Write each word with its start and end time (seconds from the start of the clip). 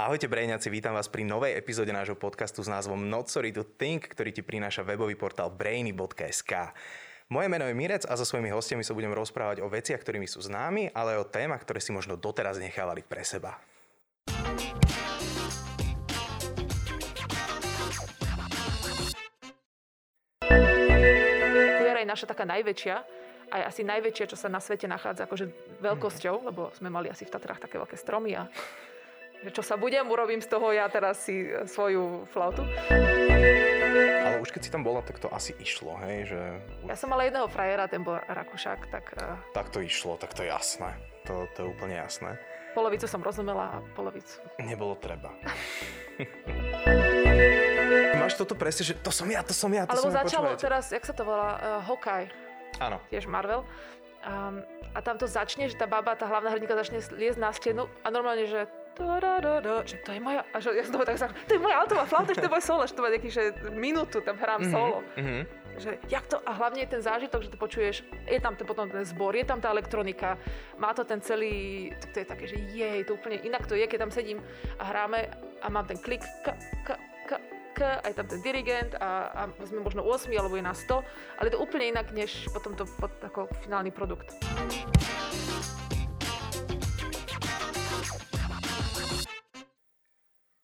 Ahojte 0.00 0.32
Brejňaci, 0.32 0.72
vítam 0.72 0.96
vás 0.96 1.12
pri 1.12 1.28
novej 1.28 1.60
epizóde 1.60 1.92
nášho 1.92 2.16
podcastu 2.16 2.64
s 2.64 2.72
názvom 2.72 3.12
Not 3.12 3.28
Sorry 3.28 3.52
to 3.52 3.68
Think, 3.68 4.08
ktorý 4.08 4.32
ti 4.32 4.40
prináša 4.40 4.80
webový 4.80 5.12
portál 5.12 5.52
brainy.sk. 5.52 6.72
Moje 7.28 7.48
meno 7.52 7.68
je 7.68 7.76
Mirec 7.76 8.08
a 8.08 8.16
so 8.16 8.24
svojimi 8.24 8.48
hostiami 8.48 8.80
sa 8.80 8.96
budem 8.96 9.12
rozprávať 9.12 9.60
o 9.60 9.68
veciach, 9.68 10.00
ktorými 10.00 10.24
sú 10.24 10.40
známi, 10.40 10.88
ale 10.96 11.20
o 11.20 11.28
témach, 11.28 11.60
ktoré 11.68 11.84
si 11.84 11.92
možno 11.92 12.16
doteraz 12.16 12.56
nechávali 12.56 13.04
pre 13.04 13.28
seba. 13.28 13.60
Viera 21.76 22.00
je 22.00 22.08
naša 22.08 22.24
taká 22.24 22.48
najväčšia, 22.48 22.96
aj 23.52 23.62
asi 23.68 23.84
najväčšia, 23.84 24.32
čo 24.32 24.40
sa 24.40 24.48
na 24.48 24.64
svete 24.64 24.88
nachádza 24.88 25.28
akože 25.28 25.76
veľkosťou, 25.84 26.48
lebo 26.48 26.72
sme 26.72 26.88
mali 26.88 27.12
asi 27.12 27.28
v 27.28 27.36
Tatrách 27.36 27.60
také 27.68 27.76
veľké 27.76 28.00
stromy 28.00 28.32
a 28.40 28.48
čo 29.48 29.64
sa 29.64 29.80
budem, 29.80 30.04
urobím 30.04 30.44
z 30.44 30.52
toho 30.52 30.68
ja 30.68 30.84
teraz 30.92 31.24
si 31.24 31.48
e, 31.48 31.64
svoju 31.64 32.28
flautu. 32.28 32.60
Ale 34.20 34.36
už 34.44 34.52
keď 34.52 34.60
si 34.68 34.70
tam 34.70 34.84
bola, 34.84 35.00
tak 35.00 35.16
to 35.16 35.32
asi 35.32 35.56
išlo, 35.56 35.96
hej? 36.04 36.28
Že... 36.28 36.40
Ja 36.84 36.96
som 37.00 37.08
mala 37.08 37.24
jedného 37.24 37.48
frajera, 37.48 37.88
ten 37.88 38.04
bol 38.04 38.20
Rakušák, 38.20 38.92
tak... 38.92 39.16
Uh... 39.16 39.40
Tak 39.56 39.72
to 39.72 39.80
išlo, 39.80 40.20
tak 40.20 40.36
to 40.36 40.44
je 40.44 40.52
jasné. 40.52 40.92
To, 41.24 41.48
to 41.56 41.64
je 41.64 41.66
úplne 41.72 41.96
jasné. 41.96 42.36
Polovicu 42.76 43.08
som 43.08 43.24
rozumela 43.24 43.80
a 43.80 43.82
polovicu... 43.96 44.44
Nebolo 44.60 44.94
treba. 45.00 45.32
Máš 48.20 48.36
toto 48.36 48.52
presne, 48.52 48.84
že 48.84 48.94
to 49.00 49.08
som 49.08 49.24
ja, 49.32 49.40
to 49.40 49.56
som 49.56 49.72
ja, 49.72 49.88
to 49.88 49.96
Alebo 49.96 50.12
som 50.12 50.12
ja, 50.12 50.20
začalo 50.20 50.48
počúvajte. 50.52 50.64
teraz, 50.68 50.84
jak 50.92 51.04
sa 51.08 51.14
to 51.16 51.24
volá, 51.24 51.50
uh, 51.56 51.80
Hokaj, 51.88 52.28
Áno. 52.76 53.00
tiež 53.08 53.24
Marvel. 53.24 53.64
Um, 54.20 54.60
a 54.92 55.00
tam 55.00 55.16
to 55.16 55.24
začne, 55.24 55.64
že 55.72 55.80
tá 55.80 55.88
baba, 55.88 56.12
tá 56.12 56.28
hlavná 56.28 56.52
hrdinka 56.52 56.76
začne 56.76 57.00
liesť 57.00 57.40
na 57.40 57.50
stenu 57.56 57.88
a 58.04 58.12
normálne, 58.12 58.44
že 58.44 58.68
že 59.84 59.96
to 59.98 60.10
je 60.10 60.20
moja, 60.20 60.42
a 60.44 60.56
že 60.58 60.70
ja 60.72 60.84
toho 60.84 61.04
tak 61.04 61.16
sa, 61.16 61.28
to 61.46 61.52
je 61.52 61.60
moja 61.60 61.78
altová 61.78 62.04
flauta, 62.04 62.30
že 62.30 62.38
to 62.38 62.48
je 62.48 62.52
moje 62.52 62.64
solo, 62.64 62.82
že 62.84 62.92
to 62.92 63.00
má 63.00 63.08
nejaký, 63.08 63.30
že 63.30 63.42
minútu 63.70 64.20
tam 64.20 64.36
hrám 64.36 64.60
Mhm, 64.60 64.70
solo. 64.70 64.98
mhm. 65.16 65.42
Že 65.70 65.96
jak 66.10 66.26
to, 66.26 66.36
a 66.42 66.52
hlavne 66.52 66.82
je 66.82 66.90
ten 66.90 67.00
zážitok, 67.00 67.40
že 67.40 67.48
to 67.48 67.56
počuješ, 67.56 67.96
je 68.26 68.36
tam 68.36 68.52
ten, 68.52 68.66
potom 68.66 68.84
ten 68.84 69.00
zbor, 69.00 69.32
je 69.32 69.46
tam 69.46 69.58
tá 69.58 69.70
elektronika, 69.70 70.36
má 70.76 70.92
to 70.92 71.06
ten 71.06 71.22
celý, 71.22 71.88
to, 72.12 72.20
je 72.20 72.26
také, 72.26 72.44
že 72.44 72.56
jej, 72.68 73.00
to 73.00 73.14
úplne 73.14 73.40
inak 73.40 73.64
to 73.64 73.72
je, 73.72 73.86
keď 73.86 74.04
tam 74.04 74.12
sedím 74.12 74.42
a 74.76 74.84
hráme 74.84 75.30
a 75.62 75.66
mám 75.68 75.86
ten 75.86 75.96
klik, 75.96 76.20
k, 76.44 76.52
k, 76.84 76.88
k, 77.24 77.30
k, 77.72 77.78
aj 78.02 78.12
tam 78.12 78.26
ten 78.26 78.42
dirigent 78.42 78.92
a, 78.98 79.30
a 79.30 79.64
sme 79.64 79.80
možno 79.80 80.02
8 80.02 80.28
alebo 80.34 80.58
je 80.58 80.64
na 80.66 80.74
100, 80.74 81.00
ale 81.38 81.44
je 81.48 81.54
to 81.54 81.62
úplne 81.62 81.86
inak, 81.88 82.12
než 82.12 82.50
potom 82.50 82.76
to 82.76 82.84
pod, 82.98 83.14
ako 83.22 83.48
finálny 83.62 83.88
produkt. 83.88 84.36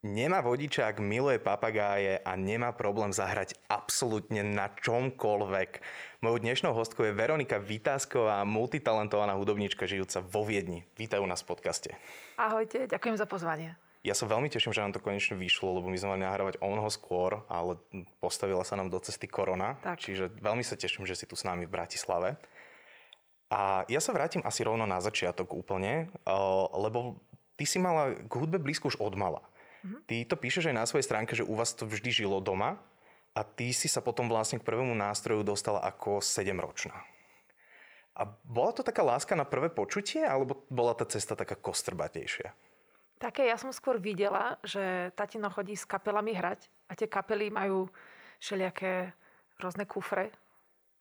Nemá 0.07 0.39
vodičák, 0.39 1.03
miluje 1.03 1.43
papagáje 1.43 2.23
a 2.23 2.39
nemá 2.39 2.71
problém 2.71 3.11
zahrať 3.11 3.59
absolútne 3.67 4.47
na 4.47 4.71
čomkoľvek. 4.71 5.83
Mojou 6.23 6.39
dnešnou 6.39 6.71
hostkou 6.71 7.11
je 7.11 7.11
Veronika 7.11 7.59
Vytázková, 7.59 8.47
multitalentovaná 8.47 9.35
hudobníčka 9.35 9.83
žijúca 9.83 10.23
vo 10.23 10.47
Viedni. 10.47 10.87
Vítajú 10.95 11.27
nás 11.27 11.43
v 11.43 11.51
podcaste. 11.51 11.91
Ahojte, 12.39 12.87
ďakujem 12.87 13.19
za 13.19 13.27
pozvanie. 13.27 13.75
Ja 14.07 14.15
sa 14.15 14.31
veľmi 14.31 14.47
teším, 14.47 14.71
že 14.71 14.79
nám 14.79 14.95
to 14.95 15.03
konečne 15.03 15.35
vyšlo, 15.35 15.83
lebo 15.83 15.91
my 15.91 15.99
sme 15.99 16.15
mali 16.15 16.23
nahrávať 16.23 16.63
o 16.63 16.71
mnoho 16.71 16.87
skôr, 16.87 17.43
ale 17.51 17.75
postavila 18.23 18.63
sa 18.63 18.79
nám 18.79 18.95
do 18.95 19.03
cesty 19.03 19.27
korona. 19.27 19.75
Tak. 19.83 19.99
Čiže 19.99 20.39
veľmi 20.39 20.63
sa 20.63 20.79
teším, 20.79 21.03
že 21.03 21.19
si 21.19 21.27
tu 21.27 21.35
s 21.35 21.43
nami 21.43 21.67
v 21.67 21.75
Bratislave. 21.75 22.39
A 23.51 23.83
ja 23.91 23.99
sa 23.99 24.15
vrátim 24.15 24.47
asi 24.47 24.63
rovno 24.63 24.87
na 24.87 25.03
začiatok 25.03 25.51
úplne, 25.51 26.07
eh, 26.07 26.31
lebo 26.79 27.19
ty 27.59 27.67
si 27.67 27.83
mala 27.83 28.15
k 28.15 28.33
hudbe 28.39 28.63
blízko 28.63 28.95
už 28.95 29.03
od 29.03 29.19
mala. 29.19 29.43
Ty 30.09 30.17
to 30.27 30.37
píšeš 30.37 30.71
aj 30.71 30.77
na 30.77 30.85
svojej 30.89 31.07
stránke, 31.07 31.33
že 31.37 31.47
u 31.47 31.55
vás 31.55 31.75
to 31.77 31.87
vždy 31.87 32.11
žilo 32.13 32.39
doma 32.43 32.79
a 33.37 33.41
ty 33.45 33.71
si 33.77 33.87
sa 33.87 34.01
potom 34.01 34.27
vlastne 34.33 34.57
k 34.57 34.67
prvému 34.67 34.97
nástroju 34.97 35.45
dostala 35.45 35.85
ako 35.85 36.25
7-ročná. 36.25 36.97
A 38.17 38.23
bola 38.49 38.73
to 38.73 38.81
taká 38.81 39.05
láska 39.05 39.37
na 39.37 39.45
prvé 39.45 39.69
počutie, 39.69 40.25
alebo 40.25 40.65
bola 40.73 40.97
tá 40.97 41.05
cesta 41.05 41.37
taká 41.37 41.53
kostrbatejšia? 41.53 42.49
Také 43.21 43.49
ja 43.49 43.61
som 43.61 43.73
skôr 43.77 44.01
videla, 44.01 44.57
že 44.65 45.13
tatino 45.17 45.53
chodí 45.53 45.77
s 45.77 45.85
kapelami 45.85 46.33
hrať 46.33 46.69
a 46.89 46.97
tie 46.97 47.09
kapely 47.09 47.53
majú 47.53 47.93
všelijaké 48.41 49.13
rôzne 49.61 49.85
kufre 49.85 50.33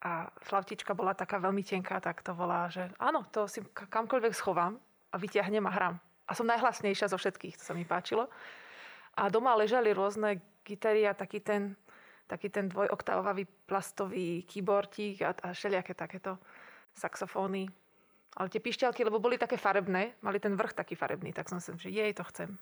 a 0.03 0.27
flautička 0.43 0.91
bola 0.95 1.15
taká 1.15 1.39
veľmi 1.39 1.63
tenká, 1.63 2.03
tak 2.03 2.19
to 2.19 2.35
volá, 2.35 2.67
že 2.67 2.87
áno, 2.99 3.23
to 3.31 3.47
si 3.47 3.63
ka- 3.71 3.87
kamkoľvek 3.87 4.35
schovám 4.35 4.75
a 5.11 5.15
vyťahnem 5.15 5.63
a 5.67 5.71
hram. 5.71 5.95
A 6.27 6.31
som 6.35 6.47
najhlasnejšia 6.47 7.11
zo 7.11 7.19
všetkých, 7.19 7.59
to 7.59 7.63
sa 7.63 7.73
mi 7.75 7.87
páčilo. 7.87 8.27
A 9.15 9.31
doma 9.31 9.55
ležali 9.55 9.95
rôzne 9.95 10.43
gitary 10.65 11.07
a 11.07 11.15
taký 11.15 11.39
ten, 11.39 11.75
taký 12.27 12.49
ten 12.49 12.69
dvojoktávový 12.69 13.47
plastový 13.65 14.43
keyboardík 14.43 15.21
a, 15.23 15.31
a 15.31 15.53
všelijaké 15.53 15.93
takéto 15.93 16.37
saxofóny. 16.95 17.69
Ale 18.35 18.51
tie 18.51 18.59
pišťalky, 18.59 19.07
lebo 19.07 19.23
boli 19.23 19.39
také 19.39 19.55
farebné, 19.55 20.19
mali 20.19 20.43
ten 20.43 20.59
vrch 20.59 20.75
taký 20.75 20.99
farebný, 20.99 21.31
tak 21.31 21.47
som 21.47 21.63
si, 21.63 21.71
že 21.79 21.87
jej, 21.87 22.11
to 22.11 22.23
chcem. 22.27 22.59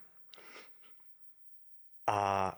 A 2.05 2.51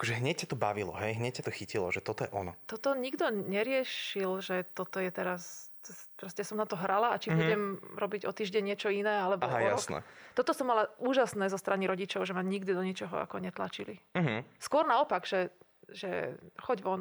akože 0.00 0.16
hneď 0.16 0.36
ťa 0.42 0.48
to 0.48 0.56
bavilo, 0.56 0.96
hej? 0.96 1.20
Hneď 1.20 1.44
ťa 1.44 1.44
to 1.44 1.52
chytilo, 1.52 1.92
že 1.92 2.00
toto 2.00 2.24
je 2.24 2.32
ono. 2.32 2.56
Toto 2.64 2.96
nikto 2.96 3.28
neriešil, 3.28 4.40
že 4.40 4.64
toto 4.72 4.96
je 4.96 5.12
teraz... 5.12 5.68
Proste 6.16 6.40
som 6.44 6.56
na 6.56 6.64
to 6.64 6.76
hrala 6.76 7.12
a 7.12 7.20
či 7.20 7.28
Mhm. 7.28 7.36
budem 7.36 7.62
robiť 7.96 8.22
o 8.24 8.32
týždeň 8.32 8.62
niečo 8.64 8.88
iné, 8.88 9.12
alebo 9.12 9.44
Aha, 9.44 9.60
o 9.60 9.76
jasné. 9.76 10.00
Toto 10.32 10.52
som 10.52 10.68
mala 10.68 10.88
úžasné 11.00 11.48
zo 11.48 11.56
strany 11.56 11.84
rodičov, 11.84 12.24
že 12.24 12.32
ma 12.32 12.40
nikdy 12.40 12.72
do 12.72 12.80
ničoho 12.80 13.12
ako 13.20 13.40
netlačili. 13.40 14.00
Mhm. 14.16 14.44
Skôr 14.56 14.84
naopak, 14.84 15.24
že, 15.24 15.52
že 15.88 16.36
choď 16.60 16.80
von. 16.80 17.00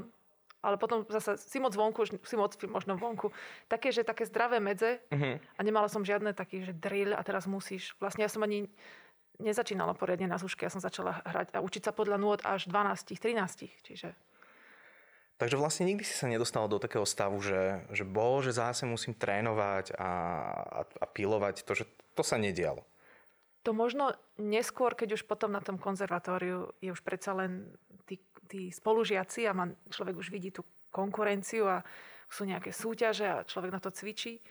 Ale 0.59 0.75
potom 0.75 1.07
zase 1.07 1.39
si 1.39 1.55
moc 1.55 1.71
vonku, 1.71 2.03
si 2.03 2.35
moc 2.35 2.51
možno 2.67 2.99
vonku. 2.99 3.31
Také, 3.71 3.95
že 3.95 4.03
také 4.03 4.27
zdravé 4.27 4.59
medze 4.59 4.99
Mhm. 5.11 5.39
a 5.55 5.59
nemala 5.63 5.87
som 5.87 6.03
žiadne 6.03 6.35
taký, 6.35 6.63
že 6.63 6.75
drill 6.75 7.15
a 7.15 7.23
teraz 7.23 7.47
musíš. 7.47 7.95
Vlastne 7.95 8.27
ja 8.27 8.31
som 8.31 8.43
ani 8.43 8.67
nezačínala 9.39 9.95
poriadne 9.95 10.27
na 10.27 10.37
zúške. 10.37 10.67
Ja 10.67 10.71
som 10.71 10.83
začala 10.83 11.23
hrať 11.23 11.55
a 11.55 11.63
učiť 11.63 11.89
sa 11.89 11.91
podľa 11.95 12.19
nôd 12.19 12.39
až 12.43 12.67
12, 12.67 13.15
13. 13.15 13.71
Čiže 13.87 14.11
Takže 15.39 15.55
vlastne 15.55 15.87
nikdy 15.87 16.03
si 16.03 16.11
sa 16.11 16.27
nedostala 16.27 16.67
do 16.67 16.83
takého 16.83 17.07
stavu, 17.07 17.39
že, 17.39 17.87
že 17.95 18.03
bože, 18.03 18.51
zase 18.51 18.83
musím 18.83 19.15
trénovať 19.15 19.95
a, 19.95 20.11
a, 20.67 20.81
a 20.83 21.05
pilovať 21.07 21.63
to, 21.63 21.71
že 21.79 21.87
to 22.11 22.27
sa 22.27 22.35
nedialo. 22.35 22.83
to 23.63 23.71
možno 23.71 24.11
neskôr, 24.35 24.99
keď 24.99 25.15
už 25.15 25.23
potom 25.23 25.55
na 25.55 25.63
tom 25.63 25.79
konzervatóriu 25.79 26.75
je 26.83 26.91
už 26.91 26.99
predsa 27.07 27.31
len 27.31 27.71
tí, 28.03 28.19
tí 28.51 28.67
spolužiaci 28.67 29.47
a 29.47 29.55
man, 29.55 29.79
človek 29.87 30.19
už 30.19 30.27
vidí 30.27 30.51
tú 30.51 30.67
konkurenciu 30.91 31.71
a 31.71 31.87
sú 32.27 32.43
nejaké 32.43 32.75
súťaže 32.75 33.23
a 33.23 33.47
človek 33.47 33.71
na 33.71 33.79
to 33.79 33.95
cvičí. 33.95 34.43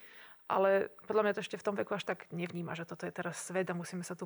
Ale 0.49 0.89
podľa 1.05 1.23
mňa 1.29 1.35
to 1.37 1.45
ešte 1.45 1.61
v 1.61 1.67
tom 1.69 1.77
veku 1.77 1.93
až 1.93 2.09
tak 2.09 2.33
nevníma, 2.33 2.73
že 2.73 2.89
toto 2.89 3.05
je 3.05 3.13
teraz 3.13 3.37
svet 3.45 3.69
a 3.69 3.77
musíme 3.77 4.01
sa 4.01 4.17
tu 4.17 4.25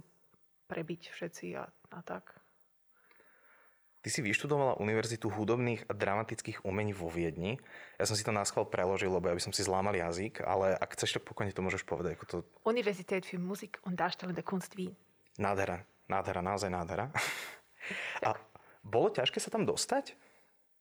prebiť 0.72 1.12
všetci 1.12 1.46
a, 1.60 1.68
a 1.68 2.00
tak. 2.00 2.32
Ty 4.02 4.08
si 4.10 4.18
vyštudovala 4.18 4.82
Univerzitu 4.82 5.30
hudobných 5.30 5.86
a 5.86 5.94
dramatických 5.94 6.66
umení 6.66 6.90
vo 6.90 7.06
Viedni. 7.06 7.62
Ja 8.02 8.08
som 8.08 8.18
si 8.18 8.26
to 8.26 8.34
na 8.34 8.42
schvál 8.42 8.66
preložil, 8.66 9.14
lebo 9.14 9.30
ja 9.30 9.36
by 9.38 9.42
som 9.44 9.54
si 9.54 9.62
zlámal 9.62 9.94
jazyk, 9.94 10.42
ale 10.42 10.74
ak 10.74 10.98
chceš, 10.98 11.20
tak 11.20 11.28
pokojne 11.28 11.54
to 11.54 11.62
môžeš 11.62 11.86
povedať. 11.86 12.18
Ako 12.18 12.24
to 12.26 12.36
Universität 12.66 13.22
für 13.22 13.38
Musik 13.38 13.78
und 13.86 13.94
Darstellende 13.94 14.42
Kunst 14.42 14.74
Wien. 14.74 14.98
nádhera, 15.38 15.86
nádhera, 16.10 16.42
naozaj 16.42 16.70
nádhera. 16.72 17.14
A 18.26 18.34
bolo 18.82 19.14
ťažké 19.14 19.38
sa 19.38 19.54
tam 19.54 19.62
dostať? 19.62 20.18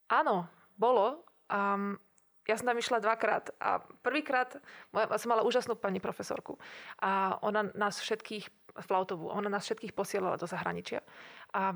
Áno, 0.10 0.50
bolo. 0.76 1.22
Um, 1.48 2.02
ja 2.50 2.58
som 2.58 2.74
tam 2.74 2.82
išla 2.82 2.98
dvakrát 2.98 3.54
a 3.62 3.86
prvýkrát 4.02 4.58
moja, 4.90 5.06
som 5.22 5.30
mala 5.30 5.46
úžasnú 5.46 5.78
pani 5.78 6.02
profesorku 6.02 6.58
a 6.98 7.38
ona 7.46 7.70
nás 7.78 8.02
všetkých, 8.02 8.61
flautovú, 8.80 9.28
ona 9.28 9.52
nás 9.52 9.68
všetkých 9.68 9.92
posielala 9.92 10.40
do 10.40 10.48
zahraničia. 10.48 11.04
A 11.52 11.76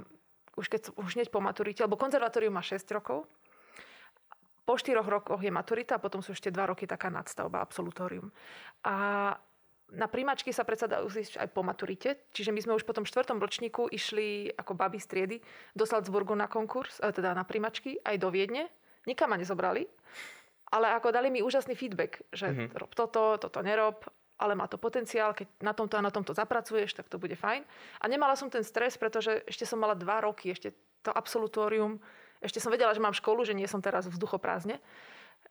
už, 0.55 0.71
keď, 0.71 0.81
už 0.95 1.19
hneď 1.19 1.27
po 1.29 1.43
maturite, 1.43 1.83
lebo 1.83 1.99
konzervatórium 1.99 2.55
má 2.55 2.63
6 2.63 2.87
rokov, 2.95 3.27
po 4.65 4.73
4 4.81 4.97
rokoch 4.97 5.41
je 5.43 5.53
maturita 5.53 5.99
a 5.99 6.03
potom 6.03 6.25
sú 6.25 6.33
ešte 6.33 6.49
2 6.49 6.71
roky 6.73 6.89
taká 6.89 7.13
nadstavba, 7.13 7.61
absolutórium. 7.61 8.33
A 8.81 9.37
na 9.93 10.09
príjmačky 10.09 10.49
sa 10.49 10.65
predsa 10.65 10.89
dá 10.89 11.05
ísť 11.05 11.37
aj 11.37 11.53
po 11.53 11.61
maturite, 11.61 12.17
čiže 12.33 12.49
my 12.49 12.57
sme 12.57 12.73
už 12.73 12.89
po 12.89 12.97
tom 12.97 13.05
štvrtom 13.05 13.37
ročníku 13.37 13.85
išli 13.85 14.49
ako 14.57 14.73
baby 14.73 14.97
z 14.97 15.05
triedy 15.05 15.37
do 15.77 15.85
Salzburgu 15.85 16.33
na 16.33 16.49
konkurs, 16.49 16.97
eh, 16.97 17.13
teda 17.13 17.37
na 17.37 17.45
príjmačky, 17.45 18.01
aj 18.01 18.17
do 18.17 18.33
Viedne. 18.33 18.73
Nikam 19.05 19.29
ma 19.29 19.37
nezobrali, 19.37 19.85
ale 20.73 20.97
ako 20.97 21.13
dali 21.13 21.29
mi 21.29 21.45
úžasný 21.45 21.77
feedback, 21.77 22.25
že 22.33 22.49
Mhm. 22.49 22.57
mm-hmm. 22.57 22.77
rob 22.81 22.91
toto, 22.97 23.37
toto 23.37 23.61
nerob, 23.61 24.01
ale 24.35 24.53
má 24.55 24.67
to 24.67 24.75
potenciál, 24.75 25.31
keď 25.31 25.47
na 25.63 25.71
tomto 25.71 25.95
a 25.95 26.03
na 26.03 26.11
tomto 26.11 26.35
zapracuješ, 26.35 26.95
tak 26.95 27.07
to 27.07 27.15
bude 27.15 27.35
fajn. 27.39 27.63
A 27.99 28.05
nemala 28.11 28.35
som 28.35 28.51
ten 28.51 28.63
stres, 28.67 28.99
pretože 28.99 29.43
ešte 29.47 29.63
som 29.63 29.79
mala 29.79 29.95
dva 29.95 30.19
roky, 30.19 30.51
ešte 30.51 30.75
to 31.05 31.11
absolutórium, 31.13 32.01
ešte 32.43 32.59
som 32.59 32.69
vedela, 32.69 32.91
že 32.91 32.99
mám 32.99 33.15
školu, 33.15 33.47
že 33.47 33.55
nie 33.55 33.65
som 33.65 33.79
teraz 33.79 34.05
vzduchoprázdne. 34.11 34.81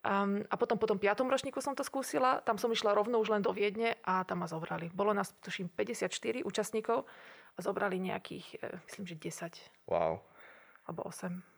Um, 0.04 0.44
a 0.52 0.60
potom 0.60 0.76
po 0.76 0.84
tom 0.84 1.00
piatom 1.00 1.32
ročníku 1.32 1.64
som 1.64 1.72
to 1.72 1.80
skúsila, 1.80 2.44
tam 2.44 2.60
som 2.60 2.68
išla 2.68 2.92
rovno 2.92 3.16
už 3.24 3.32
len 3.32 3.40
do 3.40 3.56
Viedne 3.56 3.96
a 4.04 4.20
tam 4.28 4.44
ma 4.44 4.48
zobrali. 4.50 4.92
Bolo 4.92 5.16
nás, 5.16 5.32
tuším, 5.40 5.72
54 5.72 6.44
účastníkov 6.44 7.08
a 7.56 7.58
zobrali 7.64 7.96
nejakých, 7.96 8.46
e, 8.60 8.66
myslím, 8.84 9.04
že 9.08 9.16
10. 9.16 9.88
Wow. 9.88 10.20
Alebo 10.84 11.08
8. 11.08 11.54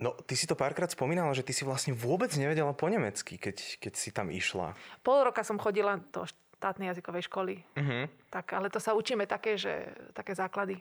No, 0.00 0.16
ty 0.24 0.34
si 0.34 0.48
to 0.48 0.56
párkrát 0.56 0.88
spomínala, 0.88 1.36
že 1.36 1.44
ty 1.44 1.52
si 1.52 1.68
vlastne 1.68 1.92
vôbec 1.92 2.32
nevedela 2.34 2.72
po 2.72 2.88
nemecky, 2.88 3.36
keď, 3.36 3.78
keď 3.78 3.92
si 3.92 4.08
tam 4.08 4.32
išla. 4.32 4.74
Pol 5.04 5.28
roka 5.28 5.44
som 5.44 5.60
chodila 5.60 6.00
do 6.00 6.24
štátnej 6.62 6.94
jazykovej 6.94 7.26
školy. 7.26 7.54
Uh-huh. 7.74 8.06
Tak, 8.30 8.54
ale 8.54 8.70
to 8.70 8.78
sa 8.78 8.94
učíme 8.94 9.26
také, 9.26 9.58
že, 9.58 9.90
také 10.14 10.38
základy. 10.38 10.78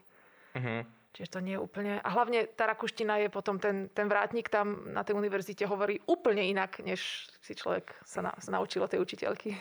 Uh-huh. 0.54 0.86
Čiže 1.18 1.34
to 1.34 1.40
nie 1.42 1.58
je 1.58 1.64
úplne... 1.66 1.98
A 2.06 2.10
hlavne 2.14 2.46
tá 2.54 2.70
rakuština 2.70 3.18
je 3.26 3.34
potom, 3.34 3.58
ten, 3.58 3.90
ten 3.90 4.06
vrátnik 4.06 4.46
tam 4.54 4.94
na 4.94 5.02
tej 5.02 5.18
univerzite 5.18 5.66
hovorí 5.66 5.98
úplne 6.06 6.46
inak, 6.46 6.86
než 6.86 7.28
si 7.42 7.58
človek 7.58 7.98
sa, 8.06 8.22
na, 8.22 8.32
sa 8.38 8.54
naučil 8.54 8.86
od 8.86 8.94
tej 8.94 9.02
učiteľky. 9.02 9.58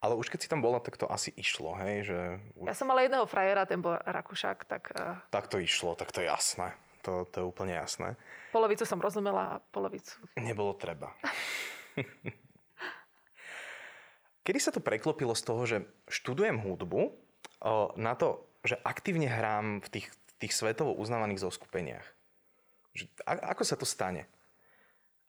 Ale 0.00 0.16
už 0.16 0.32
keď 0.32 0.40
si 0.40 0.48
tam 0.48 0.64
bola, 0.64 0.80
tak 0.80 0.96
to 0.96 1.04
asi 1.04 1.28
išlo, 1.36 1.76
hej? 1.76 2.08
Že 2.08 2.18
už... 2.56 2.66
Ja 2.66 2.74
som 2.74 2.88
mala 2.88 3.04
jedného 3.04 3.28
frajera, 3.28 3.68
ten 3.68 3.84
bol 3.84 4.00
Rakušák, 4.00 4.58
tak... 4.64 4.96
Uh... 4.96 5.20
Tak 5.28 5.52
to 5.52 5.60
išlo, 5.60 5.92
tak 5.92 6.08
to 6.10 6.24
je 6.24 6.26
jasné. 6.32 6.72
To, 7.04 7.28
to 7.28 7.44
je 7.44 7.44
úplne 7.44 7.76
jasné. 7.76 8.16
Polovicu 8.50 8.88
som 8.88 8.96
rozumela 8.96 9.60
a 9.60 9.60
polovicu... 9.60 10.16
Nebolo 10.40 10.72
treba. 10.74 11.12
Kedy 14.50 14.58
sa 14.58 14.74
to 14.74 14.82
preklopilo 14.82 15.38
z 15.38 15.42
toho, 15.46 15.62
že 15.62 15.86
študujem 16.10 16.58
hudbu, 16.58 17.14
na 17.94 18.18
to, 18.18 18.42
že 18.66 18.74
aktívne 18.82 19.30
hrám 19.30 19.78
v 19.78 19.88
tých 19.94 20.10
tých 20.40 20.56
svetovo 20.56 20.96
uznávaných 20.96 21.44
zoskupeniach. 21.44 22.06
Že, 22.96 23.04
a, 23.28 23.52
ako 23.52 23.62
sa 23.62 23.76
to 23.76 23.84
stane? 23.84 24.24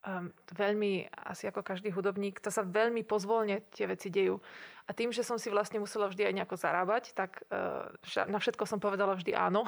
Um, 0.02 0.34
veľmi, 0.50 1.06
asi 1.14 1.46
ako 1.46 1.62
každý 1.62 1.94
hudobník, 1.94 2.42
to 2.42 2.50
sa 2.50 2.66
veľmi 2.66 3.06
pozvolne 3.06 3.62
tie 3.70 3.86
veci 3.86 4.10
dejú. 4.10 4.42
A 4.90 4.98
tým, 4.98 5.14
že 5.14 5.22
som 5.22 5.38
si 5.38 5.54
vlastne 5.54 5.78
musela 5.78 6.10
vždy 6.10 6.26
aj 6.26 6.34
nejako 6.42 6.56
zarábať, 6.58 7.14
tak 7.14 7.46
uh, 7.54 7.86
na 8.26 8.42
všetko 8.42 8.66
som 8.66 8.82
povedala 8.82 9.14
vždy 9.14 9.38
áno. 9.38 9.68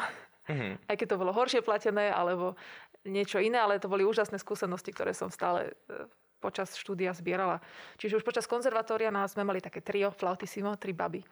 Mm-hmm. 0.49 0.73
Aj 0.89 0.95
keď 0.97 1.07
to 1.13 1.21
bolo 1.21 1.35
horšie 1.35 1.61
platené, 1.61 2.09
alebo 2.09 2.57
niečo 3.05 3.37
iné, 3.37 3.61
ale 3.61 3.77
to 3.77 3.91
boli 3.91 4.01
úžasné 4.07 4.41
skúsenosti, 4.41 4.89
ktoré 4.89 5.13
som 5.13 5.29
stále 5.29 5.77
uh, 5.91 6.09
počas 6.43 6.75
štúdia 6.75 7.15
zbierala. 7.15 7.63
Čiže 7.95 8.19
už 8.19 8.27
počas 8.27 8.43
konzervatória 8.43 9.07
nás 9.07 9.31
sme 9.31 9.47
mali 9.47 9.63
také 9.63 9.79
trio, 9.79 10.11
flautissimo, 10.11 10.75
tri 10.75 10.91
baby 10.91 11.23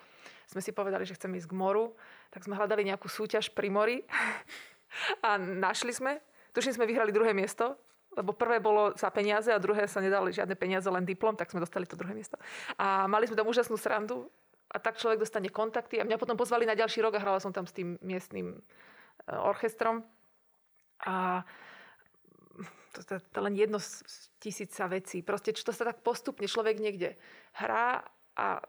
sme 0.51 0.59
si 0.59 0.75
povedali, 0.75 1.07
že 1.07 1.15
chceme 1.15 1.39
ísť 1.39 1.47
k 1.47 1.55
moru, 1.55 1.95
tak 2.27 2.43
sme 2.43 2.59
hľadali 2.59 2.83
nejakú 2.83 3.07
súťaž 3.07 3.55
pri 3.55 3.71
mori 3.71 4.03
a 5.27 5.39
našli 5.39 5.95
sme. 5.95 6.19
Tuším, 6.51 6.75
sme 6.75 6.89
vyhrali 6.91 7.15
druhé 7.15 7.31
miesto, 7.31 7.79
lebo 8.11 8.35
prvé 8.35 8.59
bolo 8.59 8.91
za 8.99 9.07
peniaze 9.15 9.47
a 9.47 9.63
druhé 9.63 9.87
sa 9.87 10.03
nedali 10.03 10.35
žiadne 10.35 10.59
peniaze, 10.59 10.83
len 10.91 11.07
diplom, 11.07 11.39
tak 11.39 11.47
sme 11.47 11.63
dostali 11.63 11.87
to 11.87 11.95
druhé 11.95 12.11
miesto. 12.11 12.35
A 12.75 13.07
mali 13.07 13.31
sme 13.31 13.39
tam 13.39 13.47
úžasnú 13.47 13.79
srandu 13.79 14.27
a 14.67 14.75
tak 14.83 14.99
človek 14.99 15.23
dostane 15.23 15.47
kontakty 15.47 16.03
a 16.03 16.07
mňa 16.07 16.19
potom 16.19 16.35
pozvali 16.35 16.67
na 16.67 16.75
ďalší 16.75 16.99
rok 16.99 17.15
a 17.15 17.23
hrala 17.23 17.39
som 17.39 17.55
tam 17.55 17.63
s 17.63 17.71
tým 17.71 17.95
miestnym 18.03 18.51
e, 18.51 18.59
orchestrom. 19.31 20.03
A 21.07 21.47
to, 22.91 23.17
to, 23.19 23.39
len 23.39 23.55
jedno 23.55 23.79
z 23.79 24.03
tisíca 24.37 24.87
vecí. 24.91 25.23
Proste, 25.23 25.55
čo 25.55 25.63
to 25.63 25.71
sa 25.71 25.87
tak 25.87 26.03
postupne 26.03 26.45
človek 26.45 26.77
niekde 26.77 27.15
hrá 27.55 28.03
a 28.35 28.59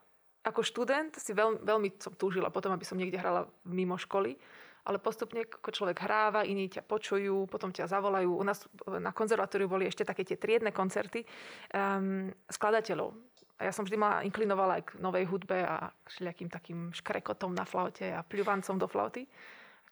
ako 0.43 0.61
študent 0.63 1.15
si 1.15 1.31
veľ, 1.35 1.63
veľmi 1.63 2.03
som 2.03 2.15
túžila 2.19 2.51
potom, 2.51 2.75
aby 2.75 2.83
som 2.83 2.99
niekde 2.99 3.19
hrala 3.19 3.47
mimo 3.63 3.95
školy, 3.95 4.35
ale 4.83 4.99
postupne 4.99 5.47
ako 5.47 5.71
človek 5.71 6.03
hráva, 6.03 6.43
iní 6.43 6.67
ťa 6.67 6.83
počujú, 6.83 7.47
potom 7.47 7.71
ťa 7.71 7.87
zavolajú. 7.87 8.35
U 8.35 8.43
nás 8.43 8.67
na 8.99 9.15
konzervatóriu 9.15 9.71
boli 9.71 9.87
ešte 9.87 10.03
také 10.03 10.27
tie 10.27 10.35
triedne 10.35 10.75
koncerty 10.75 11.23
um, 11.71 12.27
skladateľov. 12.51 13.15
A 13.63 13.71
ja 13.71 13.73
som 13.73 13.87
vždy 13.87 13.95
mala 13.95 14.27
inklinovala 14.27 14.83
aj 14.83 14.85
k 14.91 14.91
novej 14.99 15.31
hudbe 15.31 15.63
a 15.63 15.87
k 16.03 16.51
takým 16.51 16.91
škrekotom 16.91 17.55
na 17.55 17.63
flaute 17.63 18.11
a 18.11 18.27
pľuvancom 18.27 18.75
do 18.75 18.91
flauty. 18.91 19.23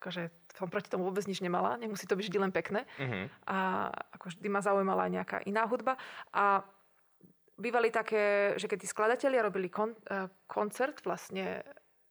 Akože 0.01 0.33
som 0.57 0.73
proti 0.73 0.89
tomu 0.89 1.05
vôbec 1.05 1.29
nič 1.29 1.45
nemala, 1.45 1.77
nemusí 1.77 2.09
to 2.09 2.17
byť 2.17 2.25
vždy 2.25 2.39
len 2.41 2.53
pekné. 2.57 2.89
Uh-huh. 2.97 3.29
A 3.45 3.57
ako 4.17 4.33
vždy 4.33 4.49
ma 4.49 4.65
zaujímala 4.65 5.07
aj 5.07 5.13
nejaká 5.13 5.37
iná 5.45 5.69
hudba. 5.69 6.01
A 6.33 6.65
bývali 7.61 7.93
také, 7.93 8.57
že 8.57 8.65
keď 8.65 8.79
tí 8.81 8.89
skladatelia 8.89 9.45
robili 9.45 9.69
kon, 9.69 9.93
uh, 9.93 10.33
koncert 10.49 11.05
vlastne, 11.05 11.61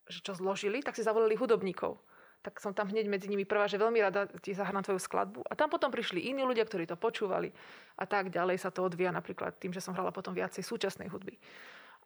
že 0.06 0.22
čo 0.22 0.38
zložili, 0.38 0.86
tak 0.86 0.94
si 0.94 1.02
zavolali 1.02 1.34
hudobníkov. 1.34 1.98
Tak 2.46 2.62
som 2.62 2.72
tam 2.72 2.88
hneď 2.94 3.10
medzi 3.10 3.28
nimi 3.28 3.44
prvá, 3.44 3.68
že 3.68 3.82
veľmi 3.82 4.00
rada 4.00 4.30
ti 4.40 4.54
zahrám 4.56 4.86
tvoju 4.86 5.02
skladbu. 5.02 5.44
A 5.50 5.58
tam 5.60 5.68
potom 5.68 5.92
prišli 5.92 6.30
iní 6.30 6.46
ľudia, 6.46 6.64
ktorí 6.64 6.88
to 6.88 6.96
počúvali. 6.96 7.52
A 8.00 8.06
tak 8.06 8.32
ďalej 8.32 8.62
sa 8.62 8.72
to 8.72 8.86
odvíja 8.86 9.12
napríklad 9.12 9.60
tým, 9.60 9.76
že 9.76 9.84
som 9.84 9.92
hrala 9.92 10.14
potom 10.14 10.32
viacej 10.32 10.64
súčasnej 10.64 11.12
hudby. 11.12 11.36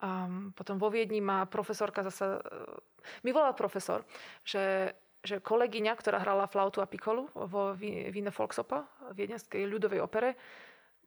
Um, 0.02 0.50
potom 0.58 0.82
vo 0.82 0.90
Viedni 0.90 1.22
má 1.22 1.46
profesorka 1.46 2.02
zasa... 2.02 2.42
Uh, 2.42 2.82
mi 3.22 3.30
volal 3.30 3.54
profesor, 3.54 4.02
že 4.42 4.96
že 5.24 5.40
kolegyňa, 5.40 5.96
ktorá 5.96 6.20
hrala 6.20 6.52
flautu 6.52 6.84
a 6.84 6.88
pikolu 6.88 7.32
vo 7.32 7.72
Wiener 7.80 8.36
Volksopa, 8.36 8.86
v 9.16 9.24
viedenskej 9.24 9.64
ľudovej 9.64 10.04
opere, 10.04 10.36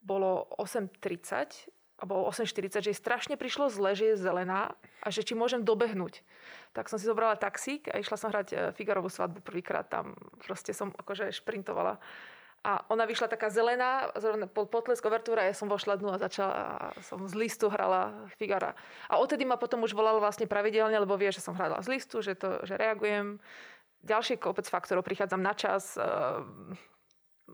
bolo 0.01 0.49
8.30 0.57 1.69
alebo 1.97 2.29
8.40, 2.29 2.85
že 2.85 2.93
jej 2.93 2.99
strašne 2.99 3.41
prišlo 3.41 3.73
zle, 3.73 3.97
že 3.97 4.13
je 4.13 4.21
zelená 4.21 4.77
a 5.01 5.09
že 5.09 5.25
či 5.25 5.33
môžem 5.33 5.65
dobehnúť. 5.65 6.21
Tak 6.77 6.93
som 6.93 7.01
si 7.01 7.09
zobrala 7.09 7.41
taxík 7.41 7.89
a 7.89 7.97
išla 7.97 8.21
som 8.21 8.29
hrať 8.29 8.49
e, 8.53 8.57
Figarovú 8.77 9.09
svadbu 9.09 9.41
prvýkrát 9.41 9.89
tam. 9.89 10.13
Proste 10.45 10.77
som 10.77 10.93
akože 10.93 11.33
šprintovala. 11.33 11.97
A 12.67 12.83
ona 12.91 13.07
vyšla 13.07 13.31
taká 13.31 13.47
zelená, 13.47 14.11
potlesk 14.51 15.07
overtúra, 15.07 15.47
ja 15.47 15.55
som 15.55 15.71
vošla 15.71 16.03
dnu 16.03 16.11
a 16.11 16.19
začala, 16.19 16.53
a 16.53 16.77
som 16.99 17.23
z 17.23 17.35
listu 17.39 17.71
hrala 17.71 18.27
Figara. 18.43 18.75
A 19.07 19.23
odtedy 19.23 19.47
ma 19.47 19.55
potom 19.55 19.87
už 19.87 19.95
volal 19.95 20.19
vlastne 20.19 20.51
pravidelne, 20.51 20.99
lebo 20.99 21.15
vie, 21.15 21.31
že 21.31 21.39
som 21.39 21.55
hrala 21.55 21.79
z 21.79 21.95
listu, 21.95 22.27
že, 22.27 22.35
to, 22.35 22.67
že 22.67 22.75
reagujem. 22.75 23.39
Ďalší 24.03 24.37
kopec 24.37 24.69
faktorov, 24.69 25.05
prichádzam 25.05 25.43
na 25.43 25.55
čas, 25.55 25.97
e, 25.97 26.05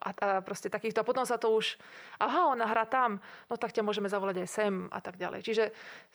a, 0.01 0.11
a 0.11 0.29
proste 0.41 0.73
takýchto. 0.73 1.05
A 1.05 1.09
potom 1.09 1.29
sa 1.29 1.37
to 1.37 1.53
už, 1.53 1.77
aha, 2.17 2.49
ona 2.49 2.65
hrá 2.65 2.89
tam, 2.89 3.21
no 3.53 3.55
tak 3.61 3.77
ťa 3.77 3.85
môžeme 3.85 4.09
zavolať 4.09 4.41
aj 4.41 4.49
sem 4.49 4.75
a 4.89 5.01
tak 5.05 5.21
ďalej. 5.21 5.45
Čiže 5.45 5.65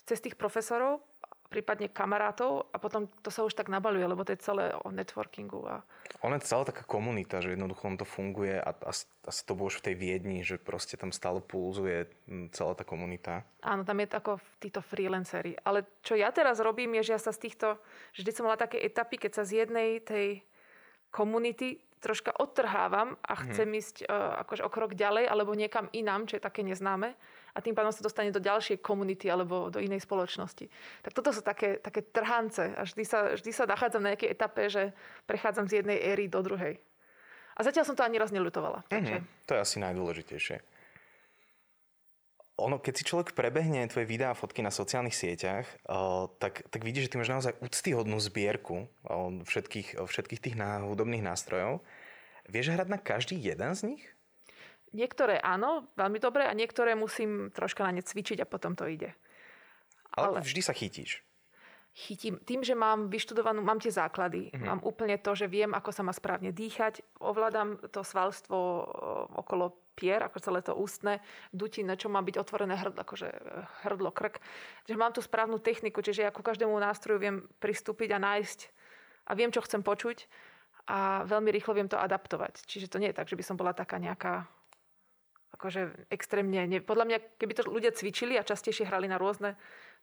cez 0.08 0.18
tých 0.18 0.34
profesorov, 0.40 1.06
prípadne 1.48 1.88
kamarátov 1.88 2.68
a 2.72 2.78
potom 2.78 3.08
to 3.24 3.32
sa 3.32 3.48
už 3.48 3.56
tak 3.56 3.72
nabaluje, 3.72 4.04
lebo 4.04 4.28
to 4.28 4.36
je 4.36 4.44
celé 4.44 4.76
o 4.84 4.92
networkingu. 4.92 5.64
A... 5.64 5.80
Ona 6.28 6.38
je 6.38 6.48
celá 6.48 6.68
taká 6.68 6.84
komunita, 6.84 7.40
že 7.40 7.56
jednoducho 7.56 7.88
to 7.96 8.04
funguje 8.04 8.60
a 8.60 8.76
asi 8.84 9.42
to 9.48 9.56
bolo 9.56 9.72
už 9.72 9.80
v 9.80 9.86
tej 9.92 9.96
Viedni, 9.96 10.44
že 10.44 10.60
proste 10.60 11.00
tam 11.00 11.16
stále 11.16 11.40
pulzuje 11.40 12.12
celá 12.52 12.76
tá 12.76 12.84
komunita. 12.84 13.48
Áno, 13.64 13.88
tam 13.88 14.04
je 14.04 14.12
ako 14.12 14.44
títo 14.60 14.84
freelancery. 14.84 15.56
Ale 15.64 15.88
čo 16.04 16.20
ja 16.20 16.36
teraz 16.36 16.60
robím, 16.60 17.00
je, 17.00 17.12
že 17.12 17.16
ja 17.16 17.22
sa 17.24 17.32
z 17.32 17.48
týchto, 17.48 17.80
že 18.12 18.28
vždy 18.28 18.32
som 18.36 18.46
mala 18.48 18.60
také 18.60 18.84
etapy, 18.84 19.16
keď 19.16 19.32
sa 19.40 19.44
z 19.48 19.64
jednej 19.64 20.04
tej 20.04 20.44
komunity 21.10 21.80
troška 21.98 22.30
odtrhávam 22.38 23.18
a 23.26 23.34
chcem 23.48 23.74
mm. 23.74 23.80
ísť 23.82 23.96
uh, 24.06 24.38
akože 24.46 24.62
o 24.62 24.70
krok 24.70 24.94
ďalej 24.94 25.26
alebo 25.26 25.58
niekam 25.58 25.90
inám, 25.98 26.30
čo 26.30 26.38
je 26.38 26.46
také 26.46 26.62
neznáme 26.62 27.18
a 27.58 27.60
tým 27.66 27.74
pádom 27.74 27.90
sa 27.90 28.06
dostane 28.06 28.30
do 28.30 28.38
ďalšej 28.38 28.86
komunity 28.86 29.26
alebo 29.34 29.74
do 29.74 29.82
inej 29.82 30.06
spoločnosti. 30.06 30.70
Tak 31.02 31.12
toto 31.18 31.34
sú 31.34 31.42
také, 31.42 31.82
také 31.82 32.06
trhance 32.06 32.78
a 32.78 32.86
vždy 32.86 33.04
sa, 33.04 33.34
vždy 33.34 33.50
sa 33.50 33.66
nachádzam 33.66 34.06
na 34.06 34.14
nejakej 34.14 34.30
etape, 34.30 34.70
že 34.70 34.94
prechádzam 35.26 35.66
z 35.66 35.82
jednej 35.82 35.98
éry 35.98 36.30
do 36.30 36.46
druhej. 36.46 36.78
A 37.58 37.66
zatiaľ 37.66 37.90
som 37.90 37.98
to 37.98 38.06
ani 38.06 38.22
raz 38.22 38.30
neľutovala. 38.30 38.86
Mm-hmm. 38.86 38.94
Takže... 38.94 39.16
To 39.50 39.52
je 39.58 39.62
asi 39.66 39.78
najdôležitejšie 39.82 40.78
ono, 42.58 42.82
keď 42.82 42.94
si 42.98 43.04
človek 43.06 43.38
prebehne 43.38 43.86
tvoje 43.86 44.10
videá 44.10 44.34
a 44.34 44.38
fotky 44.38 44.66
na 44.66 44.74
sociálnych 44.74 45.14
sieťach, 45.14 45.70
uh, 45.86 46.26
tak, 46.42 46.66
tak 46.74 46.82
vidíš, 46.82 47.08
že 47.08 47.12
ty 47.14 47.18
máš 47.22 47.32
naozaj 47.38 47.54
úctyhodnú 47.62 48.18
zbierku 48.18 48.90
uh, 49.06 49.46
všetkých, 49.46 50.02
uh, 50.02 50.10
všetkých 50.10 50.42
tých 50.42 50.56
hudobných 50.58 51.22
nástrojov. 51.22 51.86
Vieš 52.50 52.74
hrať 52.74 52.90
na 52.90 52.98
každý 52.98 53.38
jeden 53.38 53.72
z 53.78 53.94
nich? 53.94 54.04
Niektoré 54.96 55.40
áno, 55.44 55.92
veľmi 56.00 56.20
dobre 56.20 56.48
a 56.48 56.54
niektoré 56.56 56.96
musím 56.96 57.52
troška 57.52 57.84
na 57.84 57.92
ne 57.92 58.04
cvičiť 58.04 58.44
a 58.44 58.50
potom 58.50 58.76
to 58.78 58.88
ide. 58.88 59.12
Ale, 60.16 60.40
Ale 60.40 60.48
vždy 60.48 60.62
sa 60.64 60.72
chytíš 60.72 61.28
chytím. 61.98 62.38
Tým, 62.46 62.62
že 62.62 62.78
mám 62.78 63.10
vyštudovanú, 63.10 63.66
mám 63.66 63.82
tie 63.82 63.90
základy, 63.90 64.54
mm-hmm. 64.54 64.70
mám 64.70 64.82
úplne 64.86 65.18
to, 65.18 65.34
že 65.34 65.50
viem, 65.50 65.74
ako 65.74 65.90
sa 65.90 66.06
má 66.06 66.14
správne 66.14 66.54
dýchať, 66.54 67.02
ovládam 67.18 67.82
to 67.90 68.06
svalstvo 68.06 68.58
okolo 69.34 69.74
pier, 69.98 70.22
ako 70.22 70.38
celé 70.38 70.62
to 70.62 70.78
ústne, 70.78 71.18
dutine, 71.50 71.98
čo 71.98 72.06
má 72.14 72.22
byť 72.22 72.38
otvorené 72.38 72.78
hrdlo, 72.78 73.02
akože 73.02 73.30
e, 73.34 73.40
hrdlo, 73.90 74.14
krk. 74.14 74.38
Čiže 74.86 75.02
mám 75.02 75.10
tú 75.10 75.26
správnu 75.26 75.58
techniku, 75.58 76.06
čiže 76.06 76.22
ja 76.22 76.30
ku 76.30 76.46
každému 76.46 76.78
nástroju 76.78 77.18
viem 77.18 77.38
pristúpiť 77.58 78.14
a 78.14 78.22
nájsť 78.22 78.60
a 79.26 79.34
viem, 79.34 79.50
čo 79.50 79.66
chcem 79.66 79.82
počuť 79.82 80.30
a 80.86 81.26
veľmi 81.26 81.50
rýchlo 81.50 81.74
viem 81.74 81.90
to 81.90 81.98
adaptovať. 81.98 82.62
Čiže 82.70 82.94
to 82.94 83.02
nie 83.02 83.10
je 83.10 83.18
tak, 83.18 83.26
že 83.26 83.36
by 83.36 83.44
som 83.44 83.58
bola 83.58 83.74
taká 83.74 83.98
nejaká 83.98 84.46
akože 85.56 86.10
extrémne... 86.12 86.68
Ne, 86.68 86.80
podľa 86.84 87.06
mňa, 87.08 87.18
keby 87.40 87.54
to 87.56 87.64
ľudia 87.68 87.92
cvičili 87.96 88.36
a 88.36 88.48
častejšie 88.48 88.88
hrali 88.88 89.08
na 89.08 89.16
rôzne 89.22 89.56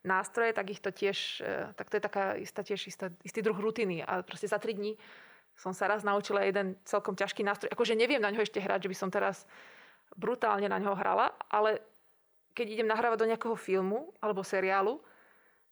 nástroje, 0.05 0.53
tak 0.53 0.71
ich 0.71 0.81
to 0.81 0.93
tiež, 0.93 1.41
e, 1.41 1.73
tak 1.77 1.89
to 1.89 1.97
je 1.97 2.03
taká 2.05 2.37
istá 2.37 2.61
tiež 2.61 2.89
istá, 2.89 3.09
istý 3.25 3.41
druh 3.41 3.57
rutiny. 3.57 4.05
A 4.05 4.21
proste 4.21 4.49
za 4.49 4.61
tri 4.61 4.77
dní 4.77 4.97
som 5.57 5.73
sa 5.73 5.89
raz 5.89 6.05
naučila 6.05 6.45
jeden 6.45 6.77
celkom 6.85 7.17
ťažký 7.17 7.47
nástroj. 7.47 7.73
Akože 7.73 7.97
neviem 7.97 8.21
na 8.21 8.29
ňo 8.29 8.45
ešte 8.45 8.61
hrať, 8.61 8.89
že 8.89 8.91
by 8.91 8.97
som 8.97 9.09
teraz 9.09 9.49
brutálne 10.15 10.69
na 10.69 10.77
ňo 10.79 10.93
hrala, 10.95 11.33
ale 11.49 11.81
keď 12.55 12.67
idem 12.79 12.89
nahrávať 12.91 13.19
do 13.19 13.29
nejakého 13.31 13.57
filmu 13.59 14.15
alebo 14.23 14.47
seriálu, 14.47 15.03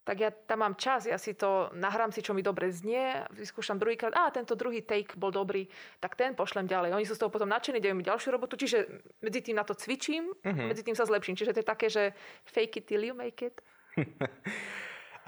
tak 0.03 0.19
ja 0.19 0.29
tam 0.35 0.67
mám 0.67 0.75
čas, 0.75 1.07
ja 1.07 1.15
si 1.15 1.31
to 1.31 1.71
nahrám 1.71 2.11
si, 2.11 2.19
čo 2.19 2.35
mi 2.35 2.43
dobre 2.43 2.67
znie, 2.67 3.23
vyskúšam 3.31 3.79
druhýkrát, 3.79 4.11
a 4.11 4.27
tento 4.35 4.51
druhý 4.51 4.83
take 4.83 5.15
bol 5.15 5.31
dobrý, 5.31 5.63
tak 6.03 6.19
ten 6.19 6.35
pošlem 6.35 6.67
ďalej. 6.67 6.91
Oni 6.91 7.07
sú 7.07 7.15
z 7.15 7.23
toho 7.23 7.31
potom 7.31 7.47
nadšení, 7.47 7.79
dajú 7.79 7.95
mi 7.95 8.03
ďalšiu 8.03 8.35
robotu, 8.35 8.59
čiže 8.59 8.83
medzi 9.23 9.39
tým 9.39 9.55
na 9.55 9.63
to 9.63 9.71
cvičím, 9.71 10.27
uh-huh. 10.27 10.67
medzi 10.67 10.83
tým 10.83 10.95
sa 10.99 11.07
zlepším. 11.07 11.39
Čiže 11.39 11.55
to 11.55 11.61
je 11.63 11.67
také, 11.67 11.87
že 11.87 12.11
fake 12.43 12.83
it 12.83 12.85
till 12.91 12.99
you 12.99 13.15
make 13.15 13.39
it. 13.39 13.55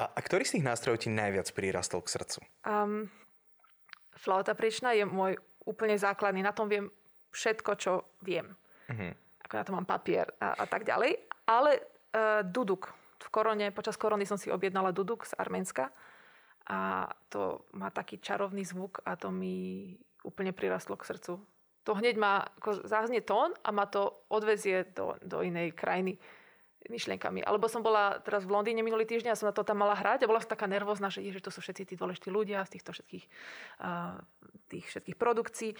a, 0.01 0.03
a 0.11 0.19
ktorý 0.19 0.43
z 0.43 0.59
tých 0.59 0.67
nástrojov 0.67 1.07
ti 1.07 1.07
najviac 1.07 1.47
prirastol 1.55 2.03
k 2.03 2.11
srdcu? 2.11 2.39
Um, 2.67 3.07
flauta 4.19 4.51
priečná 4.59 4.91
je 4.91 5.07
môj 5.07 5.39
úplne 5.63 5.95
základný, 5.95 6.43
na 6.43 6.51
tom 6.51 6.67
viem 6.67 6.91
všetko, 7.31 7.71
čo 7.79 8.11
viem. 8.27 8.51
Uh-huh. 8.91 9.15
Ako 9.47 9.53
na 9.55 9.63
to 9.63 9.71
mám 9.71 9.87
papier 9.87 10.27
a, 10.43 10.51
a 10.59 10.65
tak 10.67 10.83
ďalej. 10.83 11.15
Ale 11.47 11.79
uh, 11.79 12.43
duduk, 12.43 12.91
v 13.25 13.29
korone, 13.33 13.73
počas 13.73 13.97
korony 13.97 14.29
som 14.29 14.37
si 14.37 14.53
objednala 14.53 14.93
duduk 14.93 15.25
z 15.25 15.33
Arménska 15.41 15.89
a 16.69 17.09
to 17.33 17.65
má 17.73 17.89
taký 17.89 18.21
čarovný 18.21 18.61
zvuk 18.61 19.01
a 19.01 19.17
to 19.17 19.33
mi 19.33 19.97
úplne 20.21 20.53
prirastlo 20.53 20.97
k 20.97 21.09
srdcu. 21.09 21.33
To 21.85 21.91
hneď 21.93 22.17
má, 22.17 22.41
ako 22.61 22.85
záznie 22.85 23.21
tón 23.21 23.53
a 23.61 23.69
ma 23.69 23.85
to 23.85 24.25
odvezie 24.29 24.89
do, 24.93 25.17
do 25.21 25.45
inej 25.45 25.77
krajiny 25.77 26.17
myšlienkami. 26.89 27.41
Alebo 27.45 27.65
som 27.65 27.81
bola 27.81 28.21
teraz 28.21 28.45
v 28.45 28.53
Londýne 28.53 28.85
minulý 28.85 29.05
týždeň 29.09 29.33
a 29.33 29.37
som 29.37 29.49
na 29.49 29.57
to 29.57 29.65
tam 29.65 29.81
mala 29.81 29.97
hrať 29.97 30.25
a 30.25 30.29
bola 30.29 30.41
som 30.41 30.53
taká 30.53 30.69
nervózna, 30.69 31.09
že, 31.09 31.25
že 31.29 31.41
to 31.41 31.49
sú 31.49 31.61
všetci 31.61 31.93
tí 31.93 31.95
dôležití 31.97 32.29
ľudia 32.29 32.61
z 32.65 32.77
týchto 32.77 32.93
všetkých, 32.93 33.25
uh, 33.81 34.17
tých 34.69 34.85
všetkých 34.89 35.17
produkcií. 35.17 35.73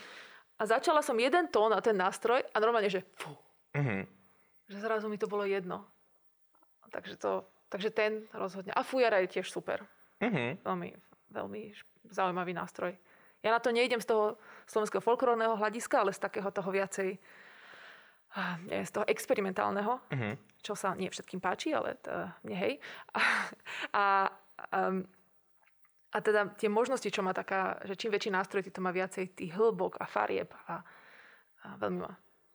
A 0.56 0.62
začala 0.66 1.02
som 1.02 1.18
jeden 1.18 1.50
tón 1.50 1.74
a 1.74 1.82
ten 1.82 1.94
nástroj 1.94 2.42
a 2.42 2.56
normálne, 2.58 2.90
že 2.90 3.06
fú. 3.18 3.34
Mm-hmm. 3.74 4.02
Že 4.72 4.78
zrazu 4.82 5.06
mi 5.06 5.18
to 5.18 5.30
bolo 5.30 5.46
jedno. 5.46 5.86
Takže, 6.96 7.16
to, 7.20 7.44
takže 7.68 7.92
ten 7.92 8.24
rozhodne. 8.32 8.72
A 8.72 8.80
fujara 8.80 9.20
je 9.20 9.36
tiež 9.36 9.52
super. 9.52 9.84
Uh-huh. 10.16 10.56
Veľmi, 10.64 10.96
veľmi 11.28 11.76
zaujímavý 12.08 12.56
nástroj. 12.56 12.96
Ja 13.44 13.52
na 13.52 13.60
to 13.60 13.68
nejdem 13.68 14.00
z 14.00 14.08
toho 14.08 14.40
slovenského 14.64 15.04
folklórneho 15.04 15.60
hľadiska, 15.60 16.00
ale 16.00 16.16
z 16.16 16.24
takého 16.24 16.48
toho 16.48 16.72
viacej 16.72 17.20
nie, 18.68 18.80
z 18.84 18.92
toho 18.92 19.04
experimentálneho, 19.08 20.00
uh-huh. 20.08 20.34
čo 20.60 20.76
sa 20.76 20.92
nie 20.96 21.08
všetkým 21.08 21.40
páči, 21.40 21.72
ale 21.72 22.00
to, 22.00 22.12
nie 22.44 22.56
hej. 22.56 22.72
A, 23.16 23.20
a, 23.92 24.04
um, 24.72 25.04
a 26.12 26.18
teda 26.20 26.52
tie 26.56 26.68
možnosti, 26.68 27.08
čo 27.08 27.24
má 27.24 27.32
taká, 27.32 27.80
že 27.84 27.96
čím 27.96 28.12
väčší 28.12 28.32
nástroj, 28.32 28.64
tým 28.64 28.76
to 28.76 28.84
má 28.84 28.92
viacej 28.92 29.36
tých 29.36 29.52
hĺbok 29.56 30.00
a 30.00 30.08
farieb 30.08 30.52
a, 30.68 30.80
a 31.64 31.68
veľmi, 31.80 32.00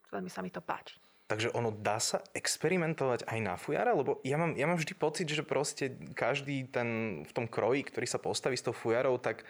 veľmi 0.09 0.29
sa 0.29 0.45
mi 0.45 0.53
to 0.53 0.61
páči. 0.61 1.01
Takže 1.31 1.55
ono 1.55 1.71
dá 1.71 1.95
sa 2.03 2.19
experimentovať 2.35 3.23
aj 3.23 3.39
na 3.39 3.55
fujara? 3.55 3.95
Lebo 3.95 4.19
ja 4.27 4.35
mám, 4.35 4.51
ja 4.59 4.67
mám 4.67 4.75
vždy 4.75 4.91
pocit, 4.99 5.31
že 5.31 5.47
proste 5.47 5.95
každý 6.11 6.67
ten 6.67 7.23
v 7.23 7.31
tom 7.31 7.47
kroji, 7.47 7.87
ktorý 7.87 8.03
sa 8.03 8.19
postaví 8.19 8.59
s 8.59 8.67
tou 8.67 8.75
fujarou, 8.75 9.15
tak 9.15 9.47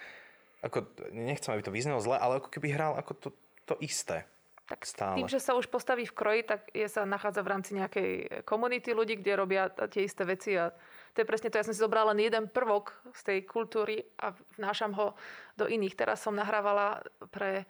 ako, 0.62 0.86
nechcem, 1.10 1.58
aby 1.58 1.66
to 1.66 1.74
vyznelo 1.74 1.98
zle, 1.98 2.22
ale 2.22 2.38
ako 2.38 2.54
keby 2.54 2.78
hral 2.78 2.94
ako 3.02 3.18
to, 3.18 3.30
to 3.66 3.74
isté. 3.82 4.30
Tak 4.70 4.86
stále. 4.86 5.18
tým, 5.18 5.28
že 5.34 5.42
sa 5.42 5.58
už 5.58 5.74
postaví 5.74 6.06
v 6.06 6.14
kroji, 6.14 6.42
tak 6.46 6.70
je 6.70 6.86
sa 6.86 7.02
nachádza 7.02 7.42
v 7.42 7.50
rámci 7.50 7.74
nejakej 7.74 8.46
komunity 8.46 8.94
ľudí, 8.94 9.18
kde 9.18 9.42
robia 9.42 9.66
tie 9.90 10.06
isté 10.06 10.22
veci 10.22 10.54
a 10.54 10.70
to 11.18 11.26
je 11.26 11.28
presne 11.28 11.50
to. 11.50 11.58
Ja 11.58 11.66
som 11.66 11.74
si 11.74 11.82
zobrala 11.82 12.14
len 12.14 12.30
jeden 12.30 12.46
prvok 12.46 12.94
z 13.10 13.22
tej 13.26 13.40
kultúry 13.50 14.06
a 14.22 14.38
vnášam 14.62 14.94
ho 14.94 15.18
do 15.58 15.66
iných. 15.66 15.98
Teraz 15.98 16.22
som 16.22 16.38
nahrávala 16.38 17.02
pre 17.34 17.66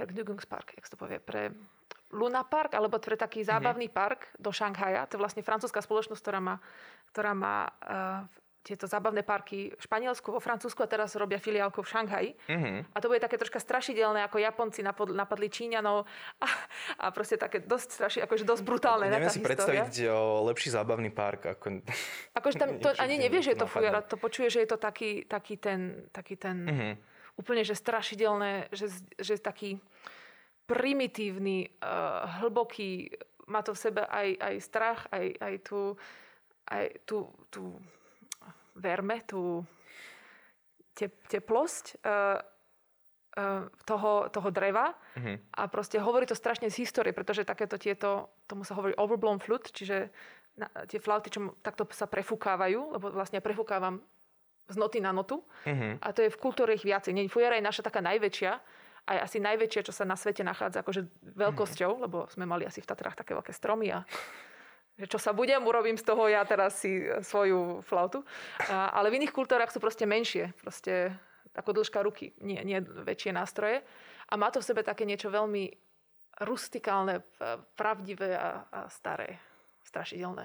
Vergnügungspark, 0.00 0.72
jak 0.72 0.88
to 0.88 0.96
povie, 0.96 1.20
pre 1.20 1.52
Luna 2.14 2.46
Park, 2.46 2.78
alebo 2.78 3.02
pre 3.02 3.18
taký 3.18 3.42
mhm. 3.42 3.48
zábavný 3.50 3.86
mm-hmm. 3.90 4.00
park 4.06 4.20
do 4.38 4.50
Šanghaja. 4.54 5.06
To 5.10 5.18
je 5.18 5.22
vlastne 5.22 5.42
francúzska 5.42 5.82
spoločnosť, 5.82 6.22
ktorá 6.22 6.40
má, 6.42 6.54
ktorá 7.10 7.32
má 7.34 7.56
uh, 7.66 8.22
tieto 8.66 8.90
zábavné 8.90 9.22
parky 9.22 9.70
v 9.70 9.78
Španielsku, 9.78 10.26
vo 10.34 10.42
Francúzsku 10.42 10.82
a 10.82 10.90
teraz 10.90 11.14
robia 11.14 11.38
filiálku 11.38 11.86
v 11.86 11.88
Šanghaji. 11.88 12.30
Mm-hmm. 12.50 12.76
A 12.90 12.98
to 12.98 13.06
bude 13.06 13.22
také 13.22 13.38
troška 13.38 13.62
strašidelné, 13.62 14.26
ako 14.26 14.42
Japonci 14.42 14.82
napad, 14.82 15.14
napadli 15.14 15.46
Číňanov 15.46 16.02
a, 16.42 16.46
a 16.98 17.06
proste 17.14 17.38
také 17.38 17.62
dosť 17.62 17.88
straši, 17.94 18.18
akože 18.26 18.42
dosť 18.42 18.62
brutálne. 18.66 19.06
Neviem 19.06 19.30
si 19.30 19.38
história. 19.38 19.86
predstaviť 19.86 19.94
o 20.10 20.50
lepší 20.50 20.74
zábavný 20.74 21.14
park. 21.14 21.54
Ako... 21.54 21.78
Akože 22.42 22.58
tam 22.58 22.82
to 22.82 22.90
ani 22.98 23.22
nevie, 23.22 23.38
že 23.38 23.54
je 23.54 23.62
to 23.62 23.70
fujara, 23.70 24.02
to 24.02 24.18
počuje, 24.18 24.50
že 24.50 24.66
je 24.66 24.68
to 24.74 24.78
taký, 24.82 25.22
taký 25.30 25.54
ten, 25.62 26.10
taký 26.10 26.34
ten 26.34 26.56
mm-hmm. 26.66 26.92
úplne, 27.38 27.62
že 27.62 27.78
strašidelné, 27.78 28.74
že, 28.74 28.90
že 29.22 29.38
taký 29.38 29.78
primitívny, 30.66 31.70
uh, 31.80 32.42
hlboký, 32.42 33.10
má 33.46 33.62
to 33.62 33.72
v 33.72 33.82
sebe 33.82 34.02
aj, 34.02 34.28
aj 34.42 34.54
strach, 34.58 35.00
aj, 35.14 35.26
aj 35.38 35.54
tú, 35.62 35.80
aj 36.66 36.84
tú, 37.06 37.30
tú 37.50 37.78
verme, 38.74 39.22
tú 39.22 39.62
te, 40.92 41.06
teplosť 41.30 42.02
uh, 42.02 42.42
uh, 43.38 43.70
toho, 43.86 44.26
toho 44.32 44.48
dreva 44.50 44.96
mm-hmm. 45.14 45.36
a 45.54 45.62
proste 45.70 46.02
hovorí 46.02 46.26
to 46.26 46.34
strašne 46.34 46.66
z 46.72 46.82
histórie, 46.82 47.14
pretože 47.14 47.46
takéto 47.46 47.78
tieto, 47.78 48.34
tomu 48.50 48.66
sa 48.66 48.74
hovorí 48.74 48.96
overblown 48.98 49.38
flute, 49.38 49.70
čiže 49.70 50.10
na, 50.56 50.66
tie 50.88 50.98
flauty, 50.98 51.28
čo 51.30 51.54
takto 51.60 51.84
sa 51.92 52.08
prefúkávajú, 52.08 52.96
lebo 52.96 53.12
vlastne 53.12 53.44
prefúkávam 53.44 54.00
z 54.66 54.76
noty 54.80 54.98
na 54.98 55.14
notu 55.14 55.46
mm-hmm. 55.62 56.02
a 56.02 56.08
to 56.10 56.26
je 56.26 56.32
v 56.32 56.40
kultúre 56.42 56.74
ich 56.74 56.82
viacej. 56.82 57.14
Nie, 57.14 57.30
fujara 57.30 57.60
je 57.60 57.68
naša 57.68 57.86
taká 57.86 58.02
najväčšia, 58.02 58.58
aj 59.06 59.18
asi 59.30 59.38
najväčšie, 59.38 59.86
čo 59.86 59.94
sa 59.94 60.02
na 60.02 60.18
svete 60.18 60.42
nachádza 60.42 60.82
akože 60.82 61.06
veľkosťou, 61.38 61.90
mm. 61.94 62.00
lebo 62.02 62.26
sme 62.26 62.44
mali 62.44 62.66
asi 62.66 62.82
v 62.82 62.90
Tatrách 62.90 63.14
také 63.14 63.38
veľké 63.38 63.54
stromy 63.54 63.94
a 63.94 64.02
že 65.00 65.06
čo 65.06 65.20
sa 65.20 65.30
budem, 65.36 65.62
urobím 65.62 65.94
z 66.00 66.04
toho 66.04 66.26
ja 66.26 66.42
teraz 66.42 66.80
si 66.80 67.04
svoju 67.22 67.84
flautu. 67.84 68.24
A, 68.66 68.90
ale 68.96 69.12
v 69.12 69.22
iných 69.22 69.32
kultúrach 69.32 69.70
sú 69.70 69.78
proste 69.78 70.08
menšie, 70.08 70.56
proste 70.58 71.12
ako 71.56 71.80
dĺžka 71.80 72.00
ruky, 72.04 72.36
nie, 72.40 72.60
nie 72.64 72.80
väčšie 72.80 73.32
nástroje. 73.32 73.80
A 74.28 74.34
má 74.36 74.52
to 74.52 74.60
v 74.60 74.68
sebe 74.68 74.82
také 74.84 75.08
niečo 75.08 75.32
veľmi 75.32 75.72
rustikálne, 76.44 77.24
pravdivé 77.78 78.36
a, 78.36 78.68
a 78.68 78.80
staré, 78.92 79.40
strašidelné. 79.88 80.44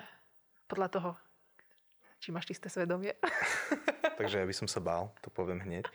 Podľa 0.72 0.88
toho, 0.88 1.12
či 2.24 2.32
máš 2.32 2.48
čisté 2.48 2.72
svedomie. 2.72 3.18
Takže 4.20 4.40
ja 4.40 4.48
by 4.48 4.56
som 4.56 4.68
sa 4.72 4.80
bál, 4.80 5.12
to 5.20 5.28
poviem 5.34 5.60
hneď. 5.60 5.92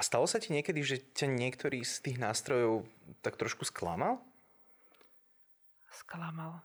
A 0.00 0.06
stalo 0.06 0.24
sa 0.24 0.40
ti 0.40 0.48
niekedy, 0.56 0.80
že 0.80 1.04
ťa 1.12 1.28
niektorý 1.28 1.84
z 1.84 2.00
tých 2.00 2.16
nástrojov 2.16 2.88
tak 3.20 3.36
trošku 3.36 3.68
sklamal? 3.68 4.16
Sklamal. 5.92 6.64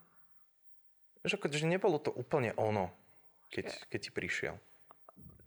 Že, 1.27 1.44
že 1.51 1.68
nebolo 1.68 2.00
to 2.00 2.15
úplne 2.15 2.56
ono, 2.56 2.96
keď, 3.51 3.92
keď 3.92 4.00
ti 4.00 4.12
prišiel. 4.15 4.56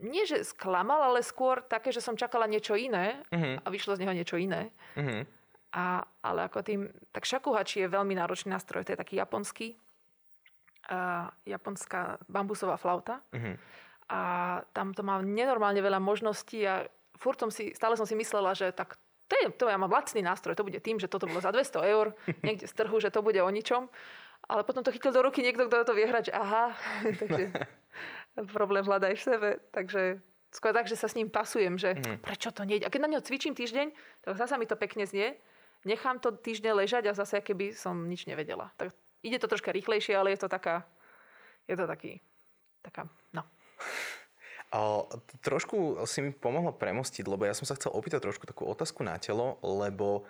Nie, 0.04 0.28
že 0.28 0.44
sklamal, 0.44 1.00
ale 1.00 1.24
skôr 1.24 1.64
také, 1.64 1.88
že 1.88 2.04
som 2.04 2.12
čakala 2.12 2.44
niečo 2.44 2.76
iné 2.76 3.24
uh-huh. 3.32 3.64
a 3.64 3.66
vyšlo 3.72 3.96
z 3.96 4.04
neho 4.04 4.12
niečo 4.12 4.36
iné. 4.36 4.68
Uh-huh. 4.92 5.24
A, 5.72 6.04
ale 6.20 6.44
ako 6.44 6.60
tým, 6.60 6.92
tak 7.08 7.24
šakuhači 7.24 7.88
je 7.88 7.88
veľmi 7.88 8.12
náročný 8.12 8.52
nástroj. 8.52 8.84
To 8.84 8.92
je 8.92 9.00
taký 9.00 9.16
japonský, 9.16 9.80
uh, 10.92 11.32
japonská 11.48 12.20
bambusová 12.28 12.76
flauta. 12.76 13.24
Uh-huh. 13.32 13.56
A 14.12 14.20
tam 14.76 14.92
to 14.92 15.00
má 15.00 15.24
nenormálne 15.24 15.80
veľa 15.80 16.04
možností 16.04 16.68
a 16.68 16.84
furt 17.18 17.38
som 17.38 17.50
si, 17.50 17.74
stále 17.74 17.98
som 17.98 18.06
si 18.06 18.14
myslela, 18.14 18.54
že 18.54 18.70
tak 18.72 18.96
to, 19.28 19.34
je, 19.36 19.46
to 19.52 19.68
ja 19.68 19.76
mám 19.76 19.92
lacný 19.92 20.24
nástroj, 20.24 20.56
to 20.56 20.64
bude 20.64 20.80
tým, 20.80 20.96
že 20.96 21.10
toto 21.10 21.28
bolo 21.28 21.44
za 21.44 21.52
200 21.52 21.92
eur 21.92 22.16
niekde 22.46 22.64
z 22.64 22.74
trhu, 22.74 22.96
že 22.98 23.12
to 23.12 23.20
bude 23.20 23.38
o 23.38 23.50
ničom. 23.50 23.90
Ale 24.48 24.64
potom 24.64 24.80
to 24.80 24.94
chytil 24.94 25.12
do 25.12 25.20
ruky 25.20 25.44
niekto, 25.44 25.68
kto 25.68 25.84
to 25.84 25.92
vie 25.92 26.08
hrať, 26.08 26.32
že 26.32 26.34
aha, 26.34 26.72
takže 27.20 27.52
problém 28.56 28.86
hľadaj 28.86 29.12
v 29.18 29.22
sebe. 29.22 29.50
Takže 29.74 30.22
skôr 30.54 30.72
tak, 30.72 30.88
že 30.88 30.96
sa 30.96 31.10
s 31.10 31.18
ním 31.18 31.28
pasujem, 31.28 31.76
že 31.76 31.98
mm. 31.98 32.24
prečo 32.24 32.48
to 32.54 32.64
nejde. 32.64 32.88
A 32.88 32.92
keď 32.92 33.00
na 33.04 33.12
ňo 33.18 33.26
cvičím 33.26 33.52
týždeň, 33.52 33.92
tak 34.24 34.40
zase 34.40 34.56
mi 34.56 34.64
to 34.64 34.78
pekne 34.78 35.04
znie. 35.04 35.36
Nechám 35.84 36.18
to 36.18 36.34
týždeň 36.34 36.72
ležať 36.74 37.04
a 37.10 37.12
zase 37.14 37.38
keby 37.38 37.76
som 37.76 38.08
nič 38.08 38.26
nevedela. 38.26 38.72
Tak 38.80 38.90
ide 39.22 39.38
to 39.38 39.46
troška 39.46 39.70
rýchlejšie, 39.70 40.16
ale 40.16 40.34
je 40.34 40.40
to 40.42 40.48
taká, 40.50 40.82
je 41.68 41.76
to 41.76 41.86
taký, 41.86 42.18
taká, 42.82 43.06
no. 43.30 43.46
Trošku 45.40 46.04
si 46.04 46.20
mi 46.20 46.30
pomohlo 46.30 46.76
premostiť, 46.76 47.24
lebo 47.24 47.48
ja 47.48 47.56
som 47.56 47.64
sa 47.64 47.76
chcel 47.76 47.94
opýtať 47.96 48.20
trošku 48.28 48.44
takú 48.44 48.68
otázku 48.68 49.00
na 49.00 49.16
telo, 49.16 49.56
lebo 49.64 50.28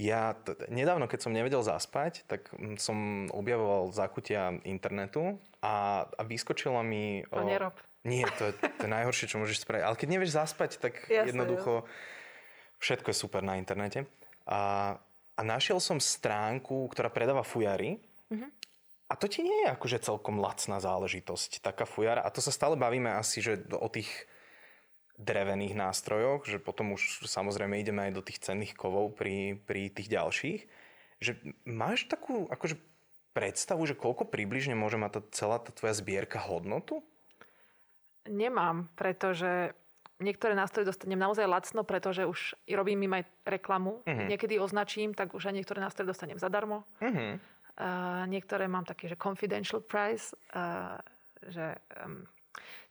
ja 0.00 0.34
t- 0.34 0.56
nedávno, 0.72 1.06
keď 1.06 1.20
som 1.28 1.36
nevedel 1.36 1.62
zaspať, 1.62 2.26
tak 2.26 2.50
som 2.80 3.28
objavoval 3.30 3.94
zákutia 3.94 4.58
internetu 4.66 5.38
a, 5.62 6.08
a 6.10 6.22
vyskočila 6.26 6.82
mi... 6.82 7.22
To 7.30 7.44
nerob. 7.46 7.76
Nie, 8.02 8.26
to 8.34 8.50
je, 8.50 8.52
to 8.82 8.86
najhoršie, 8.90 9.30
čo 9.30 9.38
môžeš 9.38 9.62
spraviť. 9.62 9.84
Ale 9.86 9.94
keď 9.94 10.08
nevieš 10.10 10.34
zaspať, 10.34 10.82
tak 10.82 11.06
Jasne, 11.06 11.30
jednoducho 11.30 11.86
jo. 11.86 11.88
všetko 12.82 13.14
je 13.14 13.16
super 13.16 13.46
na 13.46 13.62
internete. 13.62 14.10
A, 14.42 14.98
a 15.38 15.40
našiel 15.46 15.78
som 15.78 16.02
stránku, 16.02 16.90
ktorá 16.90 17.06
predáva 17.14 17.46
fujary. 17.46 18.02
Mm-hmm. 18.26 18.50
A 19.12 19.14
to 19.20 19.28
ti 19.28 19.44
nie 19.44 19.68
je 19.68 19.68
akože 19.68 20.00
celkom 20.00 20.40
lacná 20.40 20.80
záležitosť, 20.80 21.60
taká 21.60 21.84
fujara. 21.84 22.24
A 22.24 22.32
to 22.32 22.40
sa 22.40 22.48
stále 22.48 22.80
bavíme 22.80 23.12
asi, 23.12 23.44
že 23.44 23.60
o 23.76 23.84
tých 23.92 24.08
drevených 25.20 25.76
nástrojoch, 25.76 26.48
že 26.48 26.56
potom 26.56 26.96
už 26.96 27.28
samozrejme 27.28 27.76
ideme 27.76 28.08
aj 28.08 28.12
do 28.16 28.24
tých 28.24 28.40
cenných 28.40 28.72
kovov 28.72 29.12
pri, 29.12 29.60
pri 29.68 29.92
tých 29.92 30.08
ďalších. 30.08 30.60
Že 31.20 31.32
máš 31.68 32.08
takú 32.08 32.48
akože 32.48 32.80
predstavu, 33.36 33.84
že 33.84 33.92
koľko 33.92 34.32
približne 34.32 34.72
môže 34.72 34.96
mať 34.96 35.12
tá, 35.12 35.20
celá 35.36 35.60
tá 35.60 35.76
tvoja 35.76 35.92
zbierka 35.92 36.40
hodnotu? 36.40 37.04
Nemám, 38.24 38.88
pretože 38.96 39.76
niektoré 40.22 40.54
nástroje 40.54 40.88
dostanem 40.88 41.18
naozaj 41.18 41.44
lacno, 41.44 41.82
pretože 41.82 42.24
už 42.24 42.54
robím 42.70 43.04
im 43.04 43.20
aj 43.20 43.24
reklamu. 43.44 44.00
Uh-huh. 44.06 44.26
Niekedy 44.30 44.56
označím, 44.62 45.12
tak 45.12 45.34
už 45.34 45.50
aj 45.50 45.54
niektoré 45.58 45.82
nástroje 45.82 46.14
dostanem 46.14 46.38
zadarmo. 46.38 46.86
Uh-huh. 47.02 47.36
Uh, 47.82 48.22
niektoré 48.30 48.70
mám 48.70 48.86
také, 48.86 49.10
že 49.10 49.18
confidential 49.18 49.82
price. 49.82 50.30
Uh, 50.54 51.02
že, 51.50 51.74
um, 51.98 52.22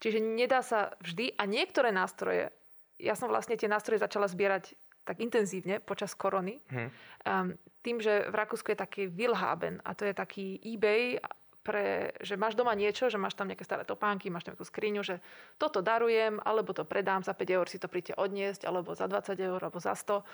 čiže 0.04 0.20
nedá 0.20 0.60
sa 0.60 0.92
vždy. 1.00 1.32
A 1.40 1.48
niektoré 1.48 1.88
nástroje, 1.88 2.52
ja 3.00 3.16
som 3.16 3.32
vlastne 3.32 3.56
tie 3.56 3.72
nástroje 3.72 4.04
začala 4.04 4.28
zbierať 4.28 4.76
tak 5.02 5.18
intenzívne 5.18 5.80
počas 5.82 6.14
korony. 6.14 6.62
Uh-huh. 6.68 6.88
Um, 7.26 7.48
tým, 7.82 7.98
že 7.98 8.30
v 8.30 8.34
Rakúsku 8.36 8.70
je 8.70 8.78
taký 8.78 9.02
Wilhaben 9.10 9.82
a 9.82 9.96
to 9.98 10.06
je 10.06 10.14
taký 10.14 10.60
eBay 10.62 11.18
pre, 11.62 12.10
že 12.18 12.34
máš 12.34 12.58
doma 12.58 12.74
niečo, 12.74 13.06
že 13.06 13.18
máš 13.18 13.38
tam 13.38 13.46
nejaké 13.46 13.62
staré 13.62 13.86
topánky, 13.86 14.30
máš 14.30 14.46
tam 14.46 14.54
nejakú 14.54 14.66
skriňu, 14.66 15.02
že 15.06 15.22
toto 15.62 15.78
darujem, 15.78 16.42
alebo 16.42 16.74
to 16.74 16.82
predám 16.82 17.22
za 17.22 17.34
5 17.38 17.54
eur, 17.54 17.66
si 17.70 17.78
to 17.78 17.86
príďte 17.86 18.18
odniesť, 18.18 18.66
alebo 18.66 18.98
za 18.98 19.06
20 19.06 19.38
eur, 19.38 19.60
alebo 19.62 19.78
za 19.78 19.94
100. 19.94 20.26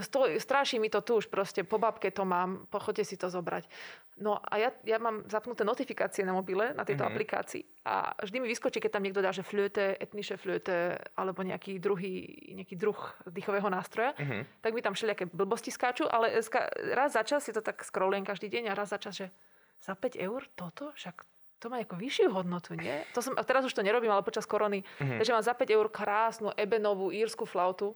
Stoj, 0.00 0.40
stráši 0.40 0.80
mi 0.80 0.88
to 0.88 1.04
tu 1.04 1.20
už 1.20 1.28
proste, 1.28 1.60
po 1.60 1.76
babke 1.76 2.08
to 2.08 2.24
mám, 2.24 2.64
pochoďte 2.72 3.04
si 3.04 3.16
to 3.20 3.28
zobrať. 3.28 3.68
No 4.16 4.40
a 4.40 4.56
ja, 4.56 4.72
ja 4.84 4.96
mám 4.96 5.28
zapnuté 5.28 5.60
notifikácie 5.60 6.24
na 6.24 6.32
mobile, 6.32 6.72
na 6.72 6.88
tejto 6.88 7.04
mm-hmm. 7.04 7.16
aplikácii 7.20 7.62
a 7.84 8.16
vždy 8.16 8.36
mi 8.40 8.48
vyskočí, 8.48 8.80
keď 8.80 8.96
tam 8.96 9.04
niekto 9.04 9.20
dá, 9.20 9.28
že 9.28 9.44
flöte, 9.44 9.92
etniše 10.00 10.40
flöte, 10.40 10.96
alebo 11.20 11.44
nejaký, 11.44 11.76
druhý, 11.76 12.28
nejaký 12.56 12.80
druh 12.80 12.96
dýchového 13.28 13.68
nástroja, 13.68 14.16
mm-hmm. 14.16 14.64
tak 14.64 14.72
mi 14.72 14.80
tam 14.80 14.96
všelijaké 14.96 15.28
blbosti 15.28 15.68
skáču, 15.68 16.08
ale 16.08 16.32
raz 16.96 17.12
za 17.12 17.20
čas 17.20 17.44
si 17.44 17.52
to 17.52 17.60
tak 17.60 17.84
scrollujem 17.84 18.24
každý 18.24 18.48
deň 18.48 18.72
a 18.72 18.76
raz 18.76 18.88
za 18.88 19.00
čas, 19.00 19.20
že 19.20 19.28
za 19.84 19.92
5 19.92 20.16
eur 20.16 20.48
toto? 20.56 20.96
Však 20.96 21.24
to 21.60 21.68
má 21.68 21.84
ako 21.84 22.00
vyššiu 22.00 22.32
hodnotu, 22.32 22.72
nie? 22.72 23.04
To 23.12 23.20
som, 23.20 23.36
a 23.36 23.44
teraz 23.44 23.68
už 23.68 23.76
to 23.76 23.84
nerobím, 23.84 24.12
ale 24.12 24.24
počas 24.24 24.48
korony. 24.48 24.80
Mm-hmm. 24.80 25.20
Takže 25.20 25.32
mám 25.36 25.44
za 25.44 25.52
5 25.52 25.76
eur 25.76 25.86
krásnu 25.92 26.48
ebenovú 26.56 27.12
írsku 27.12 27.44
flautu. 27.44 27.92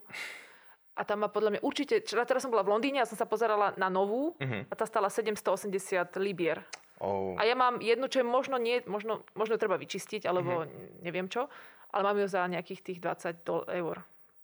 A 0.95 1.03
tam 1.03 1.27
má 1.27 1.29
podľa 1.29 1.59
mňa 1.59 1.61
určite... 1.67 1.99
Teraz 2.03 2.47
som 2.47 2.55
bola 2.55 2.63
v 2.63 2.71
Londýne 2.71 3.03
a 3.03 3.09
som 3.09 3.19
sa 3.19 3.27
pozerala 3.27 3.75
na 3.75 3.91
novú 3.91 4.39
mm-hmm. 4.39 4.71
a 4.71 4.75
tá 4.79 4.87
stala 4.87 5.11
780 5.11 5.75
libier. 6.23 6.63
Oh. 7.03 7.35
A 7.35 7.43
ja 7.43 7.59
mám 7.59 7.83
jednu, 7.83 8.07
čo 8.07 8.23
je 8.23 8.27
možno, 8.27 8.55
nie, 8.63 8.79
možno, 8.87 9.27
možno 9.35 9.59
treba 9.59 9.75
vyčistiť, 9.75 10.23
alebo 10.23 10.63
mm-hmm. 10.63 11.03
neviem 11.03 11.27
čo, 11.27 11.51
ale 11.91 12.03
mám 12.07 12.19
ju 12.23 12.27
za 12.31 12.47
nejakých 12.47 12.81
tých 12.87 12.99
20 13.03 13.43
eur. 13.75 13.97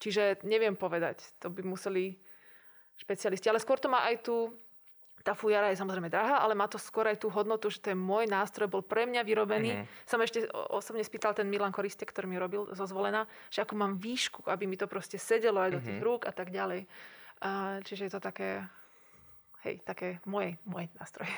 Čiže 0.03 0.43
neviem 0.43 0.75
povedať, 0.75 1.23
to 1.39 1.53
by 1.53 1.63
museli 1.63 2.19
špecialisti. 2.99 3.47
Ale 3.47 3.63
skôr 3.63 3.79
to 3.79 3.93
má 3.93 4.03
aj 4.09 4.27
tú 4.27 4.51
tá 5.21 5.37
fujara 5.37 5.69
je 5.69 5.81
samozrejme 5.81 6.09
drahá, 6.09 6.41
ale 6.41 6.57
má 6.57 6.65
to 6.65 6.81
skôr 6.81 7.05
aj 7.05 7.21
tú 7.21 7.29
hodnotu, 7.29 7.69
že 7.69 7.81
je 7.81 7.97
môj 7.97 8.25
nástroj, 8.25 8.73
bol 8.73 8.81
pre 8.81 9.05
mňa 9.05 9.21
vyrobený. 9.21 9.71
Mm-hmm. 9.77 10.09
Som 10.09 10.21
ešte 10.25 10.49
osobne 10.73 11.05
spýtal 11.05 11.37
ten 11.37 11.49
Milan 11.49 11.73
Koriste, 11.73 12.09
ktorý 12.09 12.27
mi 12.29 12.41
robil 12.41 12.73
zo 12.73 12.85
zvolená, 12.89 13.29
že 13.53 13.61
ako 13.61 13.77
mám 13.77 13.93
výšku, 14.01 14.49
aby 14.49 14.65
mi 14.65 14.81
to 14.81 14.89
proste 14.89 15.21
sedelo 15.21 15.61
aj 15.61 15.77
do 15.77 15.81
tých 15.85 16.01
mm-hmm. 16.01 16.09
rúk 16.09 16.25
a 16.25 16.33
tak 16.33 16.49
ďalej. 16.49 16.89
A, 17.41 17.81
čiže 17.85 18.09
je 18.09 18.13
to 18.17 18.21
také, 18.21 18.65
hej, 19.69 19.81
také 19.85 20.21
moje, 20.25 20.57
moje 20.65 20.89
nástroje. 20.97 21.33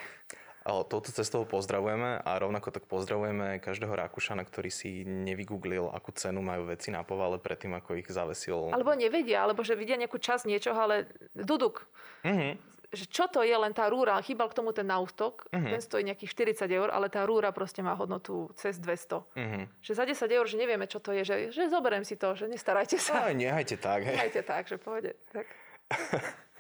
Ale 0.63 0.87
touto 0.87 1.11
cestou 1.11 1.43
pozdravujeme 1.43 2.23
a 2.23 2.31
rovnako 2.39 2.71
tak 2.71 2.87
pozdravujeme 2.87 3.59
každého 3.59 3.99
Rakúšana, 3.99 4.47
ktorý 4.47 4.71
si 4.71 5.03
nevygooglil, 5.03 5.91
akú 5.91 6.15
cenu 6.15 6.39
majú 6.39 6.71
veci 6.71 6.95
na 6.95 7.03
povale 7.03 7.43
predtým, 7.43 7.75
ako 7.75 7.99
ich 7.99 8.07
zavesil. 8.07 8.71
Alebo 8.71 8.95
nevedia, 8.95 9.43
alebo 9.43 9.67
že 9.67 9.75
vidia 9.75 9.99
nejakú 9.99 10.23
časť 10.23 10.47
niečoho, 10.47 10.79
ale 10.79 11.11
duduk. 11.35 11.91
Mm-hmm 12.23 12.73
že 12.93 13.09
čo 13.09 13.25
to 13.25 13.41
je 13.41 13.57
len 13.57 13.73
tá 13.73 13.89
rúra, 13.89 14.21
chýbal 14.21 14.53
k 14.53 14.61
tomu 14.61 14.77
ten 14.77 14.85
naustok, 14.85 15.49
uh-huh. 15.49 15.73
ten 15.73 15.81
stojí 15.81 16.05
nejakých 16.05 16.61
40 16.61 16.69
eur, 16.69 16.89
ale 16.93 17.09
tá 17.09 17.25
rúra 17.25 17.49
proste 17.49 17.81
má 17.81 17.97
hodnotu 17.97 18.53
cez 18.53 18.77
200. 18.77 18.85
Uh-huh. 18.85 19.25
Mhm. 19.33 19.65
Že 19.81 19.93
za 19.97 20.05
10 20.29 20.37
eur, 20.37 20.45
že 20.45 20.57
nevieme, 20.61 20.85
čo 20.85 21.01
to 21.01 21.17
je, 21.17 21.25
že, 21.25 21.37
že 21.57 21.73
zoberiem 21.73 22.05
si 22.05 22.21
to, 22.21 22.37
že 22.37 22.45
nestarajte 22.53 23.01
sa. 23.01 23.25
No, 23.25 23.33
nehajte 23.33 23.81
tak. 23.81 24.05
Hej. 24.05 24.17
Nehajte 24.21 24.43
tak, 24.45 24.69
že 24.69 24.77
pohode. 24.77 25.17
Tak. 25.33 25.47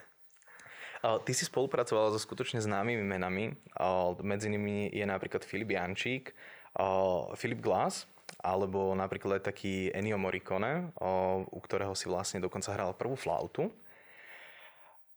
Ty 1.02 1.32
si 1.34 1.42
spolupracovala 1.42 2.14
so 2.14 2.20
skutočne 2.22 2.62
známymi 2.62 3.02
menami. 3.02 3.50
Medzi 4.22 4.46
nimi 4.46 4.86
je 4.94 5.02
napríklad 5.02 5.42
Filip 5.42 5.74
Jančík, 5.74 6.30
Filip 7.34 7.58
Glass, 7.58 8.06
alebo 8.38 8.94
napríklad 8.94 9.42
aj 9.42 9.50
taký 9.50 9.90
Ennio 9.90 10.14
Morricone, 10.14 10.94
u 11.50 11.58
ktorého 11.58 11.98
si 11.98 12.06
vlastne 12.06 12.38
dokonca 12.38 12.70
hral 12.70 12.94
prvú 12.94 13.18
flautu. 13.18 13.74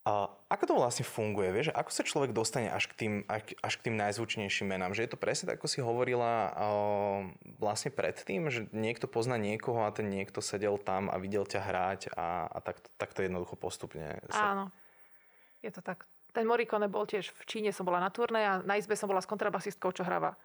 A 0.06 0.30
ako 0.54 0.64
to 0.70 0.74
vlastne 0.78 1.02
funguje? 1.02 1.50
Vieš, 1.50 1.74
ako 1.74 1.90
sa 1.90 2.06
človek 2.06 2.30
dostane 2.30 2.70
až 2.70 2.86
k 2.86 2.94
tým, 2.94 3.14
až 3.26 3.74
k 3.82 3.90
tým 3.90 3.98
najzvučnejším 3.98 4.70
menám? 4.70 4.94
Že 4.94 5.10
je 5.10 5.12
to 5.12 5.18
presne 5.18 5.50
tak, 5.50 5.58
ako 5.58 5.66
si 5.66 5.82
hovorila 5.82 6.54
vlastne 7.58 7.90
predtým, 7.90 8.54
že 8.54 8.70
niekto 8.70 9.10
pozná 9.10 9.42
niekoho 9.42 9.82
a 9.82 9.90
ten 9.90 10.06
niekto 10.14 10.46
sedel 10.46 10.78
tam 10.78 11.10
a 11.10 11.18
videl 11.18 11.50
ťa 11.50 11.58
hrať 11.58 12.02
a, 12.14 12.46
a 12.46 12.58
tak, 12.62 12.86
tak 13.02 13.18
to 13.18 13.26
jednoducho 13.26 13.58
postupne 13.58 14.22
sa... 14.30 14.54
Áno, 14.54 14.66
je 15.66 15.74
to 15.74 15.82
tak. 15.82 16.06
Ten 16.38 16.46
Morikone 16.46 16.86
bol 16.86 17.10
tiež 17.10 17.34
v 17.34 17.42
Číne, 17.50 17.74
som 17.74 17.90
bola 17.90 17.98
na 17.98 18.14
turné 18.14 18.46
a 18.46 18.54
na 18.62 18.78
izbe 18.78 18.94
som 18.94 19.10
bola 19.10 19.26
s 19.26 19.32
kontrabasistkou, 19.32 19.90
čo 19.90 20.06
hráva 20.06 20.38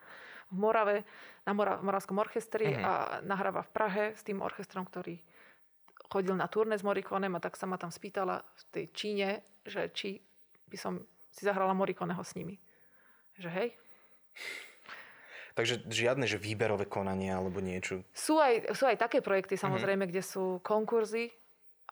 v 0.49 0.57
Morave, 0.57 0.97
na 1.45 1.53
Mora, 1.53 1.85
Moravskom 1.85 2.17
orchestri 2.17 2.73
uh-huh. 2.73 2.81
a 2.81 2.93
nahráva 3.29 3.61
v 3.61 3.71
Prahe 3.77 4.05
s 4.17 4.25
tým 4.25 4.41
orchestrom, 4.41 4.89
ktorý 4.89 5.21
chodil 6.11 6.35
na 6.35 6.51
turné 6.51 6.75
s 6.75 6.83
Morikonem 6.83 7.33
a 7.39 7.41
tak 7.41 7.55
sa 7.55 7.71
ma 7.71 7.79
tam 7.79 7.95
spýtala 7.95 8.43
v 8.43 8.63
tej 8.75 8.85
Číne, 8.91 9.29
že 9.63 9.87
či 9.95 10.19
by 10.67 10.77
som 10.77 10.99
si 11.31 11.47
zahrala 11.47 11.71
Morikoneho 11.73 12.21
s 12.21 12.35
nimi. 12.35 12.59
Že 13.39 13.49
hej. 13.55 13.69
Takže 15.55 15.87
žiadne, 15.87 16.27
že 16.27 16.39
výberové 16.39 16.87
konanie 16.87 17.31
alebo 17.31 17.63
niečo. 17.63 18.03
Sú 18.15 18.39
aj, 18.43 18.75
sú 18.75 18.87
aj 18.87 18.99
také 18.99 19.23
projekty 19.23 19.55
mhm. 19.55 19.63
samozrejme, 19.63 20.05
mm-hmm. 20.07 20.13
kde 20.19 20.23
sú 20.27 20.59
konkurzy. 20.67 21.31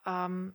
Um, 0.07 0.55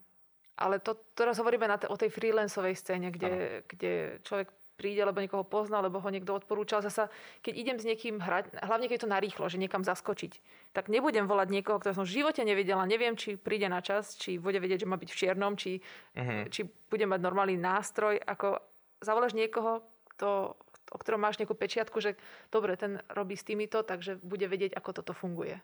ale 0.54 0.78
to 0.80 0.94
teraz 1.18 1.42
hovoríme 1.42 1.66
na 1.66 1.82
t- 1.82 1.90
o 1.90 1.98
tej 1.98 2.14
freelancovej 2.14 2.78
scéne, 2.78 3.10
kde, 3.10 3.66
kde 3.66 4.22
človek 4.22 4.54
príde, 4.84 5.00
lebo 5.00 5.24
niekoho 5.24 5.48
pozná, 5.48 5.80
lebo 5.80 6.04
ho 6.04 6.10
niekto 6.12 6.36
odporúčal. 6.36 6.84
Zasa, 6.84 7.08
keď 7.40 7.54
idem 7.56 7.78
s 7.80 7.88
niekým 7.88 8.20
hrať, 8.20 8.52
hlavne 8.60 8.92
keď 8.92 8.96
je 9.00 9.04
to 9.08 9.14
narýchlo, 9.16 9.48
že 9.48 9.56
niekam 9.56 9.88
zaskočiť, 9.88 10.44
tak 10.76 10.92
nebudem 10.92 11.24
volať 11.24 11.48
niekoho, 11.56 11.80
kto 11.80 11.96
som 11.96 12.04
v 12.04 12.20
živote 12.20 12.44
nevidela. 12.44 12.84
Neviem, 12.84 13.16
či 13.16 13.40
príde 13.40 13.72
na 13.72 13.80
čas, 13.80 14.20
či 14.20 14.36
bude 14.36 14.60
vedieť, 14.60 14.84
že 14.84 14.92
má 14.92 15.00
byť 15.00 15.08
v 15.08 15.20
čiernom, 15.24 15.56
či, 15.56 15.80
uh-huh. 15.80 16.52
či 16.52 16.68
bude 16.68 17.08
mať 17.08 17.24
normálny 17.24 17.56
nástroj. 17.56 18.20
Ako 18.20 18.60
zavoláš 19.00 19.40
niekoho, 19.40 19.80
kto, 20.20 20.60
o 20.92 20.98
ktorom 21.00 21.24
máš 21.24 21.40
nejakú 21.40 21.56
pečiatku, 21.56 22.04
že 22.04 22.20
dobre, 22.52 22.76
ten 22.76 23.00
robí 23.16 23.40
s 23.40 23.48
týmito, 23.48 23.88
takže 23.88 24.20
bude 24.20 24.52
vedieť, 24.52 24.76
ako 24.76 25.00
toto 25.00 25.16
funguje. 25.16 25.56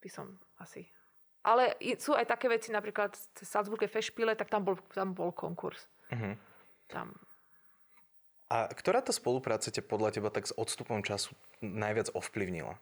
By 0.00 0.08
som 0.08 0.40
asi 0.56 0.88
ale 1.44 1.76
sú 2.00 2.16
aj 2.16 2.24
také 2.24 2.48
veci, 2.48 2.72
napríklad 2.72 3.12
v 3.12 3.44
Salzburge 3.44 3.84
Fešpile, 3.84 4.32
tak 4.32 4.48
tam 4.48 4.64
bol, 4.64 4.80
tam 4.96 5.12
bol 5.12 5.28
konkurs. 5.28 5.84
Uh-huh. 6.08 6.32
Tam 6.88 7.12
a 8.52 8.68
ktorá 8.70 9.00
tá 9.00 9.10
spolupráca 9.10 9.72
ťa 9.72 9.82
podľa 9.84 10.20
teba 10.20 10.28
tak 10.28 10.48
s 10.48 10.52
odstupom 10.52 11.00
času 11.00 11.32
najviac 11.64 12.12
ovplyvnila? 12.12 12.76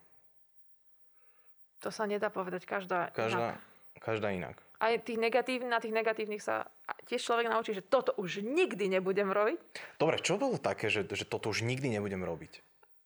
To 1.83 1.91
sa 1.91 2.07
nedá 2.07 2.31
povedať, 2.31 2.63
každá, 2.67 3.11
každá 3.11 3.59
inak. 3.59 3.61
Každá 4.03 4.29
inak. 4.35 4.57
Aj 4.83 4.95
tých 4.99 5.19
negatív, 5.19 5.63
na 5.67 5.79
tých 5.79 5.95
negatívnych 5.95 6.43
sa 6.43 6.67
tiež 7.07 7.23
človek 7.23 7.47
naučí, 7.47 7.71
že 7.75 7.87
toto 7.87 8.15
už 8.19 8.43
nikdy 8.43 8.91
nebudem 8.91 9.31
robiť. 9.31 9.59
Dobre, 9.99 10.19
čo 10.19 10.39
bolo 10.39 10.59
také, 10.59 10.91
že, 10.91 11.07
že 11.07 11.23
toto 11.23 11.55
už 11.55 11.63
nikdy 11.63 11.87
nebudem 11.91 12.23
robiť? 12.23 12.63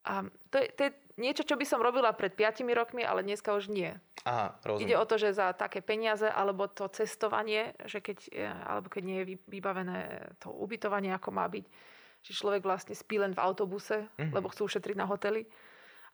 A 0.06 0.24
to, 0.48 0.56
je, 0.62 0.68
to 0.72 0.80
je 0.88 0.90
niečo, 1.18 1.42
čo 1.42 1.58
by 1.58 1.66
som 1.66 1.82
robila 1.82 2.14
pred 2.14 2.32
5 2.32 2.62
rokmi, 2.72 3.02
ale 3.02 3.26
dneska 3.26 3.52
už 3.52 3.68
nie. 3.68 3.90
Aha, 4.24 4.54
rozumiem. 4.62 4.88
Ide 4.88 4.96
o 4.96 5.08
to, 5.08 5.16
že 5.18 5.36
za 5.36 5.52
také 5.52 5.82
peniaze, 5.82 6.24
alebo 6.24 6.70
to 6.70 6.88
cestovanie, 6.88 7.74
že 7.84 8.00
keď, 8.00 8.18
alebo 8.64 8.88
keď 8.88 9.02
nie 9.02 9.18
je 9.20 9.26
vybavené 9.50 10.30
to 10.40 10.48
ubytovanie, 10.54 11.10
ako 11.12 11.28
má 11.34 11.44
byť, 11.50 11.64
že 12.26 12.34
človek 12.34 12.66
vlastne 12.66 12.98
spí 12.98 13.22
len 13.22 13.30
v 13.30 13.42
autobuse, 13.42 14.10
mm-hmm. 14.18 14.34
lebo 14.34 14.50
chcú 14.50 14.66
ušetriť 14.66 14.96
na 14.98 15.06
hotely 15.06 15.46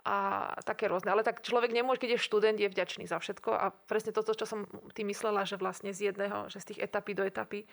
a 0.04 0.50
také 0.66 0.90
rôzne. 0.92 1.08
Ale 1.08 1.24
tak 1.24 1.40
človek 1.40 1.72
nemôže, 1.72 2.04
keď 2.04 2.18
je 2.18 2.26
študent, 2.28 2.58
je 2.60 2.68
vďačný 2.68 3.08
za 3.08 3.16
všetko 3.16 3.50
a 3.56 3.72
presne 3.88 4.12
toto, 4.12 4.36
čo 4.36 4.44
som 4.44 4.68
tým 4.92 5.08
myslela, 5.08 5.48
že 5.48 5.56
vlastne 5.56 5.96
z 5.96 6.12
jedného, 6.12 6.52
že 6.52 6.60
z 6.60 6.74
tých 6.74 6.80
etapy 6.84 7.16
do 7.16 7.24
etapy. 7.24 7.64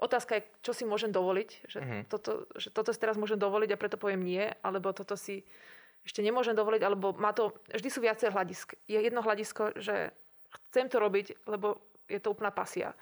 Otázka 0.00 0.40
je, 0.40 0.42
čo 0.64 0.72
si 0.72 0.84
môžem 0.86 1.10
dovoliť, 1.12 1.50
že, 1.66 1.80
mm-hmm. 1.82 2.02
toto, 2.08 2.48
že 2.56 2.70
toto 2.72 2.94
si 2.94 3.00
teraz 3.00 3.18
môžem 3.18 3.36
dovoliť 3.36 3.74
a 3.74 3.80
preto 3.80 4.00
poviem 4.00 4.22
nie, 4.24 4.44
alebo 4.62 4.94
toto 4.94 5.18
si 5.18 5.44
ešte 6.04 6.24
nemôžem 6.24 6.56
dovoliť, 6.56 6.80
alebo 6.80 7.12
má 7.20 7.36
to, 7.36 7.52
vždy 7.68 7.88
sú 7.92 8.00
viacej 8.00 8.32
hľadisk. 8.32 8.72
Je 8.88 8.96
jedno 8.96 9.20
hľadisko, 9.20 9.76
že 9.76 10.16
chcem 10.72 10.88
to 10.88 10.96
robiť, 10.96 11.44
lebo 11.44 11.76
je 12.08 12.16
to 12.16 12.32
úplná 12.32 12.48
pasia. 12.48 12.96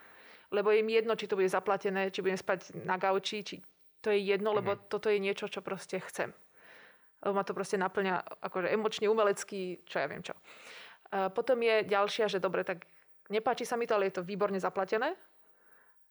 Lebo 0.51 0.75
je 0.75 0.83
mi 0.83 0.97
jedno, 0.97 1.15
či 1.15 1.31
to 1.31 1.39
bude 1.39 1.47
zaplatené, 1.47 2.11
či 2.11 2.25
budem 2.25 2.41
spať 2.41 2.75
na 2.83 2.99
gauči, 2.99 3.47
či 3.47 3.63
to 4.09 4.17
je 4.17 4.25
jedno, 4.25 4.57
lebo 4.57 4.73
mm-hmm. 4.73 4.89
toto 4.89 5.13
je 5.13 5.21
niečo, 5.21 5.53
čo 5.53 5.61
proste 5.61 6.01
chcem. 6.01 6.33
Lebo 7.21 7.37
ma 7.37 7.45
to 7.45 7.53
proste 7.53 7.77
naplňa 7.77 8.41
akože 8.41 8.73
emočne, 8.73 9.13
umelecký, 9.13 9.85
čo 9.85 10.01
ja 10.01 10.09
viem 10.09 10.25
čo. 10.25 10.33
A 11.13 11.29
potom 11.29 11.61
je 11.61 11.85
ďalšia, 11.85 12.33
že 12.33 12.41
dobre, 12.41 12.65
tak 12.65 12.89
nepáči 13.29 13.69
sa 13.69 13.77
mi 13.77 13.85
to, 13.85 14.01
ale 14.01 14.09
je 14.09 14.17
to 14.17 14.25
výborne 14.25 14.57
zaplatené. 14.57 15.13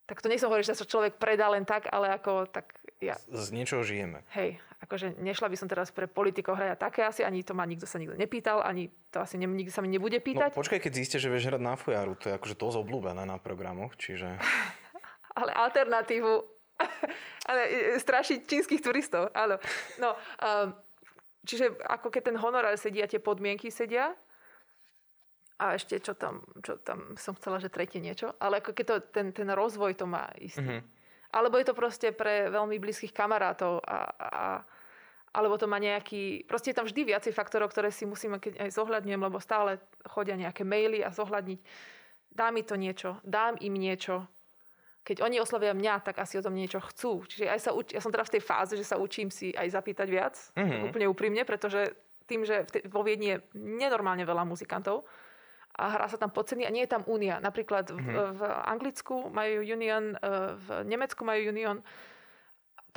Tak 0.06 0.22
to 0.22 0.30
nechcem 0.30 0.46
hovoriť, 0.46 0.70
že 0.70 0.78
sa 0.78 0.86
človek 0.86 1.18
predá 1.18 1.50
len 1.50 1.66
tak, 1.66 1.90
ale 1.90 2.14
ako 2.14 2.46
tak 2.46 2.78
ja, 3.02 3.18
Z 3.18 3.50
niečoho 3.50 3.82
žijeme. 3.82 4.22
hej, 4.34 4.62
akože 4.82 5.18
nešla 5.18 5.50
by 5.50 5.58
som 5.58 5.68
teraz 5.70 5.94
pre 5.94 6.10
politikov 6.10 6.58
hrať 6.58 6.80
také 6.80 7.02
asi, 7.06 7.22
ani 7.22 7.46
to 7.46 7.54
ma 7.54 7.68
nikto 7.68 7.86
sa 7.86 8.02
nikto 8.02 8.18
nepýtal, 8.18 8.66
ani 8.66 8.90
to 9.14 9.22
asi 9.22 9.38
ne, 9.38 9.46
nikto 9.46 9.70
sa 9.70 9.86
mi 9.86 9.90
nebude 9.92 10.18
No 10.18 10.26
pýtať, 10.26 10.58
počkaj, 10.58 10.82
keď 10.82 10.92
zistíte, 10.98 11.22
že 11.22 11.30
vieš 11.30 11.54
hrať 11.54 11.62
na 11.62 11.78
fujaru, 11.78 12.18
to 12.18 12.32
je 12.32 12.34
akože 12.34 12.56
dosť 12.58 12.78
obľúbené 12.82 13.22
na 13.28 13.38
programoch, 13.38 13.94
čiže... 14.02 14.42
ale 15.40 15.52
alternatívu, 15.54 16.57
ale 17.50 17.62
e, 17.68 17.78
strašiť 17.98 18.46
čínskych 18.46 18.82
turistov, 18.82 19.34
áno. 19.34 19.58
No, 19.98 20.14
um, 20.14 20.74
čiže 21.44 21.74
ako 21.86 22.14
keď 22.14 22.34
ten 22.34 22.38
honorár 22.38 22.76
sedí 22.78 23.02
a 23.02 23.10
tie 23.10 23.22
podmienky 23.22 23.74
sedia, 23.74 24.14
a 25.58 25.74
ešte 25.74 25.98
čo 25.98 26.14
tam, 26.14 26.46
čo 26.62 26.78
tam 26.78 27.18
som 27.18 27.34
chcela, 27.34 27.58
že 27.58 27.74
tretie 27.74 27.98
niečo, 27.98 28.38
ale 28.38 28.62
ako 28.62 28.78
keď 28.78 28.86
to, 28.86 28.96
ten, 29.10 29.28
ten 29.34 29.50
rozvoj 29.50 29.98
to 29.98 30.06
má 30.06 30.30
istý. 30.38 30.62
Mhm. 30.62 30.86
Alebo 31.28 31.60
je 31.60 31.68
to 31.68 31.76
proste 31.76 32.16
pre 32.16 32.48
veľmi 32.48 32.80
blízkych 32.80 33.12
kamarátov 33.12 33.84
a, 33.84 34.00
a 34.16 34.44
alebo 35.38 35.54
to 35.60 35.70
má 35.70 35.78
nejaký... 35.78 36.50
Proste 36.50 36.74
je 36.74 36.78
tam 36.82 36.90
vždy 36.90 37.14
viacej 37.14 37.30
faktorov, 37.30 37.70
ktoré 37.70 37.94
si 37.94 38.10
musíme 38.10 38.42
keď 38.42 38.58
aj 38.58 38.70
zohľadňujem, 38.74 39.22
lebo 39.22 39.38
stále 39.38 39.78
chodia 40.10 40.34
nejaké 40.34 40.66
maily 40.66 41.06
a 41.06 41.14
zohľadniť. 41.14 41.60
Dá 42.34 42.50
mi 42.50 42.66
to 42.66 42.74
niečo, 42.74 43.22
dám 43.22 43.54
im 43.62 43.78
niečo. 43.78 44.26
Keď 45.08 45.24
oni 45.24 45.40
oslovia 45.40 45.72
mňa, 45.72 46.04
tak 46.04 46.20
asi 46.20 46.36
o 46.36 46.44
tom 46.44 46.52
niečo 46.52 46.84
chcú. 46.84 47.24
Čiže 47.24 47.48
aj 47.48 47.60
sa 47.64 47.72
uč... 47.72 47.96
ja 47.96 48.04
som 48.04 48.12
teda 48.12 48.28
v 48.28 48.34
tej 48.36 48.44
fáze, 48.44 48.76
že 48.76 48.84
sa 48.84 49.00
učím 49.00 49.32
si 49.32 49.56
aj 49.56 49.72
zapýtať 49.72 50.08
viac. 50.12 50.36
Mhm. 50.60 50.92
Úplne 50.92 51.08
úprimne, 51.08 51.48
pretože 51.48 51.96
tým, 52.28 52.44
že 52.44 52.68
v 52.68 52.70
te... 52.76 52.80
vo 52.92 53.08
Viedni 53.08 53.40
je 53.40 53.42
nenormálne 53.56 54.28
veľa 54.28 54.44
muzikantov, 54.44 55.08
a 55.78 55.94
hrá 55.94 56.10
sa 56.10 56.18
tam 56.18 56.34
po 56.34 56.42
ceny 56.42 56.66
a 56.66 56.74
nie 56.74 56.90
je 56.90 56.92
tam 56.98 57.06
únia. 57.06 57.38
Napríklad 57.38 57.94
v, 57.94 58.02
v 58.34 58.42
Anglicku 58.66 59.30
majú 59.30 59.62
union, 59.62 60.18
e, 60.18 60.58
v 60.58 60.68
Nemecku 60.90 61.22
majú 61.22 61.54
union, 61.54 61.86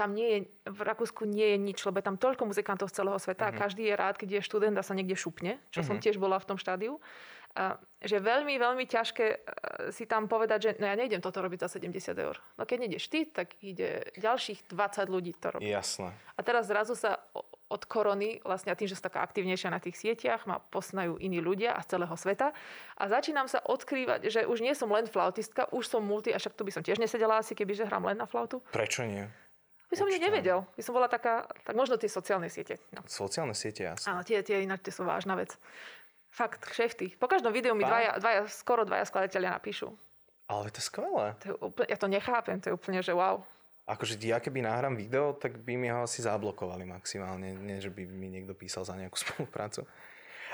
tam 0.01 0.17
nie 0.17 0.29
je, 0.33 0.39
v 0.65 0.81
Rakúsku 0.81 1.29
nie 1.29 1.45
je 1.45 1.59
nič, 1.61 1.79
lebo 1.85 2.01
je 2.01 2.09
tam 2.09 2.17
toľko 2.17 2.49
muzikantov 2.49 2.89
z 2.89 3.05
celého 3.05 3.21
sveta 3.21 3.53
a 3.53 3.57
každý 3.57 3.93
je 3.93 3.95
rád, 4.01 4.17
keď 4.17 4.41
je 4.41 4.47
študent 4.49 4.73
a 4.81 4.87
sa 4.87 4.97
niekde 4.97 5.13
šupne, 5.13 5.61
čo 5.69 5.85
som 5.85 6.01
tiež 6.01 6.17
bola 6.17 6.41
v 6.41 6.49
tom 6.49 6.57
štádiu. 6.57 6.97
Že 8.01 8.17
veľmi, 8.25 8.55
veľmi 8.57 8.85
ťažké 8.89 9.27
e, 9.27 9.37
si 9.93 10.09
tam 10.09 10.25
povedať, 10.25 10.59
že 10.63 10.71
no 10.81 10.89
ja 10.89 10.97
nejdem 10.97 11.21
toto 11.21 11.43
robiť 11.45 11.67
za 11.67 11.77
70 11.77 12.17
eur. 12.17 12.39
No 12.57 12.65
keď 12.65 12.87
nejdeš 12.87 13.11
ty, 13.11 13.29
tak 13.29 13.59
ide 13.61 14.09
ďalších 14.17 14.71
20 14.71 15.11
ľudí 15.11 15.37
to 15.37 15.59
robiť. 15.59 15.69
Jasné. 15.69 16.15
A 16.15 16.41
teraz 16.41 16.71
zrazu 16.71 16.97
sa 16.97 17.21
od 17.71 17.83
korony, 17.87 18.43
vlastne 18.43 18.75
a 18.75 18.79
tým, 18.79 18.91
že 18.91 18.99
som 18.99 19.07
taká 19.07 19.23
aktivnejšia 19.23 19.71
na 19.71 19.79
tých 19.79 19.95
sieťach, 19.95 20.43
ma 20.47 20.59
poznajú 20.59 21.23
iní 21.23 21.39
ľudia 21.39 21.77
a 21.77 21.85
z 21.87 21.95
celého 21.99 22.17
sveta. 22.19 22.51
A 22.99 23.03
začínam 23.07 23.47
sa 23.47 23.63
odkrývať, 23.63 24.27
že 24.27 24.41
už 24.43 24.59
nie 24.59 24.75
som 24.75 24.91
len 24.91 25.07
flautistka, 25.07 25.71
už 25.71 25.87
som 25.87 26.03
multi, 26.03 26.35
a 26.35 26.43
však 26.43 26.59
tu 26.59 26.67
by 26.67 26.75
som 26.75 26.83
tiež 26.83 26.99
nesedela 26.99 27.39
asi, 27.39 27.55
keby 27.55 27.79
že 27.79 27.87
hrám 27.87 28.11
len 28.11 28.19
na 28.19 28.27
flautu. 28.27 28.59
Prečo 28.75 29.07
nie? 29.07 29.23
By 29.91 29.99
som 29.99 30.07
Určite. 30.07 30.23
nevedel. 30.23 30.63
By 30.79 30.83
som 30.87 30.95
bola 30.95 31.11
taká, 31.11 31.51
tak 31.67 31.75
možno 31.75 31.99
tie 31.99 32.07
sociálne 32.07 32.47
siete. 32.47 32.79
No. 32.95 33.03
Sociálne 33.11 33.59
siete, 33.59 33.91
jasné. 33.91 34.07
Áno, 34.07 34.23
tie, 34.23 34.39
tie 34.47 34.63
ináč 34.63 34.87
tie 34.87 34.95
sú 34.95 35.03
vážna 35.03 35.35
vec. 35.35 35.59
Fakt, 36.31 36.63
kšefty. 36.63 37.19
Po 37.19 37.27
každom 37.27 37.51
videu 37.51 37.75
mi 37.75 37.83
dvaja, 37.83 38.23
dvaja, 38.23 38.41
skoro 38.47 38.87
dvaja 38.87 39.03
skladateľia 39.03 39.59
napíšu. 39.59 39.91
Ale 40.47 40.71
to 40.71 40.79
je 40.79 40.87
skvelé. 40.87 41.35
To 41.43 41.45
je 41.47 41.55
úplne, 41.59 41.89
ja 41.91 41.99
to 41.99 42.09
nechápem, 42.11 42.57
to 42.59 42.67
je 42.71 42.75
úplne, 42.75 43.03
že 43.03 43.15
wow. 43.15 43.43
Akože 43.91 44.15
ja 44.23 44.39
keby 44.39 44.63
nahrám 44.63 44.95
video, 44.95 45.35
tak 45.35 45.59
by 45.67 45.75
mi 45.75 45.91
ho 45.91 46.07
asi 46.07 46.23
zablokovali 46.23 46.87
maximálne. 46.87 47.59
Nie, 47.59 47.83
že 47.83 47.91
by 47.91 48.07
mi 48.07 48.31
niekto 48.31 48.55
písal 48.55 48.87
za 48.87 48.95
nejakú 48.95 49.19
spoluprácu. 49.27 49.87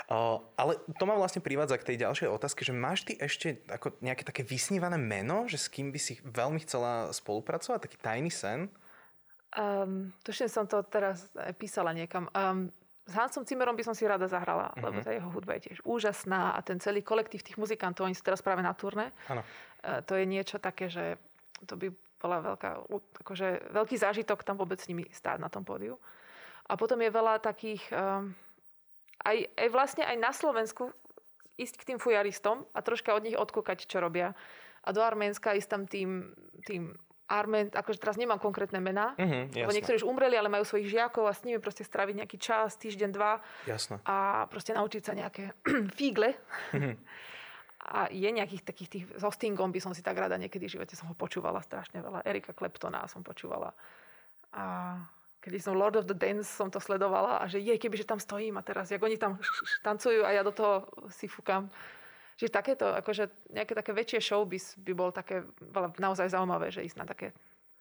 Uh, 0.07 0.39
ale 0.55 0.79
to 0.95 1.03
ma 1.03 1.19
vlastne 1.19 1.43
privádza 1.43 1.75
k 1.81 1.93
tej 1.93 1.97
ďalšej 2.07 2.29
otázke, 2.31 2.61
že 2.63 2.71
máš 2.71 3.03
ty 3.03 3.19
ešte 3.19 3.59
ako 3.67 3.97
nejaké 3.99 4.23
také 4.23 4.45
vysnívané 4.45 4.95
meno, 4.95 5.49
že 5.51 5.59
s 5.59 5.67
kým 5.67 5.91
by 5.91 5.99
si 5.99 6.21
veľmi 6.23 6.63
chcela 6.63 7.11
spolupracovať, 7.11 7.89
taký 7.89 7.97
tajný 7.99 8.31
sen? 8.31 8.71
Um, 9.57 10.13
tuším, 10.21 10.47
som 10.47 10.65
to 10.69 10.79
teraz 10.87 11.27
písala 11.57 11.91
niekam. 11.91 12.29
Um, 12.31 12.71
s 13.07 13.13
Hansom 13.15 13.47
Zimmerom 13.47 13.79
by 13.79 13.87
som 13.87 13.95
si 13.95 14.03
rada 14.03 14.27
zahrala, 14.27 14.75
uh-huh. 14.75 14.83
lebo 14.83 14.99
tá 14.99 15.15
jeho 15.15 15.31
hudba 15.31 15.55
je 15.57 15.71
tiež 15.71 15.79
úžasná 15.87 16.53
a 16.53 16.59
ten 16.59 16.77
celý 16.83 16.99
kolektív 16.99 17.39
tých 17.39 17.55
muzikantov, 17.55 18.03
oni 18.03 18.13
sú 18.13 18.27
teraz 18.27 18.43
práve 18.43 18.59
na 18.59 18.75
turné. 18.75 19.15
Áno. 19.31 19.41
Uh, 19.79 20.03
to 20.03 20.19
je 20.19 20.27
niečo 20.27 20.59
také, 20.59 20.91
že 20.91 21.15
to 21.63 21.79
by 21.79 21.87
bola 22.19 22.43
veľká, 22.53 22.69
akože 23.23 23.71
veľký 23.71 23.95
zážitok 23.95 24.43
tam 24.43 24.57
vôbec 24.59 24.81
s 24.81 24.89
nimi 24.89 25.07
stáť 25.07 25.39
na 25.39 25.47
tom 25.47 25.63
pódiu. 25.63 25.95
A 26.67 26.75
potom 26.75 26.99
je 26.99 27.07
veľa 27.07 27.39
takých, 27.39 27.79
um, 27.95 28.35
aj, 29.23 29.37
aj 29.55 29.67
vlastne 29.71 30.03
aj 30.03 30.17
na 30.19 30.31
Slovensku 30.35 30.91
ísť 31.55 31.75
k 31.79 31.87
tým 31.93 31.99
fujaristom 32.01 32.67
a 32.75 32.83
troška 32.83 33.15
od 33.15 33.23
nich 33.23 33.37
odkúkať, 33.37 33.87
čo 33.87 34.03
robia. 34.03 34.35
A 34.83 34.89
do 34.91 35.01
Arménska 35.01 35.55
ísť 35.55 35.69
tam 35.69 35.83
tým, 35.87 36.35
tým 36.67 36.93
Armén, 37.27 37.67
akože 37.69 37.99
teraz 37.99 38.15
nemám 38.15 38.39
konkrétne 38.39 38.79
mená, 38.79 39.11
Mhm, 39.19 39.51
lebo 39.51 39.75
niektorí 39.75 39.99
už 39.99 40.07
umreli, 40.07 40.39
ale 40.39 40.47
majú 40.47 40.63
svojich 40.63 40.87
žiakov 40.87 41.27
a 41.27 41.35
s 41.35 41.43
nimi 41.43 41.59
proste 41.59 41.83
straviť 41.83 42.15
nejaký 42.23 42.37
čas, 42.39 42.79
týždeň, 42.79 43.09
dva 43.11 43.43
Jasné. 43.67 43.99
a 44.07 44.47
proste 44.47 44.71
naučiť 44.71 45.01
sa 45.03 45.11
nejaké 45.11 45.51
fígle. 45.99 46.33
A 47.87 48.11
je 48.11 48.27
nejakých 48.27 48.67
takých 48.67 48.89
tých, 48.91 49.03
so 49.15 49.31
Stingom 49.31 49.71
by 49.71 49.79
som 49.79 49.95
si 49.95 50.03
tak 50.03 50.19
rada 50.19 50.35
niekedy 50.35 50.67
v 50.67 50.75
živote 50.75 50.91
som 50.99 51.07
ho 51.07 51.15
počúvala 51.15 51.63
strašne 51.63 52.03
veľa. 52.03 52.19
Erika 52.27 52.51
Kleptona 52.51 53.07
som 53.07 53.23
počúvala. 53.23 53.71
A 54.51 54.97
kedy 55.39 55.55
som 55.63 55.71
Lord 55.71 55.95
of 55.95 56.03
the 56.03 56.17
Dance 56.17 56.51
som 56.51 56.67
to 56.67 56.83
sledovala 56.83 57.39
a 57.39 57.47
že 57.47 57.63
je, 57.63 57.71
keby 57.79 57.95
že 57.95 58.03
tam 58.03 58.19
stojím 58.19 58.59
a 58.59 58.65
teraz, 58.65 58.91
jak 58.91 58.99
oni 58.99 59.15
tam 59.15 59.39
tancujú 59.87 60.27
a 60.27 60.35
ja 60.35 60.43
do 60.43 60.51
toho 60.51 60.83
si 61.15 61.31
fúkam. 61.31 61.71
Čiže 62.37 62.53
takéto, 62.53 62.85
akože 62.93 63.49
nejaké 63.49 63.73
také 63.73 63.91
väčšie 63.97 64.21
show 64.21 64.45
by, 64.45 64.61
by 64.85 64.93
bolo 64.93 65.09
také 65.09 65.41
naozaj 65.97 66.29
zaujímavé, 66.29 66.69
že 66.69 66.85
ísť 66.85 66.97
na 67.01 67.09
také 67.09 67.33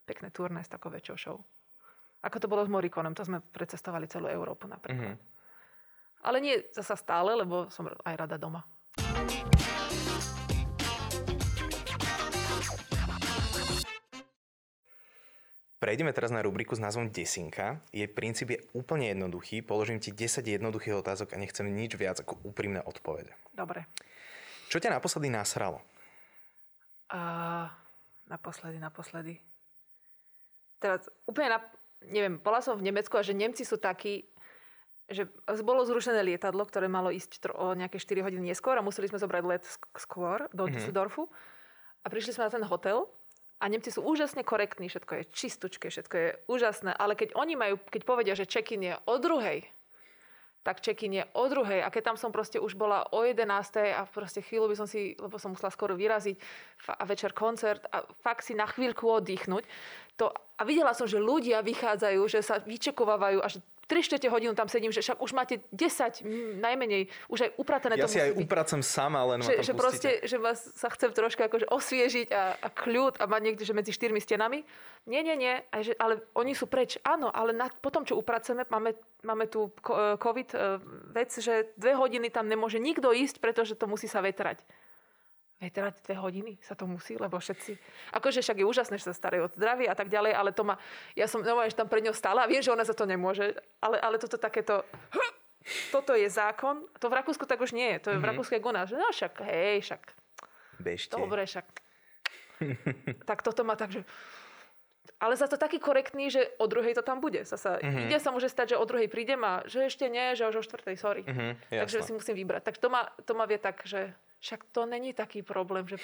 pekné 0.09 0.33
turné 0.33 0.65
s 0.65 0.73
takou 0.73 0.89
väčšou 0.89 1.17
show. 1.21 1.37
Ako 2.25 2.41
to 2.41 2.49
bolo 2.49 2.65
s 2.65 2.73
Morikonem, 2.73 3.13
to 3.13 3.21
sme 3.21 3.45
precestovali 3.45 4.09
celú 4.09 4.33
Európu 4.33 4.65
napríklad. 4.65 5.21
Mhm. 5.21 5.35
Ale 6.25 6.41
nie 6.41 6.59
zasa 6.73 6.97
stále, 6.97 7.37
lebo 7.37 7.69
som 7.69 7.87
aj 7.87 8.15
rada 8.17 8.41
doma. 8.41 8.65
Prejdeme 15.77 16.11
teraz 16.17 16.33
na 16.33 16.41
rubriku 16.41 16.73
s 16.73 16.81
názvom 16.81 17.13
Desinka. 17.13 17.85
Jej 17.93 18.09
princíp 18.09 18.57
je 18.57 18.65
úplne 18.73 19.13
jednoduchý. 19.13 19.61
Položím 19.61 20.01
ti 20.01 20.11
10 20.11 20.43
jednoduchých 20.43 20.99
otázok 20.99 21.37
a 21.37 21.39
nechcem 21.39 21.69
nič 21.69 21.95
viac 22.01 22.17
ako 22.17 22.41
úprimné 22.43 22.81
odpovede. 22.81 23.37
Dobre. 23.53 23.85
Čo 24.67 24.83
ťa 24.83 24.99
naposledy 24.99 25.31
nasralo? 25.31 25.79
A 27.11 27.21
naposledy, 28.27 28.79
naposledy. 28.83 29.39
Teraz 30.83 31.07
úplne 31.27 31.57
na... 31.57 31.59
Neviem, 32.07 32.39
bola 32.39 32.61
som 32.61 32.77
v 32.77 32.87
Nemecku 32.87 33.17
a 33.17 33.25
že 33.25 33.33
Nemci 33.33 33.65
sú 33.65 33.81
takí, 33.81 34.29
že 35.09 35.27
bolo 35.65 35.83
zrušené 35.87 36.23
lietadlo, 36.23 36.67
ktoré 36.69 36.87
malo 36.87 37.09
ísť 37.09 37.41
tro, 37.41 37.55
o 37.57 37.67
nejaké 37.73 37.97
4 37.99 38.27
hodiny 38.27 38.53
neskôr 38.53 38.77
a 38.77 38.85
museli 38.85 39.09
sme 39.09 39.23
zobrať 39.23 39.43
let 39.49 39.65
sk- 39.65 39.89
skôr 39.97 40.47
do 40.53 40.67
mm-hmm. 40.67 40.75
Düsseldorfu. 40.77 41.27
A 42.05 42.07
prišli 42.13 42.37
sme 42.37 42.47
na 42.47 42.53
ten 42.53 42.67
hotel 42.67 43.09
a 43.59 43.65
Nemci 43.67 43.89
sú 43.89 44.05
úžasne 44.05 44.45
korektní, 44.45 44.93
všetko 44.93 45.13
je 45.17 45.23
čistučké, 45.33 45.89
všetko 45.89 46.15
je 46.15 46.29
úžasné, 46.47 46.93
ale 46.93 47.17
keď 47.17 47.33
oni 47.33 47.57
majú, 47.57 47.81
keď 47.89 48.03
povedia, 48.05 48.35
že 48.37 48.45
check-in 48.45 48.93
je 48.93 48.95
o 49.09 49.15
druhej, 49.17 49.65
tak 50.67 50.83
check-in 50.83 51.23
je 51.23 51.25
o 51.39 51.47
druhej. 51.47 51.87
A 51.87 51.95
keď 51.95 52.11
tam 52.11 52.17
som 52.19 52.35
proste 52.35 52.59
už 52.59 52.75
bola 52.75 53.07
o 53.15 53.23
11. 53.23 53.47
a 53.95 54.03
proste 54.11 54.43
chvíľu 54.43 54.75
by 54.75 54.77
som 54.83 54.91
si, 54.91 55.15
lebo 55.15 55.39
som 55.39 55.55
musela 55.55 55.71
skoro 55.71 55.95
vyraziť 55.95 56.35
a 56.91 57.07
večer 57.07 57.31
koncert 57.31 57.87
a 57.95 58.03
fakt 58.27 58.43
si 58.43 58.59
na 58.59 58.67
chvíľku 58.67 59.07
oddychnúť. 59.07 59.63
To, 60.19 60.35
a 60.35 60.63
videla 60.67 60.91
som, 60.91 61.07
že 61.07 61.23
ľudia 61.23 61.63
vychádzajú, 61.63 62.21
že 62.27 62.43
sa 62.43 62.59
vyčekovávajú 62.59 63.39
až 63.47 63.63
3 63.87 64.03
čtvrte 64.03 64.27
hodinu 64.27 64.51
tam 64.53 64.67
sedím, 64.67 64.91
že 64.91 64.99
však 64.99 65.23
už 65.23 65.31
máte 65.31 65.63
10 65.71 66.27
mm, 66.27 66.59
najmenej, 66.59 67.03
už 67.31 67.39
aj 67.47 67.51
upratené 67.55 67.95
Ja 67.95 68.07
to 68.07 68.11
si 68.11 68.19
aj 68.19 68.35
byť. 68.35 68.43
upracem 68.43 68.83
sama, 68.83 69.23
len 69.23 69.41
ma 69.41 69.47
Že, 69.47 69.55
tam 69.55 69.63
že 69.63 69.73
pustíte. 69.73 69.79
proste, 69.79 70.11
že 70.27 70.37
vás 70.43 70.59
sa 70.75 70.89
chcem 70.91 71.11
troška 71.15 71.47
akože 71.47 71.71
osviežiť 71.71 72.29
a, 72.35 72.59
a 72.59 72.69
kľud 72.69 73.23
a 73.23 73.25
mať 73.31 73.41
niekde, 73.47 73.63
že 73.63 73.79
medzi 73.79 73.95
štyrmi 73.95 74.19
stenami. 74.19 74.67
Nie, 75.07 75.23
nie, 75.23 75.39
nie, 75.39 75.63
aj, 75.71 75.83
že, 75.87 75.93
ale 76.03 76.19
oni 76.35 76.53
sú 76.53 76.67
preč. 76.67 76.99
Áno, 77.07 77.31
ale 77.31 77.55
na, 77.55 77.71
potom, 77.71 78.03
čo 78.03 78.19
upracujeme, 78.19 78.67
máme, 78.67 78.99
máme 79.23 79.47
tu 79.47 79.71
COVID 80.19 80.49
e, 80.51 80.59
vec, 81.15 81.31
že 81.31 81.71
dve 81.79 81.95
hodiny 81.95 82.27
tam 82.27 82.51
nemôže 82.51 82.83
nikto 82.83 83.15
ísť, 83.15 83.39
pretože 83.39 83.79
to 83.79 83.87
musí 83.87 84.11
sa 84.11 84.19
vetrať. 84.19 84.59
Vetrať 85.57 86.05
dve 86.05 86.21
hodiny 86.21 86.53
sa 86.61 86.77
to 86.77 86.85
musí, 86.85 87.17
lebo 87.17 87.41
všetci... 87.41 87.81
Akože 88.13 88.45
však 88.45 88.61
je 88.61 88.69
úžasné, 88.69 89.01
že 89.01 89.09
sa 89.09 89.17
starajú 89.17 89.49
od 89.49 89.57
zdravia 89.57 89.89
a 89.89 89.97
tak 89.97 90.13
ďalej, 90.13 90.37
ale 90.37 90.53
to 90.53 90.69
ma... 90.69 90.77
Ja 91.17 91.25
som 91.25 91.41
normálne, 91.41 91.73
že 91.73 91.81
tam 91.81 91.89
pre 91.89 92.05
ňou 92.05 92.13
stála 92.13 92.45
a 92.45 92.51
viem, 92.51 92.61
že 92.61 92.69
ona 92.69 92.85
za 92.85 92.93
to 92.93 93.09
nemôže, 93.09 93.57
ale, 93.81 93.97
ale 93.97 94.21
toto 94.21 94.37
takéto... 94.37 94.85
Toto 95.91 96.15
je 96.15 96.31
zákon. 96.31 96.87
To 97.03 97.11
v 97.11 97.19
Rakúsku 97.19 97.43
tak 97.43 97.59
už 97.59 97.75
nie 97.75 97.99
je. 97.99 98.07
To 98.07 98.09
je 98.15 98.23
v 98.23 98.29
Rakúsku 98.31 98.55
jak 98.55 98.63
u 98.63 98.71
nás. 98.71 98.87
že 98.87 98.95
No 98.95 99.11
však, 99.11 99.43
hej, 99.51 99.83
však 99.83 100.03
Bežte. 100.79 101.17
Dobre, 101.17 101.43
však. 101.43 101.67
tak 103.29 103.43
toto 103.43 103.65
má 103.65 103.75
tak, 103.75 103.93
že... 103.93 104.01
Ale 105.17 105.33
za 105.33 105.49
to 105.49 105.57
taký 105.57 105.81
korektný, 105.81 106.29
že 106.29 106.45
o 106.61 106.69
druhej 106.69 106.93
to 106.93 107.01
tam 107.01 107.25
bude. 107.25 107.41
Zasa, 107.49 107.81
mm-hmm. 107.81 108.05
Ide 108.07 108.19
sa 108.21 108.31
môže 108.37 108.53
stať, 108.53 108.77
že 108.77 108.81
o 108.81 108.85
druhej 108.85 109.09
prídem 109.09 109.41
a 109.41 109.65
že 109.65 109.89
ešte 109.89 110.13
nie, 110.13 110.37
že 110.37 110.45
už 110.45 110.61
o 110.61 110.67
štvrtej, 110.67 110.97
sorry. 111.01 111.23
Mhm, 111.25 111.73
Takže 111.73 112.05
si 112.05 112.13
musím 112.13 112.37
vybrať. 112.37 112.69
Takže 112.69 112.81
to 112.85 112.89
ma, 112.93 113.09
to 113.25 113.33
ma 113.33 113.49
vie 113.49 113.57
tak, 113.57 113.81
že 113.89 114.13
však 114.47 114.71
to 114.71 114.87
není 114.87 115.11
taký 115.11 115.43
problém. 115.43 115.83
Že... 115.91 115.99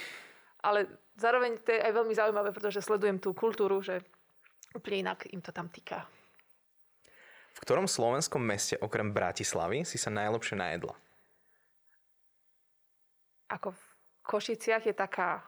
Ale 0.66 0.90
zároveň 1.14 1.62
to 1.62 1.70
je 1.70 1.78
aj 1.78 1.92
veľmi 1.94 2.14
zaujímavé, 2.18 2.50
pretože 2.50 2.82
sledujem 2.82 3.22
tú 3.22 3.30
kultúru, 3.30 3.78
že 3.78 4.02
úplne 4.74 5.06
inak 5.06 5.30
im 5.30 5.38
to 5.38 5.54
tam 5.54 5.70
týka. 5.70 6.02
V 7.54 7.58
ktorom 7.62 7.86
slovenskom 7.86 8.42
meste 8.42 8.74
okrem 8.82 9.14
Bratislavy 9.14 9.86
si 9.86 9.94
sa 9.94 10.10
najlepšie 10.10 10.58
najedla? 10.58 10.94
Ako 13.54 13.70
v 13.70 13.82
Košiciach 14.26 14.90
je 14.90 14.94
taká 14.96 15.44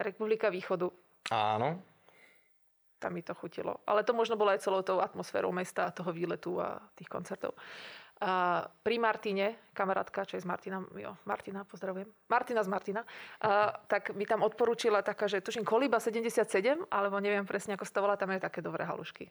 Republika 0.00 0.50
Východu. 0.50 0.90
Áno. 1.30 1.78
Tam 2.98 3.14
mi 3.14 3.22
to 3.22 3.36
chutilo. 3.36 3.78
Ale 3.86 4.02
to 4.02 4.16
možno 4.16 4.34
bolo 4.34 4.50
aj 4.50 4.64
celou 4.64 4.82
tou 4.82 4.98
atmosférou 4.98 5.54
mesta, 5.54 5.94
toho 5.94 6.10
výletu 6.10 6.58
a 6.58 6.82
tých 6.98 7.06
koncertov. 7.06 7.54
Pri 8.82 8.96
Martine, 8.98 9.70
kamarátka, 9.70 10.26
čo 10.26 10.34
je 10.34 10.42
z 10.42 10.48
Martina, 10.50 10.82
jo, 10.82 11.14
Martina, 11.22 11.62
pozdravujem, 11.62 12.10
Martina 12.26 12.66
z 12.66 12.70
Martina, 12.70 13.06
a, 13.38 13.70
tak 13.86 14.10
mi 14.18 14.26
tam 14.26 14.42
odporúčila 14.42 15.06
taká, 15.06 15.30
že 15.30 15.38
tuším 15.38 15.62
Koliba 15.62 16.02
77, 16.02 16.90
alebo 16.90 17.22
neviem 17.22 17.46
presne, 17.46 17.78
ako 17.78 17.86
to 17.86 18.02
volá, 18.02 18.18
tam 18.18 18.34
je 18.34 18.42
také 18.42 18.58
dobré 18.58 18.82
halušky. 18.82 19.30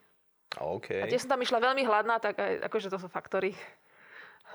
OK. 0.56 1.04
A 1.04 1.06
tiež 1.12 1.28
som 1.28 1.36
tam 1.36 1.43
išla 1.43 1.60
veľmi 1.60 1.84
hladná, 1.84 2.23
tak 2.23 2.39
aj, 2.39 2.63
akože 2.71 2.88
to 2.88 2.95
sú 2.95 3.12
faktory. 3.12 3.52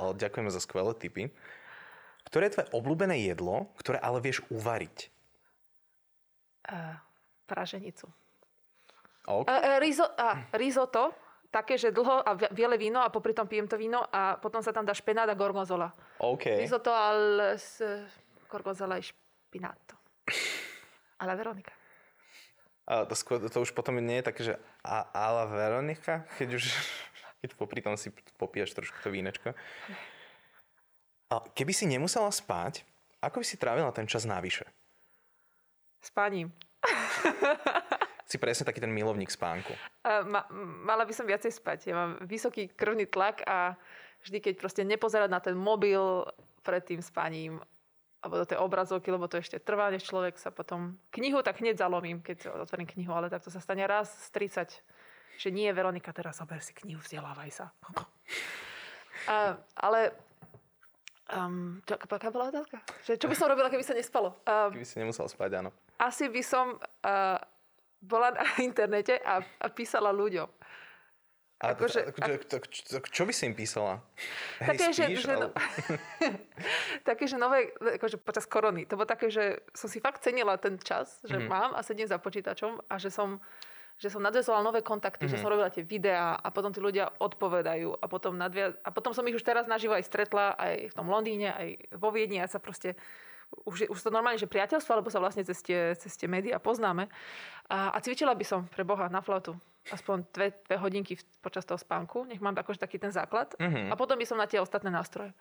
Ale 0.00 0.16
ďakujeme 0.16 0.48
za 0.48 0.64
skvelé 0.64 0.96
tipy. 0.96 1.28
Ktoré 2.24 2.48
je 2.48 2.54
tvoje 2.56 2.72
obľúbené 2.72 3.28
jedlo, 3.28 3.68
ktoré 3.76 4.00
ale 4.00 4.24
vieš 4.24 4.40
uvariť? 4.48 5.12
Uh, 6.72 6.96
praženicu. 7.44 8.08
OK. 9.28 9.44
Uh, 9.44 9.76
rizo, 9.82 10.08
uh, 10.08 10.40
risotto, 10.56 11.12
také, 11.52 11.76
že 11.76 11.92
dlho 11.92 12.24
a 12.24 12.32
biele 12.50 12.80
víno 12.80 13.04
a 13.04 13.12
popri 13.12 13.36
tom 13.36 13.44
pijem 13.44 13.68
to 13.68 13.76
víno 13.76 14.00
a 14.08 14.40
potom 14.40 14.64
sa 14.64 14.72
tam 14.72 14.88
dá 14.88 14.96
špenát 14.96 15.28
a 15.28 15.36
gorgonzola. 15.36 15.92
OK. 16.24 16.56
Risotto 16.56 16.88
al 16.88 17.54
s 17.60 17.84
gorgonzola 18.48 18.96
e 18.96 19.04
špinato. 19.04 20.00
Alla 21.20 21.36
Veronika. 21.36 21.76
A 22.88 23.04
to, 23.06 23.14
skôr, 23.14 23.38
to 23.38 23.62
už 23.62 23.70
potom 23.76 24.00
nie 24.02 24.18
je 24.18 24.26
také, 24.26 24.42
že 24.42 24.54
a, 24.82 25.06
ala 25.12 25.46
Veronika, 25.46 26.24
keď 26.40 26.56
už 26.56 26.64
keď 27.44 27.50
popri 27.54 27.84
tom 27.84 28.00
si 28.00 28.08
popíjaš 28.40 28.72
trošku 28.72 28.96
to 29.04 29.12
vínečko. 29.12 29.52
A 31.30 31.34
keby 31.52 31.72
si 31.76 31.84
nemusela 31.84 32.32
spať, 32.32 32.82
ako 33.22 33.40
by 33.40 33.46
si 33.46 33.60
trávila 33.60 33.92
ten 33.94 34.08
čas 34.08 34.24
navyše? 34.24 34.66
Spaním. 36.02 36.50
si 38.32 38.40
presne 38.40 38.64
taký 38.64 38.80
ten 38.80 38.88
milovník 38.88 39.28
spánku. 39.28 39.76
Uh, 40.00 40.24
ma, 40.24 40.48
mala 40.88 41.04
by 41.04 41.12
som 41.12 41.28
viacej 41.28 41.52
spať. 41.52 41.92
Ja 41.92 41.94
mám 41.94 42.10
vysoký 42.24 42.72
krvný 42.72 43.04
tlak 43.04 43.44
a 43.44 43.76
vždy, 44.24 44.40
keď 44.40 44.54
proste 44.56 44.82
nepozerať 44.88 45.28
na 45.28 45.40
ten 45.44 45.52
mobil 45.52 46.24
pred 46.64 46.80
tým 46.80 47.04
spaním 47.04 47.60
alebo 48.22 48.38
do 48.38 48.46
tej 48.46 48.62
obrazovky, 48.62 49.10
lebo 49.10 49.26
to 49.26 49.42
ešte 49.42 49.58
trvá, 49.58 49.90
než 49.90 50.06
človek 50.06 50.38
sa 50.38 50.54
potom... 50.54 50.94
Knihu 51.10 51.42
tak 51.42 51.58
hneď 51.58 51.82
zalomím, 51.82 52.22
keď 52.22 52.54
otvorím 52.54 52.86
knihu, 52.94 53.10
ale 53.10 53.26
tak 53.26 53.42
to 53.42 53.50
sa 53.50 53.58
stane 53.58 53.82
raz 53.82 54.14
z 54.30 54.62
30, 54.62 55.42
že 55.42 55.48
nie, 55.50 55.66
Veronika, 55.74 56.14
teraz 56.14 56.38
zober 56.38 56.62
si 56.62 56.70
knihu, 56.70 57.02
vzdelávaj 57.02 57.50
sa. 57.50 57.66
Uh, 59.26 59.58
ale 59.74 60.14
Um, 61.32 61.80
čo, 61.88 61.96
aká 61.96 62.28
bola 62.28 62.52
otázka? 62.52 62.84
Že, 63.08 63.16
čo 63.16 63.26
by 63.30 63.36
som 63.38 63.48
robila, 63.48 63.72
keby 63.72 63.80
sa 63.80 63.96
nespalo? 63.96 64.36
Um, 64.44 64.68
keby 64.76 64.84
si 64.84 65.00
nemusela 65.00 65.32
spať, 65.32 65.64
áno. 65.64 65.70
Asi 65.96 66.28
by 66.28 66.42
som 66.44 66.76
uh, 66.76 67.40
bola 68.02 68.34
na 68.34 68.44
internete 68.68 69.16
a, 69.22 69.40
a 69.40 69.66
písala 69.70 70.10
ľuďom. 70.10 70.50
A 71.62 71.78
ako, 71.78 71.86
že, 71.86 72.10
ako, 72.10 72.42
čo, 72.42 72.58
čo, 72.66 72.98
čo 73.06 73.22
by 73.22 73.30
si 73.30 73.46
im 73.46 73.54
písala? 73.54 74.02
Také, 74.58 74.90
Hej, 74.90 74.98
spíš, 74.98 75.22
že, 75.22 75.30
že, 75.30 75.34
no, 75.38 75.48
také, 77.08 77.24
že 77.30 77.38
nové, 77.38 77.70
akože 77.78 78.18
počas 78.18 78.50
korony, 78.50 78.82
to 78.82 78.98
bolo 78.98 79.06
také, 79.06 79.30
že 79.30 79.62
som 79.70 79.86
si 79.86 80.02
fakt 80.02 80.26
cenila 80.26 80.58
ten 80.58 80.74
čas, 80.82 81.22
že 81.22 81.38
mm-hmm. 81.38 81.46
mám 81.46 81.70
a 81.78 81.86
sedím 81.86 82.10
za 82.10 82.18
počítačom 82.18 82.82
a 82.90 82.94
že 82.98 83.14
som 83.14 83.38
že 84.02 84.10
som 84.10 84.24
nadvezovala 84.24 84.66
nové 84.66 84.82
kontakty, 84.82 85.30
mm-hmm. 85.30 85.30
že 85.30 85.36
mhm. 85.38 85.42
som 85.46 85.52
robila 85.52 85.70
tie 85.70 85.86
videá 85.86 86.34
a 86.34 86.48
potom 86.50 86.74
tí 86.74 86.82
ľudia 86.82 87.06
odpovedajú 87.22 88.02
a 88.02 88.04
potom, 88.10 88.34
nadvia- 88.34 88.74
a 88.82 88.90
potom 88.90 89.14
som 89.14 89.22
ich 89.30 89.36
už 89.38 89.46
teraz 89.46 89.70
naživo 89.70 89.94
aj 89.94 90.02
stretla 90.02 90.58
aj 90.58 90.90
v 90.90 90.94
tom 90.96 91.06
Londýne, 91.06 91.54
aj 91.54 91.68
vo 91.94 92.10
Viedni 92.10 92.42
a 92.42 92.50
sa 92.50 92.58
proste 92.58 92.98
už, 93.64 93.88
už 93.88 93.98
to 94.00 94.10
normálne, 94.10 94.40
že 94.40 94.50
priateľstvo, 94.50 94.92
alebo 94.92 95.12
sa 95.12 95.22
vlastne 95.22 95.46
cez 95.46 95.62
tie, 95.62 95.94
cez 95.94 96.12
tie 96.18 96.26
médiá 96.26 96.58
poznáme. 96.58 97.06
A, 97.70 97.94
a 97.94 97.98
cvičila 98.02 98.34
by 98.34 98.44
som 98.44 98.60
pre 98.68 98.82
Boha 98.82 99.06
na 99.08 99.22
flautu 99.22 99.54
aspoň 99.90 100.30
dve, 100.30 100.54
dve 100.68 100.76
hodinky 100.78 101.18
počas 101.42 101.66
toho 101.66 101.80
spánku, 101.80 102.22
nech 102.30 102.38
mám 102.38 102.54
akože 102.54 102.78
taký 102.78 103.02
ten 103.02 103.10
základ. 103.10 103.50
Mm-hmm. 103.58 103.90
A 103.90 103.98
potom 103.98 104.14
by 104.14 104.26
som 104.28 104.38
na 104.38 104.46
tie 104.46 104.62
ostatné 104.62 104.94
nástroje. 104.94 105.34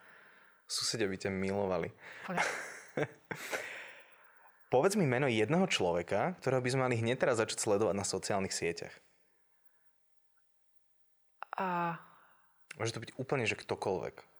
Susedia 0.65 1.05
by 1.05 1.17
ťa 1.19 1.29
milovali. 1.29 1.93
Povedz 4.73 4.95
mi 4.95 5.03
meno 5.03 5.27
jedného 5.27 5.67
človeka, 5.67 6.39
ktorého 6.39 6.63
by 6.63 6.69
sme 6.71 6.81
mali 6.87 6.95
hneď 6.95 7.27
teraz 7.27 7.43
začať 7.43 7.59
sledovať 7.59 7.91
na 7.91 8.07
sociálnych 8.07 8.55
sieťach. 8.55 8.95
A... 11.59 11.99
Môže 12.79 12.95
to 12.95 13.03
byť 13.03 13.11
úplne, 13.19 13.43
že 13.43 13.59
ktokoľvek. 13.59 14.30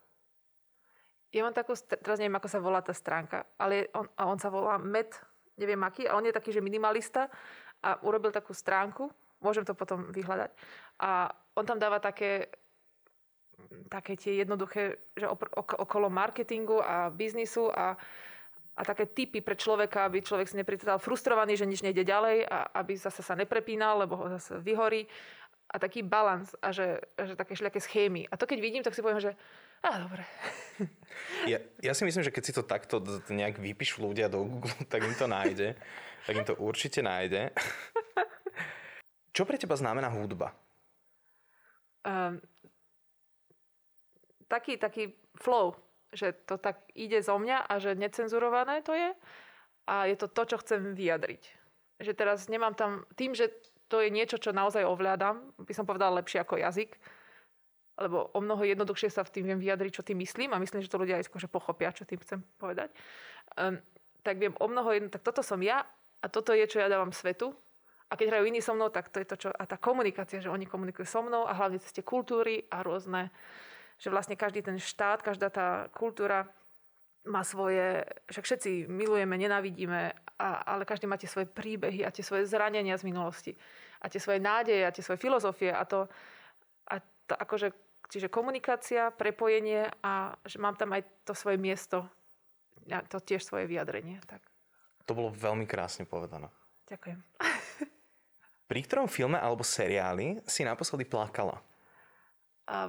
Ja 1.32 1.48
mám 1.48 1.56
takú, 1.56 1.72
teraz 1.80 2.20
neviem, 2.20 2.36
ako 2.36 2.50
sa 2.52 2.60
volá 2.60 2.84
tá 2.84 2.92
stránka, 2.92 3.48
ale 3.56 3.88
on, 3.96 4.04
a 4.20 4.28
on 4.28 4.36
sa 4.36 4.52
volá 4.52 4.76
Met, 4.76 5.16
neviem 5.56 5.80
aký, 5.80 6.04
a 6.04 6.20
on 6.20 6.28
je 6.28 6.36
taký, 6.36 6.52
že 6.52 6.60
minimalista 6.60 7.32
a 7.80 7.96
urobil 8.04 8.36
takú 8.36 8.52
stránku, 8.52 9.08
môžem 9.40 9.64
to 9.64 9.72
potom 9.72 10.12
vyhľadať. 10.12 10.52
A 11.00 11.32
on 11.56 11.64
tam 11.64 11.80
dáva 11.80 12.04
také, 12.04 12.52
také 13.88 14.20
tie 14.20 14.44
jednoduché, 14.44 15.00
že 15.16 15.26
okolo 15.56 16.12
marketingu 16.12 16.84
a 16.84 17.08
biznisu 17.08 17.72
a 17.72 17.96
a 18.72 18.88
také 18.88 19.04
typy 19.04 19.44
pre 19.44 19.60
človeka, 19.60 20.08
aby 20.08 20.24
človek 20.24 20.48
si 20.48 20.56
neprital 20.56 20.96
frustrovaný, 20.96 21.60
že 21.60 21.68
nič 21.68 21.84
nejde 21.84 22.08
ďalej 22.08 22.48
a 22.48 22.72
aby 22.80 22.96
zase 22.96 23.20
sa 23.20 23.36
neprepínal, 23.36 24.00
lebo 24.00 24.16
ho 24.16 24.32
zase 24.32 24.64
vyhorí. 24.64 25.06
A 25.72 25.80
taký 25.80 26.04
balans 26.04 26.56
a 26.60 26.72
že, 26.72 27.04
že 27.20 27.36
také 27.36 27.56
šľaké 27.56 27.80
schémy. 27.80 28.28
A 28.32 28.40
to 28.40 28.48
keď 28.48 28.60
vidím, 28.64 28.84
tak 28.84 28.96
si 28.96 29.04
poviem, 29.04 29.20
že 29.20 29.36
a 29.82 29.90
dobre. 30.02 30.24
Ja, 31.46 31.58
ja 31.82 31.94
si 31.98 32.06
myslím, 32.06 32.24
že 32.24 32.34
keď 32.34 32.44
si 32.46 32.54
to 32.54 32.64
takto 32.66 33.02
nejak 33.30 33.58
vypíšu 33.58 34.02
ľudia 34.02 34.30
do 34.30 34.46
Google, 34.46 34.74
tak 34.92 35.02
im 35.06 35.14
to 35.18 35.26
nájde. 35.26 35.74
tak 36.26 36.34
im 36.38 36.46
to 36.46 36.56
určite 36.58 37.02
nájde. 37.02 37.50
Čo 39.36 39.46
pre 39.46 39.58
teba 39.58 39.74
znamená 39.74 40.12
hudba? 40.14 40.54
Um, 42.06 42.42
taký, 44.50 44.78
taký 44.78 45.14
flow 45.38 45.78
že 46.12 46.36
to 46.44 46.60
tak 46.60 46.84
ide 46.92 47.24
zo 47.24 47.40
mňa 47.40 47.72
a 47.72 47.74
že 47.80 47.96
necenzurované 47.96 48.84
to 48.84 48.92
je 48.92 49.16
a 49.88 49.96
je 50.12 50.16
to 50.20 50.28
to, 50.28 50.44
čo 50.46 50.58
chcem 50.62 50.94
vyjadriť. 50.94 51.42
Že 52.04 52.12
teraz 52.14 52.52
nemám 52.52 52.76
tam, 52.76 53.08
tým, 53.16 53.32
že 53.32 53.50
to 53.88 54.04
je 54.04 54.12
niečo, 54.12 54.40
čo 54.40 54.56
naozaj 54.56 54.84
ovládam, 54.88 55.52
by 55.60 55.74
som 55.76 55.88
povedala 55.88 56.20
lepšie 56.24 56.44
ako 56.44 56.60
jazyk, 56.60 56.96
lebo 58.00 58.32
o 58.32 58.40
mnoho 58.40 58.64
jednoduchšie 58.64 59.10
sa 59.12 59.24
v 59.28 59.34
tým 59.40 59.46
viem 59.52 59.60
vyjadriť, 59.60 59.92
čo 59.92 60.04
tým 60.06 60.20
myslím 60.24 60.56
a 60.56 60.62
myslím, 60.62 60.84
že 60.84 60.92
to 60.92 61.02
ľudia 61.02 61.20
aj 61.20 61.28
skôr 61.28 61.44
pochopia, 61.52 61.96
čo 61.96 62.08
tým 62.08 62.20
chcem 62.24 62.40
povedať. 62.60 62.92
Um, 63.60 63.80
tak 64.22 64.38
viem 64.38 64.56
o 64.58 64.68
mnoho 64.70 64.94
jedno, 64.96 65.10
tak 65.10 65.26
toto 65.26 65.42
som 65.42 65.60
ja 65.60 65.84
a 66.22 66.26
toto 66.30 66.54
je, 66.56 66.64
čo 66.70 66.80
ja 66.80 66.88
dávam 66.88 67.12
svetu. 67.12 67.52
A 68.12 68.20
keď 68.20 68.36
hrajú 68.36 68.46
iní 68.52 68.60
so 68.60 68.76
mnou, 68.76 68.92
tak 68.92 69.08
to 69.08 69.24
je 69.24 69.28
to, 69.28 69.36
čo... 69.40 69.50
A 69.56 69.64
tá 69.64 69.80
komunikácia, 69.80 70.44
že 70.44 70.52
oni 70.52 70.68
komunikujú 70.68 71.08
so 71.08 71.24
mnou 71.24 71.48
a 71.48 71.56
hlavne 71.56 71.80
cez 71.80 71.96
tie 71.96 72.04
kultúry 72.04 72.68
a 72.68 72.84
rôzne 72.84 73.32
že 74.02 74.10
vlastne 74.10 74.34
každý 74.34 74.66
ten 74.66 74.82
štát, 74.82 75.22
každá 75.22 75.54
tá 75.54 75.86
kultúra 75.94 76.50
má 77.30 77.46
svoje, 77.46 78.02
však 78.34 78.46
všetci 78.50 78.72
milujeme, 78.90 79.38
nenávidíme, 79.38 80.10
a, 80.42 80.74
ale 80.74 80.90
každý 80.90 81.06
má 81.06 81.22
tie 81.22 81.30
svoje 81.30 81.46
príbehy 81.46 82.02
a 82.02 82.10
tie 82.10 82.26
svoje 82.26 82.50
zranenia 82.50 82.98
z 82.98 83.06
minulosti 83.06 83.54
a 84.02 84.10
tie 84.10 84.18
svoje 84.18 84.42
nádeje 84.42 84.82
a 84.82 84.90
tie 84.90 85.06
svoje 85.06 85.22
filozofie 85.22 85.70
a 85.70 85.86
to, 85.86 86.10
a 86.90 86.98
to 87.32 87.36
akože, 87.40 87.72
čiže 88.12 88.28
komunikácia, 88.28 89.10
prepojenie 89.16 89.88
a 90.04 90.36
že 90.44 90.60
mám 90.60 90.76
tam 90.76 90.92
aj 90.92 91.08
to 91.24 91.32
svoje 91.32 91.56
miesto, 91.56 92.04
a 92.92 93.00
to 93.08 93.24
tiež 93.24 93.46
svoje 93.46 93.72
vyjadrenie. 93.72 94.20
Tak. 94.28 94.44
To 95.08 95.16
bolo 95.16 95.32
veľmi 95.32 95.64
krásne 95.64 96.04
povedané. 96.04 96.52
Ďakujem. 96.92 97.20
Pri 98.72 98.80
ktorom 98.84 99.08
filme 99.08 99.40
alebo 99.40 99.64
seriáli 99.64 100.44
si 100.48 100.68
naposledy 100.68 101.08
plakala? 101.08 101.60
a 102.72 102.88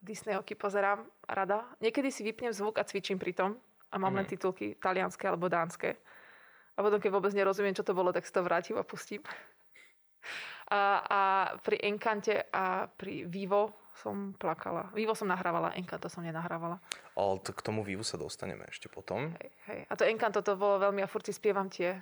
Disneyovky 0.00 0.56
pozerám 0.56 1.04
rada. 1.28 1.68
Niekedy 1.84 2.08
si 2.08 2.24
vypnem 2.24 2.56
zvuk 2.56 2.80
a 2.80 2.88
cvičím 2.88 3.20
pri 3.20 3.36
tom 3.36 3.50
a 3.92 4.00
mám 4.00 4.16
mm. 4.16 4.18
len 4.22 4.26
mhm. 4.26 4.32
titulky 4.32 4.66
talianské 4.80 5.28
alebo 5.28 5.52
dánske. 5.52 6.00
A 6.74 6.78
potom, 6.80 6.96
keď 6.96 7.10
vôbec 7.12 7.36
nerozumiem, 7.36 7.76
čo 7.76 7.84
to 7.84 7.92
bolo, 7.92 8.08
tak 8.08 8.24
si 8.24 8.32
to 8.32 8.40
vrátim 8.40 8.80
a 8.80 8.86
pustím. 8.86 9.20
A, 10.70 10.82
a 11.02 11.20
pri 11.58 11.82
Enkante 11.82 12.46
a 12.54 12.86
pri 12.86 13.26
Vivo 13.26 13.90
som 14.00 14.32
plakala. 14.38 14.88
Vivo 14.96 15.12
som 15.12 15.28
nahrávala, 15.28 15.76
Encanto 15.76 16.08
som 16.08 16.24
nenahrávala. 16.24 16.80
Ale 17.18 17.42
to, 17.44 17.52
k 17.52 17.60
tomu 17.60 17.84
Vivu 17.84 18.06
sa 18.06 18.16
dostaneme 18.16 18.64
ešte 18.70 18.88
potom. 18.88 19.34
Hej, 19.36 19.50
hej. 19.68 19.80
A 19.90 19.92
to 19.98 20.08
Encanto 20.08 20.40
to 20.40 20.56
bolo 20.56 20.80
veľmi, 20.80 21.04
a 21.04 21.10
furt 21.10 21.26
si 21.26 21.36
spievam 21.36 21.68
tie, 21.68 22.00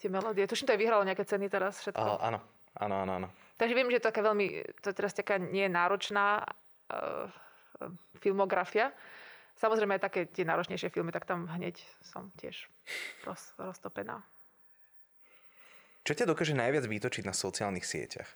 tie 0.00 0.08
melódie. 0.08 0.46
Tuším, 0.48 0.70
to 0.70 0.74
aj 0.78 0.80
vyhralo 0.80 1.04
nejaké 1.04 1.26
ceny 1.28 1.50
teraz 1.52 1.84
všetko. 1.84 2.00
A, 2.00 2.32
áno, 2.32 2.40
áno, 2.80 2.94
áno, 3.04 3.12
áno. 3.18 3.28
Takže 3.58 3.74
viem, 3.74 3.90
že 3.90 3.98
to 3.98 4.08
je 4.08 4.10
taká 4.14 4.22
veľmi, 4.24 4.46
to 4.80 4.86
je 4.88 4.96
teraz 4.96 5.12
taká 5.12 5.36
nie 5.42 5.66
náročná 5.66 6.46
uh, 6.46 7.26
filmografia. 8.22 8.94
Samozrejme 9.58 9.98
aj 9.98 10.02
také 10.06 10.20
tie 10.30 10.46
náročnejšie 10.46 10.94
filmy, 10.94 11.10
tak 11.10 11.26
tam 11.26 11.50
hneď 11.50 11.82
som 12.06 12.30
tiež 12.38 12.70
roz, 13.26 13.58
roztopená. 13.58 14.22
Čo 16.08 16.16
ťa 16.16 16.24
dokáže 16.24 16.56
najviac 16.56 16.88
vytočiť 16.88 17.28
na 17.28 17.36
sociálnych 17.36 17.84
sieťach? 17.84 18.32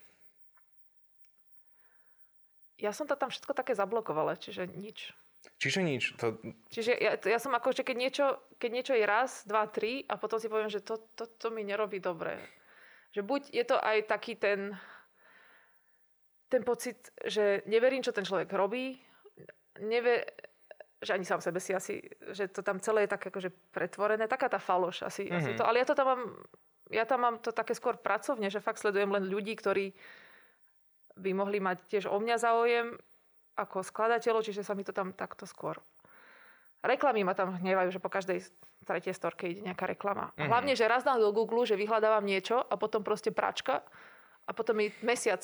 ja 2.83 2.91
som 2.91 3.07
to 3.07 3.15
tam 3.15 3.31
všetko 3.31 3.55
také 3.55 3.79
zablokovala, 3.79 4.35
čiže 4.35 4.67
nič. 4.75 5.15
Čiže 5.63 5.81
nič. 5.87 6.19
To... 6.19 6.35
Čiže 6.75 6.99
ja, 6.99 7.15
ja 7.15 7.39
som 7.39 7.55
ako, 7.55 7.71
že 7.71 7.87
keď 7.87 7.97
niečo, 7.97 8.27
keď 8.59 8.71
niečo 8.75 8.95
je 8.99 9.07
raz, 9.07 9.47
dva, 9.47 9.71
tri 9.71 10.03
a 10.11 10.19
potom 10.19 10.43
si 10.43 10.51
poviem, 10.51 10.67
že 10.67 10.83
to, 10.83 10.99
to, 11.15 11.31
to 11.39 11.55
mi 11.55 11.63
nerobí 11.63 12.03
dobre. 12.03 12.35
Že 13.15 13.23
buď 13.23 13.43
je 13.55 13.65
to 13.71 13.79
aj 13.79 13.99
taký 14.11 14.35
ten, 14.35 14.75
ten 16.51 16.67
pocit, 16.67 17.15
že 17.23 17.63
neverím, 17.71 18.03
čo 18.03 18.11
ten 18.11 18.27
človek 18.27 18.51
robí, 18.51 18.99
neve, 19.79 20.27
že 20.99 21.15
ani 21.15 21.27
sám 21.27 21.39
sebe 21.39 21.63
si 21.63 21.71
asi, 21.71 22.03
že 22.35 22.51
to 22.51 22.67
tam 22.67 22.83
celé 22.83 23.07
je 23.07 23.15
tak 23.15 23.23
akože 23.31 23.51
pretvorené, 23.71 24.27
taká 24.27 24.51
tá 24.51 24.59
faloš 24.59 25.07
asi, 25.07 25.31
mm-hmm. 25.31 25.39
asi 25.39 25.51
mhm. 25.55 25.59
to, 25.59 25.63
ale 25.67 25.79
ja 25.83 25.87
to 25.87 25.95
tam 25.95 26.07
mám, 26.11 26.23
ja 26.93 27.09
tam 27.09 27.25
mám 27.25 27.37
to 27.41 27.51
také 27.51 27.73
skôr 27.73 27.97
pracovne, 27.97 28.53
že 28.53 28.61
fakt 28.61 28.79
sledujem 28.79 29.09
len 29.09 29.25
ľudí, 29.27 29.57
ktorí 29.57 29.97
by 31.17 31.31
mohli 31.33 31.59
mať 31.61 31.77
tiež 31.89 32.05
o 32.09 32.17
mňa 32.21 32.37
záujem 32.37 32.97
ako 33.57 33.85
skladateľov, 33.85 34.45
čiže 34.45 34.65
sa 34.65 34.77
mi 34.77 34.85
to 34.85 34.93
tam 34.93 35.13
takto 35.13 35.49
skôr... 35.49 35.81
Reklamy 36.83 37.23
ma 37.23 37.31
tam 37.31 37.55
hnevajú, 37.63 37.95
že 37.95 38.03
po 38.03 38.11
každej 38.11 38.43
tretej 38.83 39.15
storke 39.15 39.47
ide 39.47 39.63
nejaká 39.63 39.87
reklama. 39.87 40.35
Mm-hmm. 40.35 40.51
Hlavne, 40.51 40.75
že 40.75 40.91
raz 40.91 41.07
dám 41.07 41.23
do 41.23 41.31
Google, 41.31 41.63
že 41.63 41.79
vyhľadávam 41.79 42.27
niečo 42.27 42.59
a 42.59 42.75
potom 42.75 43.07
proste 43.07 43.31
pračka 43.31 43.87
a 44.43 44.51
potom 44.51 44.75
mi 44.75 44.91
mesiac 45.07 45.39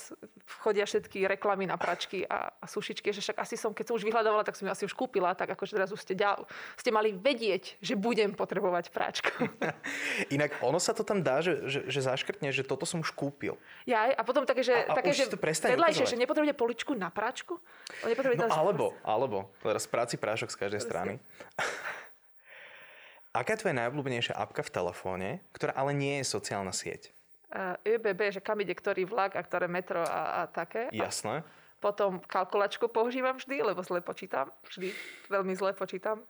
vchodia 0.59 0.83
všetky 0.83 1.31
reklamy 1.31 1.71
na 1.71 1.79
pračky 1.79 2.27
a, 2.27 2.51
a 2.51 2.67
sušičky, 2.67 3.15
že 3.15 3.23
však 3.23 3.39
asi 3.39 3.55
som, 3.55 3.71
keď 3.71 3.85
som 3.87 3.95
už 3.95 4.03
vyhľadávala, 4.03 4.43
tak 4.43 4.59
som 4.59 4.67
ju 4.67 4.75
asi 4.75 4.85
už 4.91 4.95
kúpila, 4.99 5.39
tak 5.39 5.55
akože 5.55 5.79
teraz 5.79 5.95
už 5.95 6.03
ste, 6.03 6.19
ďal, 6.19 6.51
ste 6.75 6.91
mali 6.91 7.15
vedieť, 7.15 7.79
že 7.79 7.95
budem 7.95 8.35
potrebovať 8.35 8.91
práčku. 8.91 9.47
Inak 10.35 10.59
ono 10.67 10.83
sa 10.83 10.91
to 10.91 11.07
tam 11.07 11.23
dá, 11.23 11.39
že, 11.39 11.71
že, 11.71 11.81
že 11.87 12.01
zaškrtne, 12.03 12.51
že 12.51 12.67
toto 12.67 12.83
som 12.83 12.99
už 12.99 13.15
kúpil. 13.15 13.55
Ja, 13.87 14.11
a 14.11 14.23
potom 14.27 14.43
také, 14.43 14.67
že, 14.67 14.75
a, 14.75 14.91
a 14.91 14.99
také, 14.99 15.15
že 15.15 15.31
vedľajšie, 15.31 16.11
že 16.11 16.19
nepotrebuje 16.19 16.59
poličku 16.59 16.99
na 16.99 17.15
práčku? 17.15 17.63
No, 18.03 18.51
alebo, 18.51 18.99
alebo, 19.07 19.47
teraz 19.63 19.87
práci 19.87 20.19
prášok 20.19 20.51
z 20.51 20.59
každej 20.59 20.83
strany. 20.83 21.15
Aká 23.39 23.55
je 23.55 23.61
tvoja 23.63 23.77
najobľúbenejšia 23.87 24.35
apka 24.35 24.67
v 24.67 24.73
telefóne, 24.73 25.29
ktorá 25.55 25.71
ale 25.77 25.95
nie 25.95 26.19
je 26.19 26.27
sociálna 26.27 26.75
sieť? 26.75 27.15
ÖBB, 27.85 28.21
že 28.29 28.45
kam 28.45 28.61
ide 28.61 28.77
ktorý 28.77 29.09
vlak 29.09 29.37
a 29.37 29.41
ktoré 29.41 29.67
metro 29.73 30.05
a, 30.05 30.45
a 30.45 30.51
také. 30.53 30.93
Jasné. 30.93 31.41
Potom 31.79 32.21
kalkulačku 32.21 32.91
používam 32.91 33.39
vždy, 33.39 33.63
lebo 33.63 33.81
zle 33.87 34.03
počítam. 34.03 34.51
Vždy 34.69 34.93
veľmi 35.33 35.55
zle 35.55 35.73
počítam. 35.73 36.21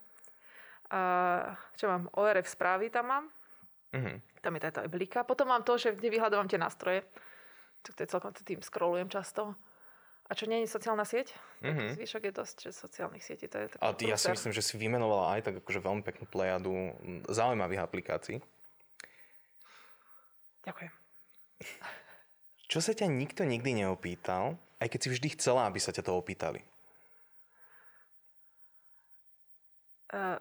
A, 0.92 1.56
čo 1.74 1.88
mám? 1.88 2.06
ORF 2.14 2.46
správy 2.46 2.92
tam 2.92 3.04
mám. 3.08 3.24
Mm-hmm. 3.96 4.16
Tam 4.44 4.52
je 4.54 4.60
táto 4.62 4.80
eblika. 4.84 5.24
Potom 5.24 5.48
mám 5.48 5.64
to, 5.64 5.80
že 5.80 5.96
nevyhľadávam 5.98 6.46
tie 6.46 6.60
nástroje. 6.60 7.02
To 7.82 7.96
je 7.96 8.06
celkom 8.06 8.30
tým 8.36 8.60
scrollujem 8.60 9.08
často. 9.08 9.56
A 10.28 10.36
čo 10.36 10.44
nie 10.44 10.60
je 10.60 10.68
sociálna 10.68 11.08
sieť? 11.08 11.32
Mm-hmm. 11.64 11.96
Zvyšok 11.96 12.22
je 12.28 12.32
dosť, 12.36 12.56
že 12.68 12.70
sociálnych 12.76 13.24
sietí. 13.24 13.48
To 13.48 13.64
je 13.64 13.66
A 13.80 13.96
ja 13.96 14.20
si 14.20 14.28
myslím, 14.28 14.52
že 14.52 14.60
si 14.60 14.76
vymenovala 14.76 15.40
aj 15.40 15.48
tak 15.48 15.54
akože 15.64 15.80
veľmi 15.80 16.02
peknú 16.04 16.28
plejadu 16.28 16.92
zaujímavých 17.32 17.80
aplikácií. 17.80 18.36
Ďakujem. 20.68 21.07
Čo 22.68 22.84
sa 22.84 22.92
ťa 22.92 23.08
nikto 23.08 23.48
nikdy 23.48 23.80
neopýtal, 23.84 24.60
aj 24.78 24.88
keď 24.92 25.00
si 25.00 25.08
vždy 25.16 25.28
chcela, 25.40 25.64
aby 25.64 25.80
sa 25.80 25.90
ťa 25.90 26.04
to 26.04 26.12
opýtali? 26.12 26.60
Uh, 30.08 30.40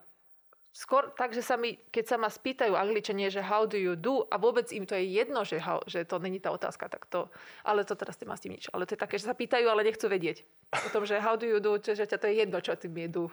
skôr 0.77 1.09
tak, 1.15 1.33
že 1.33 1.41
sa 1.41 1.57
mi, 1.57 1.73
keď 1.89 2.05
sa 2.05 2.17
ma 2.21 2.29
spýtajú 2.29 2.77
angličanie, 2.77 3.33
že 3.33 3.41
how 3.41 3.65
do 3.65 3.75
you 3.75 3.97
do 3.97 4.29
a 4.29 4.37
vôbec 4.37 4.69
im 4.69 4.85
to 4.85 4.93
je 4.93 5.09
jedno, 5.09 5.41
že, 5.41 5.57
how, 5.57 5.81
že 5.89 6.05
to 6.05 6.21
není 6.21 6.37
tá 6.37 6.53
otázka, 6.53 6.85
tak 6.85 7.09
to, 7.09 7.31
ale 7.65 7.81
to 7.81 7.97
teraz 7.97 8.19
nemá 8.21 8.37
s 8.37 8.45
tým 8.45 8.53
nič. 8.53 8.69
Ale 8.69 8.85
to 8.85 8.93
je 8.93 9.01
také, 9.01 9.17
že 9.17 9.25
sa 9.25 9.33
pýtajú, 9.33 9.65
ale 9.65 9.87
nechcú 9.87 10.05
vedieť. 10.05 10.45
O 10.71 10.89
tom, 10.93 11.03
že 11.09 11.17
how 11.17 11.33
do 11.33 11.49
you 11.49 11.57
do, 11.57 11.81
že 11.81 12.05
ťa 12.05 12.21
to 12.21 12.29
je 12.29 12.45
jedno, 12.45 12.61
čo 12.61 12.77
tým 12.77 12.93
je 12.93 13.07
do. 13.09 13.23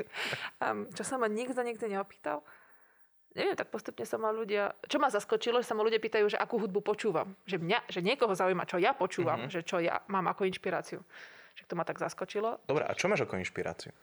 um, 0.64 0.90
čo 0.90 1.06
sa 1.06 1.14
ma 1.14 1.30
nikto 1.30 1.62
nikto 1.62 1.86
neopýtal? 1.86 2.42
Neviem, 3.34 3.54
tak 3.54 3.70
postupne 3.70 4.02
sa 4.02 4.18
ma 4.18 4.34
ľudia... 4.34 4.74
Čo 4.90 4.98
ma 4.98 5.06
zaskočilo, 5.06 5.62
že 5.62 5.66
sa 5.70 5.78
ma 5.78 5.86
ľudia 5.86 6.02
pýtajú, 6.02 6.26
že 6.26 6.38
akú 6.38 6.58
hudbu 6.58 6.82
počúvam. 6.82 7.38
Že 7.46 7.62
mňa, 7.62 7.78
že 7.86 8.00
niekoho 8.02 8.34
zaujíma, 8.34 8.66
čo 8.66 8.82
ja 8.82 8.90
počúvam, 8.90 9.46
mm-hmm. 9.46 9.54
že 9.54 9.60
čo 9.62 9.78
ja 9.78 10.02
mám 10.10 10.26
ako 10.30 10.50
inšpiráciu. 10.50 10.98
Že 11.54 11.64
to 11.70 11.74
ma 11.78 11.84
tak 11.86 12.02
zaskočilo. 12.02 12.58
Dobre, 12.66 12.86
a 12.86 12.92
čo 12.94 13.06
máš 13.06 13.26
ako 13.26 13.38
inšpiráciu? 13.38 13.94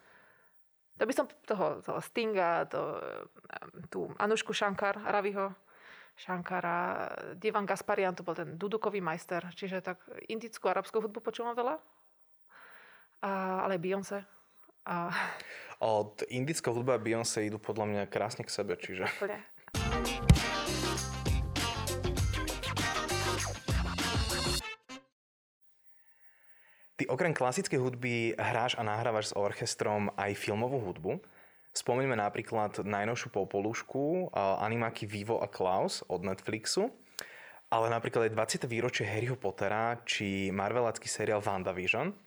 To 0.98 1.04
by 1.06 1.14
som 1.14 1.30
toho, 1.46 1.84
toho 1.86 2.00
Stinga, 2.02 2.66
to, 2.72 2.98
tú 3.94 4.10
Anušku 4.18 4.56
Shankar, 4.56 4.98
Raviho 4.98 5.54
Shankara, 6.18 7.14
Divan 7.38 7.70
Gasparian, 7.70 8.18
to 8.18 8.26
bol 8.26 8.34
ten 8.34 8.58
dudukový 8.58 8.98
majster. 9.04 9.46
Čiže 9.54 9.86
tak 9.86 10.02
indickú, 10.26 10.66
arabskú 10.66 10.98
hudbu 11.04 11.22
počúvam 11.22 11.54
veľa. 11.54 11.78
A, 13.22 13.30
ale 13.70 13.78
Beyoncé. 13.78 14.26
A... 14.90 15.14
Od 15.78 16.26
indická 16.34 16.74
hudba 16.74 16.98
a 16.98 17.02
Beyoncé 17.02 17.46
idú 17.46 17.62
podľa 17.62 17.86
mňa 17.86 18.02
krásne 18.10 18.42
k 18.42 18.50
sebe, 18.50 18.74
čiže... 18.82 19.06
Úplne. 19.22 19.38
Ty 26.98 27.04
okrem 27.14 27.30
klasickej 27.30 27.78
hudby 27.78 28.34
hráš 28.42 28.74
a 28.74 28.82
nahrávaš 28.82 29.30
s 29.30 29.38
orchestrom 29.38 30.10
aj 30.18 30.34
filmovú 30.34 30.82
hudbu. 30.82 31.22
Spomeňme 31.78 32.18
napríklad 32.18 32.82
najnovšiu 32.82 33.30
popolušku 33.30 34.34
animáky 34.34 35.06
Vivo 35.06 35.38
a 35.38 35.46
Klaus 35.46 36.02
od 36.10 36.26
Netflixu, 36.26 36.90
ale 37.70 37.94
napríklad 37.94 38.34
aj 38.34 38.66
20. 38.66 38.66
výročie 38.66 39.06
Harryho 39.06 39.38
Pottera 39.38 40.02
či 40.10 40.50
marvelácky 40.50 41.06
seriál 41.06 41.46
WandaVision. 41.46 42.18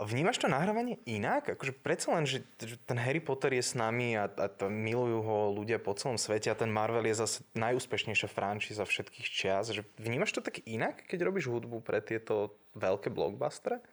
Vnímaš 0.00 0.40
to 0.40 0.48
nahrávanie 0.48 0.96
inak? 1.04 1.52
Akože 1.52 1.76
predsa 1.76 2.16
len, 2.16 2.24
že, 2.24 2.40
že 2.56 2.80
ten 2.88 2.96
Harry 2.96 3.20
Potter 3.20 3.52
je 3.52 3.60
s 3.60 3.76
nami 3.76 4.16
a, 4.16 4.32
a 4.32 4.46
to 4.48 4.72
milujú 4.72 5.20
ho 5.20 5.38
ľudia 5.52 5.76
po 5.76 5.92
celom 5.92 6.16
svete 6.16 6.48
a 6.48 6.56
ten 6.56 6.72
Marvel 6.72 7.04
je 7.04 7.20
zase 7.20 7.44
najúspešnejšia 7.52 8.32
franšíza 8.32 8.88
všetkých 8.88 9.26
čias. 9.28 9.68
Že 9.68 9.84
vnímaš 10.00 10.32
to 10.32 10.40
tak 10.40 10.64
inak, 10.64 11.04
keď 11.04 11.28
robíš 11.28 11.52
hudbu 11.52 11.84
pre 11.84 12.00
tieto 12.00 12.56
veľké 12.80 13.12
blockbustery? 13.12 13.84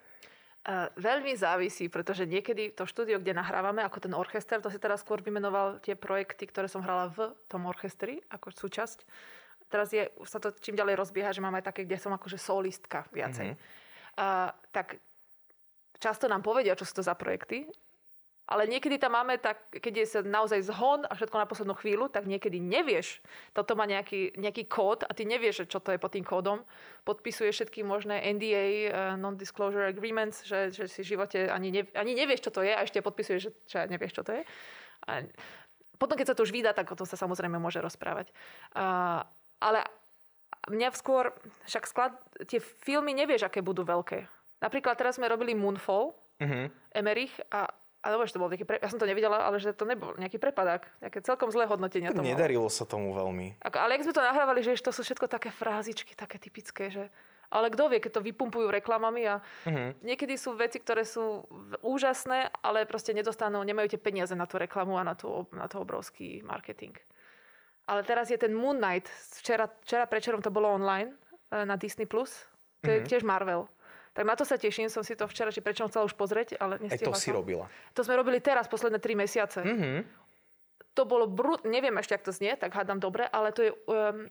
Uh, 0.67 0.91
veľmi 0.99 1.31
závisí, 1.35 1.87
pretože 1.87 2.27
niekedy 2.27 2.75
to 2.75 2.83
štúdio, 2.83 3.23
kde 3.23 3.39
nahrávame, 3.39 3.79
ako 3.87 4.03
ten 4.03 4.11
orchester, 4.11 4.59
to 4.59 4.67
si 4.67 4.75
teraz 4.75 4.99
skôr 4.99 5.23
vymenoval 5.23 5.79
tie 5.79 5.95
projekty, 5.95 6.43
ktoré 6.43 6.67
som 6.67 6.83
hrala 6.83 7.07
v 7.07 7.31
tom 7.47 7.63
orchestri, 7.71 8.19
ako 8.27 8.51
súčasť. 8.51 9.07
Teraz 9.71 9.95
je, 9.95 10.11
sa 10.27 10.43
to 10.43 10.51
čím 10.59 10.75
ďalej 10.75 10.99
rozbieha, 10.99 11.31
že 11.31 11.39
máme 11.39 11.63
také, 11.63 11.87
kde 11.87 11.95
som 11.95 12.11
akože 12.11 12.35
solistka 12.35 13.07
viacej. 13.15 13.55
Mm-hmm. 13.55 14.19
Uh, 14.19 14.51
tak 14.75 14.99
často 15.97 16.29
nám 16.29 16.45
povedia, 16.45 16.77
čo 16.77 16.85
sú 16.85 17.01
to 17.01 17.03
za 17.05 17.17
projekty, 17.17 17.67
ale 18.47 18.63
niekedy 18.63 18.95
tam 18.95 19.11
máme 19.11 19.35
tak, 19.43 19.59
keď 19.75 19.93
je 19.99 20.05
sa 20.07 20.19
naozaj 20.23 20.71
zhon 20.71 21.03
a 21.03 21.11
všetko 21.19 21.35
na 21.35 21.49
poslednú 21.51 21.75
chvíľu, 21.75 22.07
tak 22.07 22.31
niekedy 22.31 22.63
nevieš. 22.63 23.19
Toto 23.51 23.75
má 23.75 23.83
nejaký, 23.83 24.39
nejaký 24.39 24.71
kód 24.71 25.03
a 25.03 25.11
ty 25.11 25.27
nevieš, 25.27 25.67
čo 25.67 25.83
to 25.83 25.91
je 25.91 25.99
pod 25.99 26.15
tým 26.15 26.23
kódom. 26.23 26.63
Podpisuje 27.03 27.51
všetky 27.51 27.83
možné 27.83 28.23
NDA, 28.23 28.63
eh, 28.63 28.91
Non-Disclosure 29.19 29.91
Agreements, 29.91 30.47
že, 30.47 30.71
že 30.71 30.87
si 30.87 31.03
v 31.03 31.19
živote 31.19 31.51
ani, 31.51 31.75
ne, 31.75 31.83
ani 31.91 32.15
nevieš, 32.15 32.47
čo 32.47 32.55
to 32.55 32.63
je 32.63 32.71
a 32.71 32.87
ešte 32.87 33.03
podpisuješ, 33.03 33.41
že, 33.43 33.51
že 33.67 33.77
nevieš, 33.91 34.15
čo 34.15 34.23
to 34.23 34.31
je. 34.39 34.41
A 35.11 35.27
potom, 35.99 36.15
keď 36.15 36.31
sa 36.31 36.35
to 36.39 36.47
už 36.47 36.55
vydá, 36.55 36.71
tak 36.71 36.87
o 36.87 36.95
tom 36.95 37.03
sa 37.03 37.19
samozrejme 37.19 37.59
môže 37.59 37.83
rozprávať. 37.83 38.31
Uh, 38.71 39.27
ale 39.59 39.83
mňa 40.71 40.95
skôr, 40.95 41.35
však 41.67 41.83
sklad, 41.83 42.13
tie 42.47 42.63
filmy 42.63 43.11
nevieš, 43.11 43.49
aké 43.49 43.59
budú 43.59 43.83
veľké. 43.83 44.36
Napríklad 44.57 44.97
teraz 44.97 45.21
sme 45.21 45.29
robili 45.29 45.53
Moonfall, 45.53 46.17
uh-huh. 46.41 46.65
Emerich 46.93 47.33
a 47.53 47.69
a 48.05 48.13
dobre, 48.13 48.29
že 48.29 48.37
to 48.37 48.41
bol 48.41 48.47
nejaký 48.47 48.63
pre... 48.63 48.77
Ja 48.79 48.87
som 48.87 49.01
to 49.01 49.09
nevidela, 49.09 49.41
ale 49.43 49.59
že 49.59 49.75
to 49.75 49.83
nebol 49.83 50.15
nejaký 50.15 50.39
prepadák. 50.39 50.85
Nejaké 51.03 51.19
celkom 51.27 51.51
zlé 51.51 51.67
hodnotenia 51.67 52.15
tomu. 52.15 52.29
Nedarilo 52.29 52.69
sa 52.71 52.87
tomu 52.87 53.11
veľmi. 53.11 53.59
Ako, 53.59 53.75
ale 53.83 53.99
ak 53.99 54.07
sme 54.07 54.15
to 54.15 54.23
nahrávali, 54.23 54.63
že 54.63 54.79
to 54.79 54.95
sú 54.95 55.03
všetko 55.03 55.27
také 55.27 55.51
frázičky, 55.51 56.15
také 56.15 56.39
typické, 56.39 56.87
že... 56.87 57.11
Ale 57.51 57.67
kto 57.67 57.91
vie, 57.91 57.99
keď 57.99 58.19
to 58.19 58.27
vypumpujú 58.27 58.71
reklamami 58.71 59.27
a 59.27 59.39
uh-huh. 59.39 59.95
niekedy 60.03 60.39
sú 60.39 60.55
veci, 60.55 60.79
ktoré 60.79 61.03
sú 61.03 61.47
úžasné, 61.83 62.51
ale 62.63 62.87
proste 62.87 63.11
nedostanú, 63.11 63.59
nemajú 63.63 63.91
tie 63.91 63.99
peniaze 63.99 64.35
na 64.35 64.47
tú 64.47 64.55
reklamu 64.55 64.95
a 64.99 65.03
na, 65.03 65.15
tú, 65.15 65.47
na 65.51 65.67
to 65.67 65.83
obrovský 65.83 66.43
marketing. 66.47 66.95
Ale 67.87 68.03
teraz 68.03 68.31
je 68.31 68.39
ten 68.39 68.51
Moon 68.51 68.79
Knight. 68.79 69.07
Včera, 69.43 69.67
včera 69.83 70.07
prečerom 70.07 70.43
to 70.43 70.51
bolo 70.51 70.71
online 70.71 71.15
eh, 71.51 71.63
na 71.63 71.79
Disney+. 71.79 72.07
Plus. 72.07 72.31
To 72.85 72.93
je 72.93 73.03
tiež 73.03 73.25
Marvel. 73.25 73.67
Tak 74.17 74.25
na 74.25 74.33
to 74.33 74.49
sa 74.49 74.57
teším, 74.57 74.89
som 74.89 75.05
si 75.05 75.13
to 75.13 75.29
včera 75.29 75.53
či 75.53 75.61
prečo 75.61 75.85
chcela 75.85 76.09
už 76.09 76.17
pozrieť, 76.17 76.57
ale 76.57 76.81
nestihla 76.81 77.13
Aj 77.13 77.21
to 77.21 77.21
si 77.21 77.29
robila. 77.29 77.69
To 77.93 78.01
sme 78.01 78.17
robili 78.17 78.41
teraz, 78.41 78.65
posledné 78.65 78.97
tri 78.97 79.13
mesiace. 79.13 79.61
Mm-hmm. 79.61 79.97
To 80.97 81.05
bolo 81.05 81.29
brut, 81.29 81.61
neviem 81.69 81.93
ešte, 82.01 82.17
ak 82.17 82.25
to 82.25 82.33
znie, 82.33 82.57
tak 82.57 82.73
hádam 82.73 82.97
dobre, 82.97 83.29
ale 83.29 83.53
to 83.53 83.61
je, 83.61 83.71
um, 83.85 84.25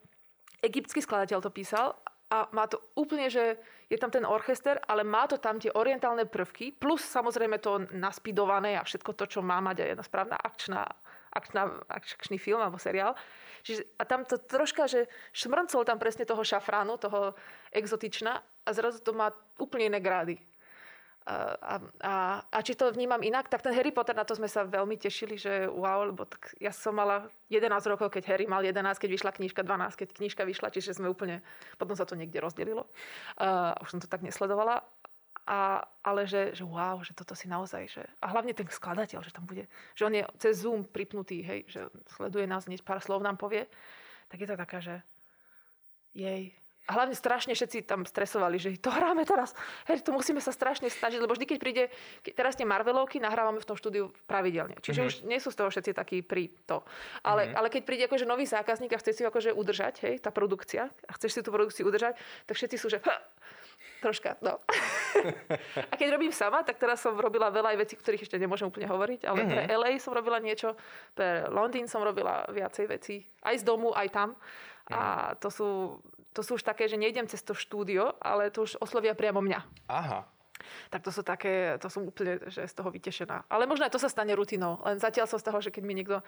egyptský 0.59 0.99
skladateľ 0.99 1.39
to 1.39 1.55
písal 1.55 1.95
a 2.35 2.51
má 2.51 2.67
to 2.67 2.83
úplne, 2.99 3.31
že 3.31 3.63
je 3.87 3.95
tam 3.95 4.11
ten 4.11 4.27
orchester, 4.27 4.83
ale 4.91 5.07
má 5.07 5.31
to 5.31 5.39
tam 5.39 5.63
tie 5.63 5.71
orientálne 5.71 6.27
prvky, 6.27 6.75
plus 6.75 7.07
samozrejme 7.07 7.63
to 7.63 7.87
naspidované 7.95 8.75
a 8.75 8.83
všetko 8.83 9.15
to, 9.15 9.39
čo 9.39 9.41
má 9.47 9.63
mať 9.63 9.87
aj 9.87 9.89
jedna 9.95 10.03
správna 10.03 10.35
akčná, 10.35 10.83
akčná, 11.31 11.63
akčný 11.87 12.43
film 12.43 12.59
alebo 12.59 12.83
seriál. 12.83 13.15
Čiže, 13.63 13.87
a 13.99 14.03
tam 14.03 14.27
to 14.27 14.43
troška, 14.43 14.91
že 14.91 15.07
šmrncol 15.31 15.87
tam 15.87 16.03
presne 16.03 16.27
toho 16.27 16.43
šafránu, 16.43 16.99
toho 16.99 17.39
exotična 17.71 18.43
a 18.67 18.71
zrazu 18.75 18.99
to 18.99 19.15
má 19.15 19.31
úplne 19.63 19.87
iné 19.87 20.03
grády. 20.03 20.37
a, 21.27 21.83
a, 22.03 22.15
a 22.51 22.59
či 22.63 22.79
to 22.79 22.91
vnímam 22.91 23.19
inak, 23.19 23.51
tak 23.51 23.63
ten 23.63 23.75
Harry 23.75 23.91
Potter, 23.91 24.15
na 24.15 24.23
to 24.23 24.35
sme 24.35 24.47
sa 24.47 24.63
veľmi 24.63 24.95
tešili, 24.95 25.35
že 25.35 25.67
wow, 25.67 26.07
lebo 26.07 26.23
tak 26.23 26.55
ja 26.63 26.71
som 26.71 26.95
mala 26.95 27.27
11 27.51 27.67
rokov, 27.91 28.15
keď 28.15 28.31
Harry 28.31 28.47
mal 28.47 28.63
11, 28.63 28.99
keď 28.99 29.11
vyšla 29.11 29.31
knižka 29.35 29.63
12, 29.67 29.99
keď 29.99 30.09
knižka 30.15 30.43
vyšla, 30.47 30.71
čiže 30.71 30.99
sme 30.99 31.11
úplne, 31.11 31.43
potom 31.79 31.99
sa 31.99 32.07
to 32.07 32.15
niekde 32.15 32.39
rozdelilo. 32.39 32.87
Uh, 33.39 33.75
už 33.83 33.95
som 33.95 33.99
to 34.03 34.07
tak 34.11 34.23
nesledovala. 34.23 34.87
A, 35.47 35.79
ale 36.03 36.27
že, 36.27 36.59
že 36.59 36.67
wow, 36.67 36.99
že 37.07 37.15
toto 37.15 37.39
si 37.39 37.47
naozaj, 37.47 37.87
že, 37.87 38.03
a 38.19 38.35
hlavne 38.35 38.51
ten 38.51 38.67
skladateľ, 38.67 39.23
že 39.23 39.31
tam 39.31 39.47
bude, 39.47 39.71
že 39.95 40.03
on 40.03 40.11
je 40.11 40.27
cez 40.43 40.67
Zoom 40.67 40.83
pripnutý, 40.83 41.39
hej, 41.39 41.63
že 41.71 41.87
sleduje 42.19 42.51
nás, 42.51 42.67
hneď 42.67 42.83
pár 42.83 42.99
slov 42.99 43.23
nám 43.23 43.39
povie, 43.39 43.63
tak 44.27 44.43
je 44.43 44.49
to 44.51 44.59
taká, 44.59 44.83
že 44.83 44.99
jej, 46.19 46.51
a 46.51 46.66
hlavne 46.87 47.15
strašne 47.19 47.53
všetci 47.53 47.87
tam 47.87 48.07
stresovali, 48.07 48.57
že 48.63 48.75
to 48.79 48.91
hráme 48.91 49.27
teraz. 49.27 49.53
Hej, 49.91 50.07
to 50.07 50.15
musíme 50.15 50.39
sa 50.39 50.55
strašne 50.55 50.87
snažiť, 50.87 51.19
lebo 51.19 51.35
vždy, 51.35 51.47
keď 51.47 51.59
príde, 51.59 51.85
keď 52.23 52.33
teraz 52.35 52.55
tie 52.55 52.67
Marvelovky, 52.67 53.19
nahrávame 53.19 53.59
v 53.59 53.69
tom 53.69 53.77
štúdiu 53.77 54.15
pravidelne. 54.31 54.79
Čiže 54.79 55.01
mm-hmm. 55.03 55.23
už 55.23 55.29
nie 55.29 55.39
sú 55.43 55.51
z 55.51 55.59
toho 55.59 55.69
všetci 55.71 55.93
takí 55.93 56.23
pri 56.23 56.51
to. 56.65 56.87
Ale, 57.27 57.51
mm-hmm. 57.51 57.59
ale 57.59 57.69
keď 57.71 57.83
príde 57.83 58.05
akože 58.07 58.27
nový 58.27 58.47
zákazník 58.47 58.95
a 58.95 59.01
chce 59.03 59.13
si 59.19 59.23
akože 59.27 59.51
udržať, 59.51 59.95
hej, 60.07 60.15
tá 60.23 60.31
produkcia, 60.31 60.89
a 60.89 61.11
chceš 61.19 61.39
si 61.39 61.41
tú 61.43 61.51
produkciu 61.51 61.87
udržať, 61.91 62.15
tak 62.47 62.55
všetci 62.55 62.77
sú, 62.79 62.87
že 62.87 63.03
troška, 64.01 64.37
no. 64.45 64.61
a 65.91 65.95
keď 65.97 66.09
robím 66.15 66.31
sama, 66.31 66.63
tak 66.63 66.79
teraz 66.79 67.01
som 67.01 67.17
robila 67.17 67.49
veľa 67.51 67.75
aj 67.75 67.79
vecí, 67.81 67.95
ktorých 67.97 68.29
ešte 68.29 68.37
nemôžem 68.37 68.69
úplne 68.69 68.87
hovoriť, 68.87 69.21
ale 69.25 69.41
mm-hmm. 69.43 69.53
pre 69.53 69.63
LA 69.73 69.91
som 69.99 70.13
robila 70.13 70.39
niečo, 70.39 70.77
pre 71.17 71.49
Londýn 71.49 71.89
som 71.89 72.05
robila 72.05 72.45
viacej 72.53 72.87
vecí, 72.87 73.25
aj 73.43 73.63
z 73.63 73.65
domu, 73.65 73.91
aj 73.97 74.09
tam. 74.13 74.29
A 74.87 75.35
to 75.43 75.51
sú, 75.51 75.69
to 76.37 76.45
sú 76.45 76.61
už 76.61 76.65
také, 76.69 76.85
že 76.85 77.01
nejdem 77.01 77.25
cez 77.25 77.41
to 77.41 77.57
štúdio, 77.57 78.13
ale 78.21 78.53
to 78.53 78.69
už 78.69 78.77
oslovia 78.85 79.17
priamo 79.17 79.41
mňa. 79.41 79.61
Aha. 79.89 80.29
Tak 80.93 81.05
to 81.05 81.13
sú 81.13 81.25
také, 81.25 81.77
to 81.81 81.89
som 81.89 82.09
úplne 82.09 82.41
že 82.49 82.65
z 82.69 82.75
toho 82.77 82.93
vytešená. 82.93 83.49
Ale 83.49 83.65
možno 83.69 83.89
aj 83.89 83.93
to 83.93 84.01
sa 84.01 84.13
stane 84.13 84.33
rutinou. 84.37 84.81
Len 84.85 85.01
zatiaľ 85.01 85.29
som 85.29 85.41
z 85.41 85.47
toho, 85.49 85.59
že 85.61 85.73
keď 85.73 85.83
mi 85.85 85.95
niekto, 85.97 86.21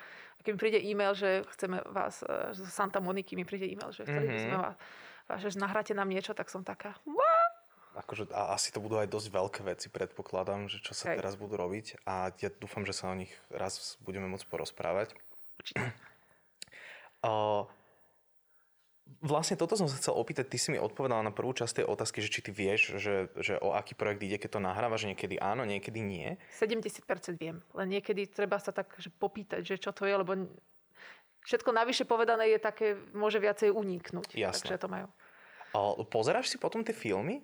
keď 0.44 0.50
mi 0.52 0.58
príde 0.60 0.80
e-mail, 0.80 1.12
že 1.12 1.44
chceme 1.56 1.84
vás, 1.88 2.24
e, 2.24 2.56
z 2.56 2.60
Santa 2.68 3.00
Moniky 3.00 3.36
mi 3.36 3.44
príde 3.44 3.68
e-mail, 3.68 3.92
že 3.92 4.04
chceli 4.08 4.28
by 4.28 4.38
sme 4.40 4.56
mhm. 4.56 4.62
vás, 4.64 4.76
že 5.44 5.48
nahráte 5.60 5.92
nám 5.92 6.08
niečo, 6.08 6.32
tak 6.32 6.48
som 6.48 6.64
taká, 6.64 6.96
akože, 7.98 8.30
a 8.30 8.54
asi 8.54 8.70
to 8.70 8.78
budú 8.78 9.02
aj 9.02 9.10
dosť 9.10 9.28
veľké 9.34 9.60
veci, 9.66 9.86
predpokladám, 9.90 10.70
že 10.70 10.78
čo 10.78 10.94
sa 10.94 11.12
Hej. 11.12 11.18
teraz 11.18 11.34
budú 11.34 11.58
robiť 11.58 12.06
a 12.06 12.30
ja 12.38 12.48
dúfam, 12.54 12.86
že 12.86 12.94
sa 12.94 13.10
o 13.10 13.18
nich 13.18 13.34
raz 13.50 13.98
budeme 14.06 14.30
môcť 14.30 14.46
porozprávať. 14.46 15.18
Určite. 15.58 15.82
Uh, 17.18 17.66
Vlastne 19.18 19.58
toto 19.58 19.74
som 19.74 19.90
sa 19.90 19.98
chcel 19.98 20.14
opýtať, 20.14 20.46
ty 20.46 20.58
si 20.62 20.70
mi 20.70 20.78
odpovedala 20.78 21.26
na 21.26 21.34
prvú 21.34 21.50
časť 21.50 21.82
tej 21.82 21.86
otázky, 21.90 22.22
že 22.22 22.30
či 22.30 22.40
ty 22.44 22.50
vieš, 22.54 23.02
že, 23.02 23.32
že 23.40 23.58
o 23.58 23.74
aký 23.74 23.98
projekt 23.98 24.22
ide, 24.22 24.38
keď 24.38 24.58
to 24.58 24.60
nahrávaš, 24.62 25.10
niekedy 25.10 25.40
áno, 25.42 25.66
niekedy 25.66 25.98
nie. 25.98 26.38
70% 26.54 27.02
viem, 27.34 27.58
len 27.74 27.86
niekedy 27.90 28.30
treba 28.30 28.62
sa 28.62 28.70
tak 28.70 28.94
že 29.00 29.10
popýtať, 29.10 29.66
že 29.66 29.76
čo 29.82 29.90
to 29.90 30.06
je, 30.06 30.14
lebo 30.14 30.46
všetko 31.42 31.70
navyše 31.74 32.06
povedané 32.06 32.54
je 32.54 32.58
také, 32.62 32.86
môže 33.10 33.42
viacej 33.42 33.74
uniknúť. 33.74 34.38
Jasne. 34.38 34.70
Takže 34.70 34.82
to 34.86 34.88
majú. 34.88 35.06
A 35.74 35.78
pozeráš 36.06 36.54
si 36.54 36.56
potom 36.56 36.86
tie 36.86 36.94
filmy? 36.94 37.42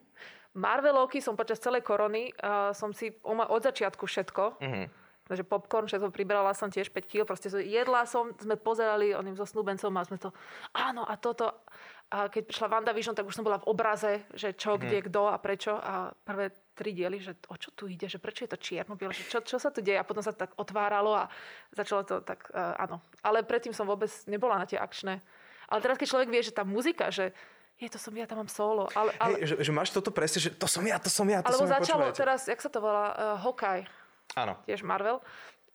Marvelovky 0.55 1.19
som 1.19 1.35
počas 1.35 1.59
celej 1.59 1.83
korony, 1.83 2.31
uh, 2.39 2.71
som 2.71 2.95
si 2.95 3.11
od 3.27 3.61
začiatku 3.67 4.07
všetko. 4.07 4.45
Uh-huh 4.63 4.87
Takže 5.25 5.41
popcorn, 5.49 5.89
všetko 5.89 6.13
pribrala 6.13 6.53
som 6.53 6.69
tiež 6.69 6.93
5 6.93 7.09
kg, 7.09 7.25
proste 7.25 7.49
jedla 7.65 8.05
som, 8.05 8.37
sme 8.37 8.61
pozerali 8.61 9.17
oným 9.17 9.33
so 9.33 9.49
snúbencom 9.49 9.89
a 9.97 10.05
sme 10.05 10.21
to, 10.21 10.29
áno 10.77 11.01
a 11.09 11.17
toto. 11.17 11.65
A 12.13 12.29
keď 12.29 12.53
prišla 12.53 12.69
WandaVision, 12.69 13.17
tak 13.17 13.25
už 13.25 13.33
som 13.33 13.47
bola 13.49 13.57
v 13.57 13.69
obraze, 13.73 14.29
že 14.37 14.53
čo, 14.53 14.77
mm-hmm. 14.77 14.85
kde, 14.85 14.99
kto 15.09 15.23
a 15.33 15.37
prečo. 15.41 15.73
A 15.81 16.13
prvé 16.13 16.53
tri 16.77 16.93
diely, 16.93 17.19
že 17.23 17.33
o 17.49 17.57
čo 17.57 17.73
tu 17.73 17.89
ide, 17.89 18.05
že 18.05 18.21
prečo 18.21 18.45
je 18.45 18.53
to 18.53 18.59
čierno 18.61 18.99
že 18.99 19.25
čo, 19.31 19.41
čo 19.41 19.57
sa 19.57 19.73
tu 19.73 19.81
deje. 19.81 19.97
A 19.97 20.05
potom 20.05 20.21
sa 20.21 20.37
tak 20.37 20.53
otváralo 20.61 21.17
a 21.17 21.33
začalo 21.73 22.05
to 22.05 22.21
tak, 22.21 22.45
uh, 22.53 22.77
áno. 22.77 23.01
Ale 23.25 23.47
predtým 23.47 23.73
som 23.73 23.89
vôbec 23.89 24.13
nebola 24.29 24.61
na 24.61 24.69
tie 24.69 24.77
akčné. 24.77 25.25
Ale 25.73 25.81
teraz, 25.81 25.97
keď 25.97 26.09
človek 26.13 26.29
vie, 26.29 26.45
že 26.45 26.53
tá 26.53 26.69
muzika, 26.69 27.09
že 27.09 27.33
je, 27.81 27.89
to 27.89 27.99
som 27.99 28.15
ja, 28.15 28.29
tam 28.29 28.45
mám 28.45 28.51
solo. 28.53 28.87
Ale, 28.93 29.11
ale... 29.19 29.41
Hej, 29.41 29.57
že, 29.57 29.67
že, 29.67 29.73
máš 29.75 29.91
toto 29.91 30.15
presne, 30.15 30.39
že 30.39 30.51
to 30.55 30.69
som 30.69 30.85
ja, 30.85 31.01
to 31.01 31.11
som 31.11 31.27
ja, 31.27 31.43
to 31.43 31.51
Alebo 31.51 31.67
som 31.67 31.73
ja, 31.73 31.81
začalo 31.81 32.05
teraz, 32.15 32.47
jak 32.47 32.61
sa 32.61 32.71
to 32.71 32.79
volá, 32.79 33.11
uh, 33.17 33.41
Hokaj. 33.41 34.04
Áno. 34.35 34.59
Tiež 34.67 34.83
Marvel. 34.83 35.23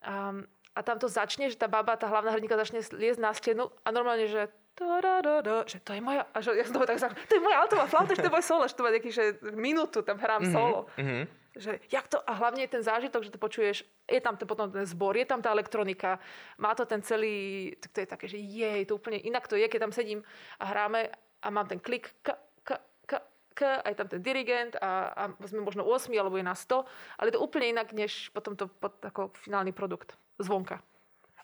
Um, 0.03 0.47
a 0.75 0.79
tam 0.85 0.95
to 0.95 1.11
začne, 1.11 1.51
že 1.51 1.59
tá 1.59 1.67
baba, 1.67 1.99
tá 1.99 2.07
hlavná 2.07 2.31
hrdinka 2.31 2.55
začne 2.55 2.79
liesť 2.79 3.19
na 3.19 3.35
stenu 3.35 3.67
a 3.83 3.87
normálne, 3.91 4.29
že 4.31 4.47
že 5.67 5.79
to 5.83 5.91
je 5.91 5.99
moja, 5.99 6.23
a 6.31 6.39
že 6.39 6.55
ja 6.55 6.63
som 6.63 6.79
toho 6.79 6.87
tak 6.87 7.11
to 7.27 7.35
je 7.35 7.43
moja 7.43 7.59
autová 7.59 7.83
flauta, 7.83 8.15
že 8.15 8.23
to 8.23 8.31
je 8.31 8.35
môj 8.39 8.45
solo, 8.47 8.63
že 8.63 8.79
to 8.79 8.83
má 8.87 8.95
nejaký, 8.95 9.11
že 9.11 9.35
minútu 9.51 9.99
tam 9.99 10.15
hrám 10.15 10.39
mm-hmm, 10.39 10.55
solo. 10.55 10.87
Mm-hmm. 10.95 11.23
Že, 11.59 11.71
jak 11.91 12.05
to, 12.07 12.23
a 12.23 12.31
hlavne 12.39 12.63
je 12.63 12.71
ten 12.71 12.83
zážitok, 12.85 13.27
že 13.27 13.33
to 13.35 13.39
počuješ, 13.41 13.83
je 14.07 14.21
tam 14.23 14.39
to 14.39 14.47
potom 14.47 14.71
ten 14.71 14.87
zbor, 14.87 15.19
je 15.19 15.27
tam 15.27 15.43
tá 15.43 15.51
elektronika, 15.51 16.15
má 16.55 16.71
to 16.79 16.87
ten 16.87 17.03
celý, 17.03 17.75
to 17.91 17.99
je 17.99 18.07
také, 18.07 18.31
že 18.31 18.39
jej, 18.39 18.87
to 18.87 18.95
úplne 18.95 19.19
inak 19.19 19.51
to 19.51 19.59
je, 19.59 19.67
keď 19.67 19.89
tam 19.89 19.91
sedím 19.91 20.23
a 20.63 20.71
hráme 20.71 21.11
a 21.43 21.47
mám 21.51 21.67
ten 21.67 21.83
klik, 21.83 22.15
k, 23.53 23.81
aj 23.81 23.93
tam 23.97 24.07
ten 24.07 24.21
dirigent 24.21 24.75
a, 24.79 25.11
a 25.13 25.23
sme 25.45 25.63
možno 25.63 25.83
8 25.83 26.11
alebo 26.15 26.37
je 26.39 26.45
na 26.45 26.55
100, 26.55 26.85
ale 27.19 27.25
je 27.29 27.35
to 27.35 27.43
úplne 27.43 27.73
inak, 27.75 27.91
než 27.91 28.31
potom 28.31 28.55
to 28.55 28.67
pod, 28.67 28.95
ako 29.03 29.33
finálny 29.35 29.75
produkt 29.75 30.15
zvonka. 30.39 30.79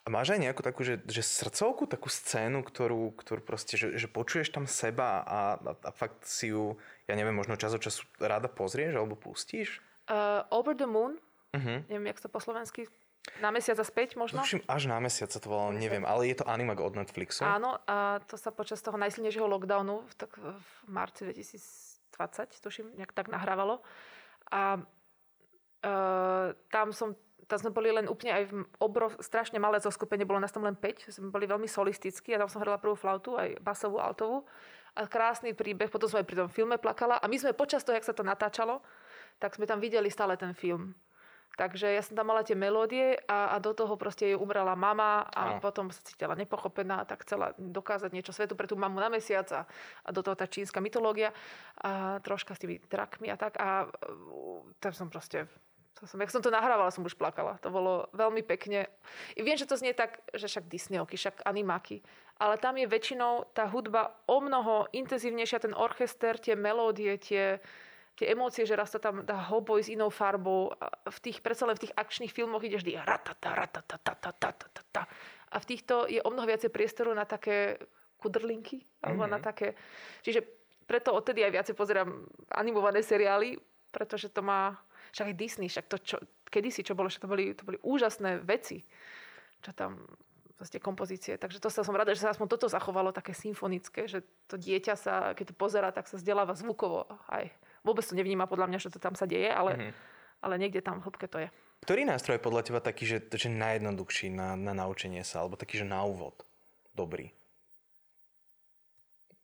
A 0.06 0.14
máš 0.14 0.38
aj 0.38 0.46
nejakú 0.46 0.62
takú, 0.62 0.86
že, 0.86 1.02
že 1.10 1.26
srdcovku, 1.26 1.90
takú 1.90 2.14
scénu, 2.14 2.62
ktorú, 2.62 3.18
ktorú 3.18 3.42
proste, 3.42 3.74
že, 3.74 3.98
že 3.98 4.06
počuješ 4.06 4.54
tam 4.54 4.70
seba 4.70 5.26
a, 5.26 5.58
a, 5.58 5.72
a 5.74 5.90
fakt 5.90 6.30
si 6.30 6.54
ju, 6.54 6.78
ja 7.10 7.18
neviem, 7.18 7.34
možno 7.34 7.58
čas 7.58 7.74
od 7.74 7.82
času 7.82 8.06
rada 8.22 8.46
pozrieš 8.46 9.02
alebo 9.02 9.18
pustíš? 9.18 9.82
Uh, 10.06 10.46
Over 10.54 10.78
the 10.78 10.86
Moon, 10.86 11.18
uh-huh. 11.58 11.82
neviem, 11.90 12.14
jak 12.14 12.22
to 12.22 12.30
po 12.30 12.38
slovensky 12.38 12.86
na 13.42 13.50
mesiac 13.50 13.82
a 13.82 13.86
späť 13.86 14.14
možno? 14.14 14.46
Tuším, 14.46 14.62
až 14.70 14.86
na 14.86 15.02
mesiac 15.02 15.34
sa 15.34 15.42
to 15.42 15.50
volalo, 15.50 15.74
neviem, 15.74 16.06
ale 16.06 16.30
je 16.30 16.38
to 16.38 16.46
animak 16.46 16.78
od 16.78 16.94
Netflixu. 16.94 17.42
Áno, 17.42 17.82
a 17.90 18.22
to 18.30 18.38
sa 18.38 18.54
počas 18.54 18.86
toho 18.86 19.02
najsilnejšieho 19.02 19.50
lockdownu 19.50 20.06
v, 20.06 20.14
tak 20.14 20.38
v 20.38 20.54
marci 20.86 21.26
2000 21.26 21.95
20, 22.16 22.56
tuším, 22.64 22.96
nejak 22.96 23.12
tak 23.12 23.28
nahrávalo. 23.28 23.84
A 24.52 24.80
e, 25.84 25.92
tam 26.72 26.96
som 26.96 27.16
tam 27.46 27.62
sme 27.62 27.72
boli 27.72 27.94
len 27.94 28.10
úplne 28.10 28.34
aj 28.34 28.44
v 28.50 28.54
obrov, 28.82 29.22
strašne 29.22 29.62
malé 29.62 29.78
zoskupenie, 29.78 30.26
bolo 30.26 30.42
nás 30.42 30.50
tam 30.50 30.66
len 30.66 30.74
5, 30.74 31.14
sme 31.14 31.30
boli 31.30 31.46
veľmi 31.46 31.70
solistickí 31.70 32.34
a 32.34 32.42
tam 32.42 32.50
som 32.50 32.62
hrala 32.62 32.82
prvú 32.82 32.98
flautu, 32.98 33.38
aj 33.38 33.62
basovú, 33.62 34.02
altovú. 34.02 34.50
A 34.96 35.06
krásny 35.06 35.54
príbeh, 35.54 35.92
potom 35.92 36.10
som 36.10 36.18
aj 36.18 36.26
pri 36.26 36.40
tom 36.42 36.50
filme 36.50 36.80
plakala 36.80 37.20
a 37.20 37.26
my 37.30 37.38
sme 37.38 37.54
počas 37.54 37.86
toho, 37.86 38.00
jak 38.00 38.08
sa 38.08 38.16
to 38.16 38.26
natáčalo, 38.26 38.82
tak 39.38 39.54
sme 39.60 39.68
tam 39.70 39.78
videli 39.78 40.10
stále 40.10 40.40
ten 40.40 40.56
film. 40.56 40.96
Takže 41.56 41.88
ja 41.88 42.04
som 42.04 42.20
tam 42.20 42.28
mala 42.28 42.44
tie 42.44 42.56
melódie 42.56 43.16
a, 43.32 43.56
a 43.56 43.64
do 43.64 43.72
toho 43.72 43.96
proste 43.96 44.32
jej 44.32 44.38
umrela 44.38 44.76
mama 44.76 45.24
a 45.32 45.56
no. 45.56 45.64
potom 45.64 45.88
sa 45.88 46.04
cítila 46.04 46.36
nepochopená, 46.36 47.08
tak 47.08 47.24
chcela 47.24 47.56
dokázať 47.56 48.12
niečo 48.12 48.36
svetu 48.36 48.60
pre 48.60 48.68
tú 48.68 48.76
mamu 48.76 49.00
na 49.00 49.08
mesiac 49.08 49.48
a, 49.56 49.64
a 50.04 50.10
do 50.12 50.20
toho 50.20 50.36
tá 50.36 50.46
čínska 50.52 50.84
mytológia 50.84 51.32
a 51.80 52.20
troška 52.20 52.54
s 52.56 52.62
tými 52.62 52.84
drakmi 52.92 53.32
a 53.32 53.40
tak 53.40 53.56
a 53.56 53.88
tam 54.84 54.92
som 54.92 55.08
proste 55.08 55.48
to 55.96 56.04
som, 56.04 56.20
jak 56.20 56.28
som 56.28 56.44
to 56.44 56.52
nahrávala, 56.52 56.92
som 56.92 57.08
už 57.08 57.16
plakala. 57.16 57.56
To 57.64 57.72
bolo 57.72 58.12
veľmi 58.12 58.44
pekne. 58.44 58.92
I 59.40 59.42
viem, 59.48 59.56
že 59.56 59.64
to 59.64 59.80
znie 59.80 59.96
tak, 59.96 60.20
že 60.36 60.52
však 60.52 60.68
Disneyovky, 60.68 61.16
však 61.16 61.48
animáky. 61.48 62.04
Ale 62.36 62.60
tam 62.60 62.76
je 62.76 62.84
väčšinou 62.84 63.48
tá 63.56 63.64
hudba 63.72 64.12
o 64.28 64.44
mnoho 64.44 64.92
intenzívnejšia, 64.92 65.64
ten 65.64 65.72
orchester, 65.72 66.36
tie 66.36 66.60
melódie, 66.60 67.16
tie, 67.16 67.64
tie 68.16 68.32
emócie, 68.32 68.64
že 68.64 68.80
raz 68.80 68.96
sa 68.96 69.00
tam 69.00 69.28
dá 69.28 69.36
hoboj 69.52 69.84
s 69.84 69.92
inou 69.92 70.08
farbou. 70.08 70.72
V 71.04 71.20
tých, 71.20 71.44
predsa 71.44 71.68
len 71.68 71.76
v 71.76 71.88
tých 71.88 71.96
akčných 71.96 72.32
filmoch 72.32 72.64
ide 72.64 72.80
vždy 72.80 72.96
ratata, 73.04 73.52
ratata, 73.52 74.00
ratata, 74.00 74.50
ratata. 74.56 75.02
A 75.52 75.58
v 75.60 75.66
týchto 75.68 76.08
je 76.08 76.24
o 76.24 76.32
mnoho 76.32 76.48
viacej 76.48 76.72
priestoru 76.72 77.12
na 77.12 77.28
také 77.28 77.76
kudrlinky, 78.20 78.82
alebo 79.04 79.28
mm-hmm. 79.28 79.36
na 79.36 79.40
také... 79.44 79.76
Čiže 80.24 80.42
preto 80.88 81.12
odtedy 81.12 81.44
aj 81.44 81.52
viacej 81.52 81.76
pozerám 81.76 82.10
animované 82.56 83.04
seriály, 83.04 83.60
pretože 83.92 84.32
to 84.32 84.40
má... 84.40 84.80
Však 85.12 85.32
aj 85.32 85.40
Disney, 85.40 85.68
však 85.72 85.88
to, 85.88 85.98
čo, 86.04 86.18
kedysi, 86.52 86.84
čo 86.84 86.92
bolo, 86.92 87.08
však 87.08 87.24
to 87.24 87.32
boli, 87.32 87.56
to 87.56 87.64
boli 87.64 87.80
úžasné 87.80 88.44
veci, 88.44 88.84
čo 89.64 89.72
tam 89.72 90.04
vlastne 90.56 90.80
kompozície. 90.80 91.36
Takže 91.36 91.60
to 91.60 91.68
sa 91.72 91.84
som 91.84 91.96
rada, 91.96 92.16
že 92.16 92.24
sa 92.24 92.32
aspoň 92.32 92.48
toto 92.48 92.68
zachovalo 92.68 93.12
také 93.12 93.36
symfonické, 93.36 94.08
že 94.08 94.24
to 94.48 94.56
dieťa 94.56 94.96
sa, 94.96 95.36
keď 95.36 95.52
to 95.52 95.56
pozera, 95.56 95.92
tak 95.92 96.08
sa 96.08 96.20
vzdeláva 96.20 96.56
zvukovo 96.56 97.08
aj 97.32 97.52
vôbec 97.86 98.02
to 98.02 98.18
nevníma 98.18 98.50
podľa 98.50 98.74
mňa, 98.74 98.80
že 98.82 98.90
to 98.90 98.98
tam 98.98 99.14
sa 99.14 99.30
deje, 99.30 99.54
ale, 99.54 99.78
mm-hmm. 99.78 99.92
ale 100.42 100.54
niekde 100.58 100.82
tam 100.82 100.98
v 101.00 101.06
hĺbke 101.06 101.30
to 101.30 101.38
je. 101.46 101.50
Ktorý 101.86 102.02
nástroj 102.10 102.42
je 102.42 102.46
podľa 102.50 102.66
teba 102.66 102.82
taký, 102.82 103.06
že, 103.06 103.18
že 103.30 103.46
najjednoduchší 103.46 104.34
na, 104.34 104.58
na 104.58 104.74
naučenie 104.74 105.22
sa, 105.22 105.46
alebo 105.46 105.54
taký, 105.54 105.86
že 105.86 105.86
na 105.86 106.02
úvod 106.02 106.34
dobrý? 106.98 107.30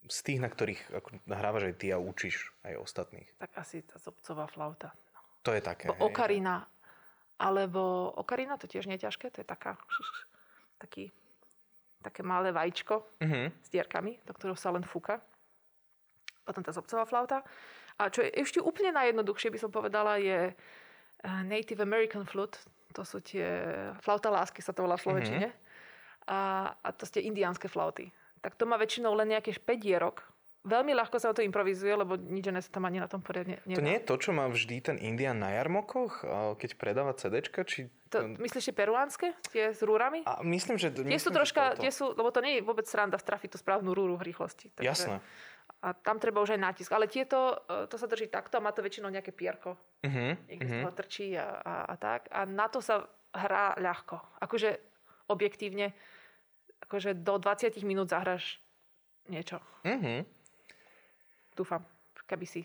Z 0.10 0.26
tých, 0.26 0.40
na 0.42 0.50
ktorých 0.50 0.82
ako, 0.92 1.22
nahrávaš 1.30 1.72
aj 1.72 1.76
ty 1.78 1.88
a 1.94 2.02
učíš 2.02 2.50
aj 2.66 2.82
ostatných. 2.82 3.30
Tak 3.38 3.52
asi 3.62 3.86
tá 3.86 4.02
zobcová 4.02 4.50
flauta. 4.50 4.90
To 5.46 5.54
je 5.54 5.62
také. 5.62 5.94
Bo 5.94 6.10
okarina. 6.10 6.66
Alebo 7.38 8.10
okarina, 8.18 8.58
to 8.58 8.66
tiež 8.66 8.90
nie 8.90 8.98
je 8.98 9.06
ťažké, 9.10 9.34
to 9.34 9.42
je 9.42 9.48
taká, 9.48 9.78
taký, 10.78 11.10
také 12.02 12.22
malé 12.26 12.54
vajíčko 12.54 13.06
mm-hmm. 13.22 13.46
s 13.62 13.68
dierkami, 13.70 14.18
do 14.26 14.34
ktorého 14.34 14.58
sa 14.58 14.74
len 14.74 14.86
fúka. 14.86 15.22
Potom 16.46 16.66
tá 16.66 16.74
zobcová 16.74 17.06
flauta. 17.06 17.46
A 18.00 18.14
čo 18.14 18.24
je 18.24 18.32
ešte 18.32 18.60
úplne 18.64 18.96
najjednoduchšie, 18.96 19.50
by 19.52 19.60
som 19.60 19.72
povedala, 19.74 20.22
je 20.22 20.52
uh, 20.52 21.42
Native 21.44 21.82
American 21.84 22.24
Flute, 22.24 22.62
to 22.92 23.08
sú 23.08 23.24
tie 23.24 23.48
flauta 24.04 24.28
lásky 24.28 24.60
sa 24.60 24.76
to 24.76 24.84
volá 24.84 25.00
v 25.00 25.04
Slovenčine. 25.08 25.48
Mm-hmm. 25.50 26.28
A, 26.28 26.40
a 26.76 26.90
to 26.94 27.08
ste 27.08 27.24
indiánske 27.24 27.72
flauty. 27.72 28.12
Tak 28.44 28.60
to 28.60 28.68
má 28.68 28.78
väčšinou 28.78 29.16
len 29.16 29.32
nejaké 29.32 29.56
5 29.56 29.64
dierok. 29.80 30.22
Veľmi 30.62 30.94
ľahko 30.94 31.18
sa 31.18 31.34
o 31.34 31.36
to 31.36 31.42
improvizuje, 31.42 31.90
lebo 31.90 32.14
nič 32.14 32.46
iné 32.46 32.62
sa 32.62 32.70
tam 32.70 32.86
ani 32.86 33.02
na 33.02 33.10
tom 33.10 33.26
poriadne 33.26 33.58
nedá. 33.66 33.82
To 33.82 33.86
nie 33.86 33.98
je 33.98 34.06
to, 34.06 34.16
čo 34.22 34.30
má 34.30 34.46
vždy 34.46 34.78
ten 34.78 34.98
Indian 35.02 35.34
na 35.42 35.58
jarmokoch, 35.58 36.22
keď 36.62 36.70
predáva 36.78 37.18
CDčka? 37.18 37.66
Či 37.66 37.90
to, 38.14 38.38
myslíš, 38.38 38.70
že 38.70 38.74
peruánske? 38.78 39.34
Tie 39.50 39.74
s 39.74 39.82
rúrami? 39.82 40.22
A 40.30 40.46
myslím, 40.46 40.78
že... 40.78 40.94
Tie 40.94 41.18
sú 41.18 41.34
troška, 41.34 41.82
tie 41.82 41.90
sú, 41.90 42.14
lebo 42.14 42.30
to 42.30 42.46
nie 42.46 42.60
je 42.60 42.62
vôbec 42.62 42.86
sranda 42.86 43.18
strafiť 43.18 43.56
tú 43.56 43.58
správnu 43.58 43.90
rúru 43.90 44.14
v 44.22 44.30
rýchlosti. 44.30 44.70
Takže, 44.78 44.86
Jasné. 44.86 45.18
A 45.82 45.96
tam 45.96 46.20
treba 46.20 46.44
už 46.44 46.54
aj 46.54 46.62
nátisk. 46.62 46.90
Ale 46.92 47.08
tieto, 47.08 47.64
e, 47.66 47.88
to 47.88 47.96
sa 47.96 48.06
drží 48.06 48.28
takto 48.28 48.60
a 48.60 48.64
má 48.64 48.76
to 48.76 48.84
väčšinou 48.84 49.10
nejaké 49.10 49.32
pierko. 49.32 49.80
Uh-huh, 50.04 50.38
Niekde 50.46 50.68
uh-huh. 50.68 50.82
z 50.82 50.86
toho 50.86 50.94
trčí 50.94 51.28
a, 51.40 51.48
a, 51.64 51.74
a 51.90 51.94
tak. 51.98 52.28
A 52.30 52.46
na 52.46 52.68
to 52.68 52.84
sa 52.84 53.08
hrá 53.34 53.74
ľahko. 53.80 54.20
Akože 54.44 54.78
objektívne, 55.32 55.96
akože 56.86 57.16
do 57.18 57.40
20 57.40 57.74
minút 57.88 58.12
zahráš 58.12 58.60
niečo. 59.32 59.64
Uh-huh. 59.88 60.28
Dúfam, 61.56 61.82
keby 62.28 62.46
si 62.46 62.62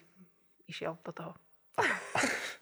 išiel 0.66 0.98
do 1.07 1.12
toho. 1.14 1.32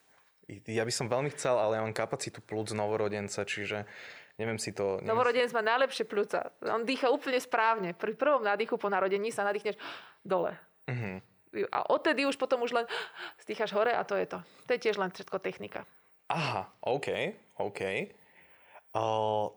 Ja 0.68 0.84
by 0.84 0.92
som 0.92 1.08
veľmi 1.08 1.32
chcel, 1.32 1.56
ale 1.56 1.80
ja 1.80 1.84
mám 1.88 1.96
kapacitu 1.96 2.44
plúc 2.44 2.68
novorodenca, 2.76 3.48
čiže 3.48 3.88
neviem 4.38 4.58
si 4.58 4.74
to... 4.74 4.98
Neviem 4.98 5.08
Novorodenec 5.14 5.50
má 5.54 5.62
najlepšie 5.62 6.04
plúca. 6.06 6.50
On 6.66 6.82
dýcha 6.82 7.10
úplne 7.10 7.38
správne. 7.38 7.94
Pri 7.94 8.18
prvom 8.18 8.42
nádychu 8.42 8.74
po 8.74 8.90
narodení 8.90 9.30
sa 9.30 9.46
nadýchneš 9.46 9.78
dole. 10.26 10.58
Uh-huh. 10.90 11.22
A 11.70 11.78
odtedy 11.86 12.26
už 12.26 12.34
potom 12.34 12.66
už 12.66 12.74
len 12.74 12.86
stýchaš 13.38 13.70
hore 13.72 13.94
a 13.94 14.02
to 14.02 14.18
je 14.18 14.26
to. 14.26 14.38
To 14.66 14.70
je 14.74 14.82
tiež 14.82 14.98
len 14.98 15.14
všetko 15.14 15.38
technika. 15.38 15.86
Aha, 16.30 16.66
OK, 16.82 17.08
OK. 17.62 17.80
Uh... 18.94 19.50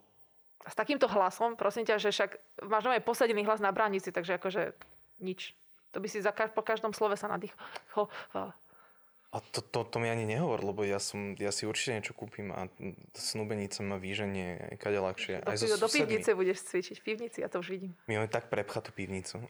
A 0.62 0.68
s 0.68 0.76
takýmto 0.76 1.08
hlasom, 1.08 1.56
prosím 1.56 1.88
ťa, 1.88 1.96
že 1.96 2.12
však 2.12 2.30
máš 2.68 2.92
aj 2.92 3.00
posadený 3.00 3.40
hlas 3.48 3.56
na 3.56 3.72
bránici, 3.72 4.12
takže 4.12 4.36
akože 4.36 4.76
nič. 5.24 5.56
To 5.96 5.98
by 6.04 6.08
si 6.12 6.20
za, 6.20 6.30
po 6.30 6.60
každom 6.60 6.92
slove 6.92 7.16
sa 7.16 7.32
nadýchol. 7.32 8.04
A 9.28 9.44
to, 9.44 9.60
to, 9.60 9.84
to 9.84 9.96
mi 10.00 10.08
ani 10.08 10.24
nehovor, 10.24 10.64
lebo 10.64 10.88
ja, 10.88 10.96
som, 10.96 11.36
ja 11.36 11.52
si 11.52 11.68
určite 11.68 12.00
niečo 12.00 12.16
kúpim 12.16 12.48
a 12.48 12.64
snúbenica 13.12 13.84
ma 13.84 14.00
výženie 14.00 14.80
kade 14.80 14.96
ľahšie. 14.96 15.44
Do, 15.44 15.52
Aj 15.52 15.56
so 15.60 15.76
do 15.76 15.90
pivnice 15.92 16.32
budeš 16.32 16.64
cvičiť. 16.64 16.96
V 16.96 17.04
pivnici, 17.04 17.44
ja 17.44 17.52
to 17.52 17.60
už 17.60 17.68
vidím. 17.68 17.92
My 18.08 18.24
máme 18.24 18.32
tak 18.32 18.48
prepchatú 18.48 18.88
pivnicu. 18.96 19.44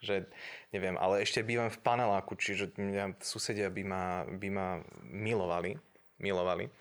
že 0.00 0.32
neviem, 0.72 0.96
ale 0.96 1.20
ešte 1.20 1.44
bývam 1.44 1.68
v 1.68 1.76
paneláku, 1.76 2.32
čiže 2.40 2.72
mňa 2.80 3.20
susedia 3.20 3.68
by 3.68 3.84
ma, 3.84 4.04
by 4.24 4.48
ma 4.48 4.68
milovali. 5.04 5.76
Milovali. 6.16 6.72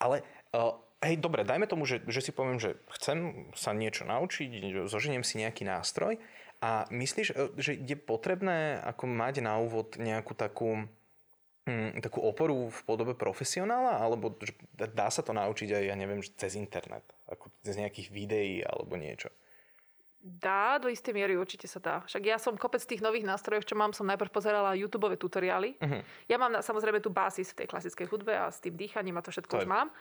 Ale 0.00 0.24
uh, 0.56 0.80
hej, 1.04 1.20
dobre, 1.20 1.44
dajme 1.44 1.68
tomu, 1.68 1.84
že, 1.84 2.00
že 2.08 2.24
si 2.24 2.32
poviem, 2.32 2.56
že 2.56 2.80
chcem 2.96 3.52
sa 3.52 3.76
niečo 3.76 4.08
naučiť, 4.08 4.88
zoženiem 4.88 5.20
si 5.20 5.44
nejaký 5.44 5.68
nástroj 5.68 6.16
a 6.64 6.88
myslíš, 6.88 7.28
e, 7.36 7.52
že 7.60 7.76
je 7.76 7.96
potrebné 8.00 8.80
ako 8.80 9.04
mať 9.12 9.44
na 9.44 9.60
úvod 9.60 10.00
nejakú 10.00 10.32
takú 10.32 10.88
hm, 11.64 12.00
takú 12.04 12.20
oporu 12.20 12.68
v 12.68 12.80
podobe 12.84 13.12
profesionála, 13.16 14.00
alebo 14.00 14.36
dá 14.76 15.08
sa 15.08 15.24
to 15.24 15.32
naučiť 15.32 15.72
aj, 15.72 15.84
ja 15.88 15.94
neviem, 15.96 16.20
cez 16.20 16.56
internet, 16.56 17.04
ako 17.28 17.48
cez 17.64 17.80
nejakých 17.80 18.08
videí 18.12 18.60
alebo 18.60 18.96
niečo? 19.00 19.32
Dá, 20.24 20.80
do 20.80 20.88
istej 20.88 21.12
miery 21.12 21.36
určite 21.36 21.68
sa 21.68 21.76
dá. 21.76 21.96
Však 22.08 22.24
ja 22.24 22.40
som 22.40 22.56
kopec 22.56 22.80
tých 22.80 23.04
nových 23.04 23.28
nástrojov, 23.28 23.68
čo 23.68 23.76
mám, 23.76 23.92
som 23.92 24.08
najprv 24.08 24.32
pozerala 24.32 24.72
YouTube 24.72 25.12
tutoriály. 25.20 25.76
Uh-huh. 25.76 26.00
Ja 26.32 26.40
mám 26.40 26.48
na, 26.48 26.64
samozrejme 26.64 27.04
tú 27.04 27.12
básis 27.12 27.52
v 27.52 27.60
tej 27.60 27.66
klasickej 27.68 28.08
hudbe 28.08 28.32
a 28.32 28.48
s 28.48 28.56
tým 28.56 28.72
dýchaním 28.72 29.20
a 29.20 29.24
to 29.24 29.28
všetko 29.28 29.52
to 29.52 29.60
už 29.60 29.68
mám. 29.68 29.92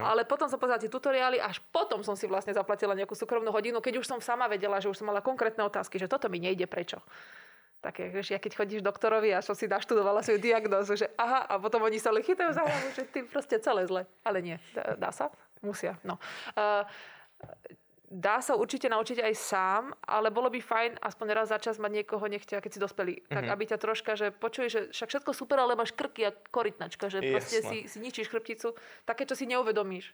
Ale 0.00 0.24
potom 0.24 0.48
som 0.48 0.56
pozerala 0.56 0.80
tie 0.80 0.88
tutoriály, 0.88 1.44
až 1.44 1.60
potom 1.76 2.00
som 2.00 2.16
si 2.16 2.24
vlastne 2.24 2.56
zaplatila 2.56 2.96
nejakú 2.96 3.12
súkromnú 3.12 3.52
hodinu, 3.52 3.84
keď 3.84 4.00
už 4.00 4.08
som 4.08 4.24
sama 4.24 4.48
vedela, 4.48 4.80
že 4.80 4.88
už 4.88 4.96
som 4.96 5.12
mala 5.12 5.20
konkrétne 5.20 5.60
otázky, 5.60 6.00
že 6.00 6.08
toto 6.08 6.32
mi 6.32 6.40
nejde, 6.40 6.64
prečo. 6.64 7.04
Také, 7.80 8.12
že 8.20 8.36
ja 8.36 8.40
keď 8.40 8.60
chodíš 8.60 8.84
doktorovi 8.84 9.32
a 9.32 9.40
som 9.40 9.56
si 9.56 9.64
naštudovala 9.64 10.20
svoju 10.20 10.36
diagnózu, 10.36 11.00
že 11.00 11.08
aha, 11.16 11.48
a 11.48 11.56
potom 11.56 11.80
oni 11.80 11.96
sa 11.96 12.12
chytajú 12.12 12.52
za 12.52 12.60
hlavu, 12.60 12.88
že 12.92 13.08
ty 13.08 13.24
proste 13.24 13.56
celé 13.56 13.88
zle. 13.88 14.04
Ale 14.20 14.44
nie, 14.44 14.60
dá, 14.76 15.00
dá 15.00 15.10
sa? 15.10 15.32
Musia. 15.64 15.96
No. 16.04 16.20
Uh, 16.52 16.84
dá 18.10 18.42
sa 18.44 18.58
určite 18.58 18.90
naučiť 18.90 19.22
aj 19.22 19.34
sám, 19.38 19.82
ale 20.02 20.28
bolo 20.28 20.50
by 20.50 20.60
fajn 20.60 20.92
aspoň 21.00 21.26
raz 21.30 21.48
za 21.54 21.62
čas 21.62 21.80
mať 21.80 22.02
niekoho 22.02 22.26
nechťa, 22.26 22.60
keď 22.60 22.70
si 22.74 22.82
dospelý. 22.82 23.14
Mm-hmm. 23.22 23.34
Tak 23.38 23.44
mhm. 23.48 23.52
aby 23.54 23.64
ťa 23.70 23.78
troška, 23.78 24.12
že 24.18 24.26
počuj, 24.34 24.66
že 24.68 24.80
však 24.92 25.08
všetko 25.08 25.32
super, 25.32 25.62
ale 25.62 25.72
máš 25.72 25.96
krky 25.96 26.28
a 26.28 26.36
korytnačka, 26.52 27.08
že 27.08 27.22
Jasne. 27.22 27.32
proste 27.32 27.58
si, 27.64 27.78
si 27.88 27.98
ničíš 28.02 28.28
chrbticu. 28.28 28.76
Také, 29.06 29.24
čo 29.24 29.38
si 29.38 29.48
neuvedomíš 29.48 30.12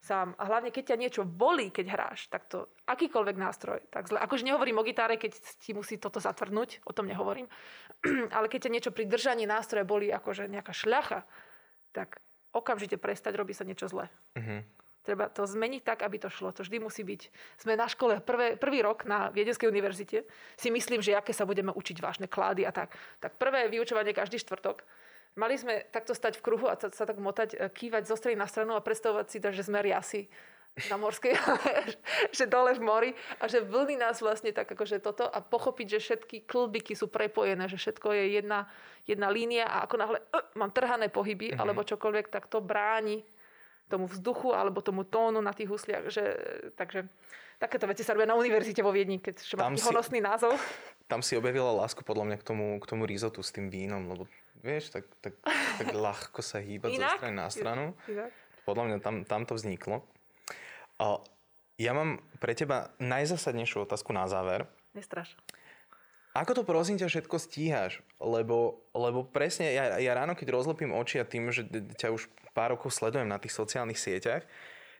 sám. 0.00 0.34
A 0.38 0.48
hlavne, 0.48 0.74
keď 0.74 0.94
ťa 0.94 1.00
niečo 1.00 1.22
bolí, 1.22 1.70
keď 1.70 1.86
hráš, 1.92 2.26
tak 2.32 2.48
to 2.50 2.70
akýkoľvek 2.88 3.36
nástroj, 3.36 3.78
tak 3.92 4.08
zle. 4.08 4.18
Akože 4.18 4.46
nehovorím 4.46 4.80
o 4.80 4.86
gitáre, 4.86 5.20
keď 5.20 5.36
ti 5.60 5.76
musí 5.76 5.96
toto 6.00 6.18
zatvrdnúť, 6.18 6.84
o 6.88 6.92
tom 6.92 7.06
nehovorím. 7.06 7.48
ale 8.36 8.46
keď 8.48 8.68
ťa 8.68 8.74
niečo 8.74 8.90
pri 8.90 9.04
držaní 9.08 9.44
nástroja 9.44 9.86
bolí, 9.86 10.10
akože 10.10 10.50
nejaká 10.50 10.72
šľacha, 10.74 11.24
tak 11.94 12.18
okamžite 12.54 12.98
prestať, 12.98 13.34
robí 13.34 13.52
sa 13.52 13.66
niečo 13.66 13.90
zle. 13.90 14.06
Mm-hmm. 14.38 14.84
Treba 15.04 15.28
to 15.28 15.44
zmeniť 15.44 15.84
tak, 15.84 16.00
aby 16.00 16.16
to 16.16 16.32
šlo. 16.32 16.48
To 16.56 16.64
vždy 16.64 16.80
musí 16.80 17.04
byť. 17.04 17.28
Sme 17.60 17.76
na 17.76 17.84
škole 17.84 18.24
prvé, 18.24 18.56
prvý 18.56 18.80
rok 18.80 19.04
na 19.04 19.28
Viedenskej 19.28 19.68
univerzite. 19.68 20.24
Si 20.56 20.72
myslím, 20.72 21.04
že 21.04 21.12
aké 21.12 21.36
sa 21.36 21.44
budeme 21.44 21.68
učiť 21.76 22.00
vážne 22.00 22.24
klády 22.24 22.64
a 22.64 22.72
tak. 22.72 22.96
Tak 23.20 23.36
prvé 23.36 23.68
vyučovanie 23.68 24.16
každý 24.16 24.40
štvrtok. 24.40 24.80
Mali 25.34 25.58
sme 25.58 25.82
takto 25.90 26.14
stať 26.14 26.38
v 26.38 26.44
kruhu 26.46 26.70
a 26.70 26.78
sa, 26.78 26.94
sa 26.94 27.04
tak 27.06 27.18
motať, 27.18 27.58
e, 27.58 27.66
kývať 27.66 28.06
zo 28.06 28.14
strany 28.14 28.38
na 28.38 28.46
stranu 28.46 28.78
a 28.78 28.84
predstavovať 28.84 29.26
si, 29.26 29.38
že 29.42 29.66
sme 29.66 29.82
riasy 29.82 30.30
na 30.90 30.98
morskej, 30.98 31.34
že 32.38 32.50
dole 32.50 32.74
v 32.74 32.82
mori 32.82 33.10
a 33.38 33.46
že 33.46 33.62
vlny 33.62 33.94
nás 33.98 34.18
vlastne 34.18 34.50
tak 34.50 34.66
akože 34.66 34.98
toto 34.98 35.22
a 35.26 35.38
pochopiť, 35.38 35.86
že 35.86 35.98
všetky 36.02 36.36
klbiky 36.50 36.98
sú 36.98 37.06
prepojené, 37.06 37.70
že 37.70 37.78
všetko 37.78 38.10
je 38.10 38.24
jedna, 38.42 38.66
jedna 39.06 39.30
línia 39.30 39.70
a 39.70 39.86
ako 39.86 39.94
náhle 39.98 40.18
uh, 40.18 40.46
mám 40.58 40.74
trhané 40.74 41.10
pohyby 41.10 41.54
mm-hmm. 41.54 41.62
alebo 41.62 41.86
čokoľvek, 41.86 42.26
tak 42.26 42.50
to 42.50 42.58
bráni 42.58 43.22
tomu 43.86 44.10
vzduchu 44.10 44.50
alebo 44.50 44.82
tomu 44.82 45.06
tónu 45.06 45.38
na 45.38 45.54
tých 45.54 45.70
husliach. 45.70 46.10
Že, 46.10 46.24
takže 46.74 47.06
takéto 47.62 47.86
veci 47.86 48.02
sa 48.02 48.16
robia 48.16 48.26
na 48.26 48.38
univerzite 48.38 48.82
vo 48.82 48.90
Viedni, 48.90 49.22
keď 49.22 49.46
má 49.54 49.70
taký 49.70 49.82
si, 49.82 49.88
honosný 49.90 50.18
názov. 50.24 50.58
Tam 51.06 51.22
si 51.22 51.38
objavila 51.38 51.70
lásku 51.70 52.02
podľa 52.02 52.32
mňa 52.32 52.36
k 52.40 52.44
tomu, 52.44 52.66
k 52.82 52.86
tomu 52.88 53.02
rizotu 53.06 53.44
s 53.44 53.54
tým 53.54 53.70
vínom, 53.70 54.10
lebo 54.10 54.26
vieš, 54.60 54.94
tak, 54.94 55.08
tak, 55.24 55.34
tak 55.78 55.86
ľahko 56.06 56.40
sa 56.44 56.60
hýbať 56.60 57.00
zo 57.00 57.08
strany 57.18 57.34
na 57.34 57.48
stranu. 57.50 57.84
Inak. 58.06 58.30
Podľa 58.64 58.84
mňa 58.88 58.98
tam, 59.04 59.16
tam 59.28 59.42
to 59.44 59.56
vzniklo. 59.56 60.04
A 61.00 61.20
ja 61.76 61.92
mám 61.92 62.22
pre 62.38 62.54
teba 62.54 62.94
najzasadnejšiu 63.02 63.84
otázku 63.84 64.14
na 64.14 64.30
záver. 64.30 64.70
Nestraš. 64.94 65.34
Ako 66.34 66.50
to 66.54 66.62
prosím 66.66 66.98
ťa 66.98 67.06
všetko 67.06 67.36
stíhaš? 67.38 68.02
Lebo, 68.18 68.82
lebo 68.90 69.22
presne 69.22 69.70
ja, 69.70 70.02
ja 70.02 70.12
ráno, 70.18 70.34
keď 70.34 70.50
rozlepím 70.50 70.90
oči 70.90 71.22
a 71.22 71.28
tým, 71.28 71.54
že 71.54 71.66
ťa 71.94 72.10
už 72.10 72.26
pár 72.54 72.74
rokov 72.74 72.90
sledujem 72.90 73.30
na 73.30 73.38
tých 73.38 73.54
sociálnych 73.54 73.98
sieťach, 73.98 74.42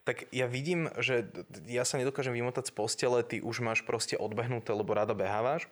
tak 0.05 0.29
ja 0.31 0.47
vidím, 0.47 0.93
že 1.01 1.27
ja 1.67 1.83
sa 1.83 1.97
nedokážem 1.97 2.37
vymotať 2.37 2.71
z 2.71 2.77
postele, 2.77 3.25
ty 3.25 3.41
už 3.41 3.65
máš 3.65 3.81
proste 3.83 4.15
odbehnuté, 4.21 4.71
lebo 4.77 4.93
rada 4.93 5.17
behávaš. 5.17 5.67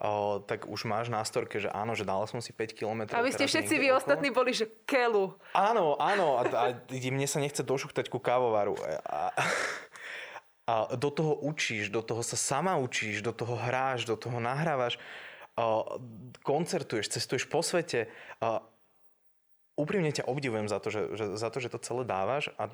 O, 0.00 0.40
tak 0.40 0.64
už 0.64 0.88
máš 0.88 1.12
na 1.12 1.20
storke, 1.28 1.60
že 1.60 1.68
áno, 1.68 1.92
že 1.92 2.08
dala 2.08 2.24
som 2.24 2.40
si 2.40 2.56
5 2.56 2.72
km. 2.72 3.04
A 3.12 3.20
vy 3.20 3.36
ste 3.36 3.44
všetci 3.44 3.76
vy 3.76 3.92
okolo. 3.92 4.00
ostatní 4.00 4.32
boli, 4.32 4.56
že 4.56 4.64
kelu. 4.88 5.36
Áno, 5.52 6.00
áno. 6.00 6.40
A, 6.40 6.48
a 6.48 6.64
mne 6.88 7.28
sa 7.28 7.36
nechce 7.36 7.60
došuchtať 7.60 8.08
ku 8.08 8.16
kávovaru. 8.16 8.80
A, 9.04 9.28
a 10.64 10.74
do 10.96 11.12
toho 11.12 11.36
učíš, 11.44 11.92
do 11.92 12.00
toho 12.00 12.24
sa 12.24 12.40
sama 12.40 12.80
učíš, 12.80 13.20
do 13.20 13.36
toho 13.36 13.60
hráš, 13.60 14.08
do 14.08 14.16
toho 14.16 14.40
nahrávaš, 14.40 14.96
koncertuješ, 16.40 17.20
cestuješ 17.20 17.44
po 17.44 17.60
svete. 17.60 18.08
Úprimne 19.76 20.12
ťa 20.16 20.28
obdivujem 20.28 20.68
za 20.68 20.80
to, 20.80 20.88
že, 20.92 21.02
že, 21.12 21.24
za 21.36 21.48
to, 21.52 21.60
že 21.60 21.72
to 21.72 21.80
celé 21.80 22.08
dávaš 22.08 22.52
a 22.60 22.72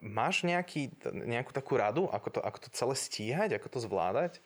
máš 0.00 0.44
nejaký, 0.44 0.92
nejakú 1.12 1.52
takú 1.52 1.76
radu, 1.76 2.08
ako 2.08 2.28
to, 2.28 2.40
ako 2.40 2.58
to 2.64 2.68
celé 2.72 2.94
stíhať, 2.96 3.60
ako 3.60 3.68
to 3.72 3.78
zvládať? 3.84 4.40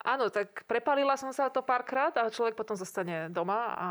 Áno, 0.00 0.32
tak 0.32 0.64
prepalila 0.64 1.12
som 1.20 1.28
sa 1.28 1.52
to 1.52 1.60
párkrát 1.60 2.16
a 2.16 2.32
človek 2.32 2.56
potom 2.56 2.72
zostane 2.72 3.28
doma 3.28 3.76
a 3.76 3.88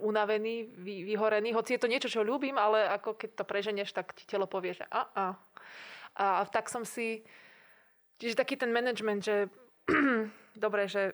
unavený, 0.00 0.72
vy, 0.74 1.04
vyhorený. 1.04 1.52
Hoci 1.52 1.76
je 1.76 1.82
to 1.84 1.90
niečo, 1.90 2.08
čo 2.08 2.26
ľúbim, 2.26 2.56
ale 2.56 2.88
ako 2.88 3.14
keď 3.14 3.30
to 3.36 3.44
preženieš, 3.44 3.92
tak 3.92 4.16
ti 4.16 4.24
telo 4.24 4.48
povie, 4.48 4.74
že 4.74 4.84
a, 4.88 5.04
a, 5.12 5.24
a 6.16 6.26
tak 6.48 6.72
som 6.72 6.82
si... 6.82 7.22
Čiže 8.18 8.40
taký 8.40 8.56
ten 8.56 8.72
management, 8.72 9.20
že 9.26 9.36
dobre, 10.64 10.88
že 10.88 11.12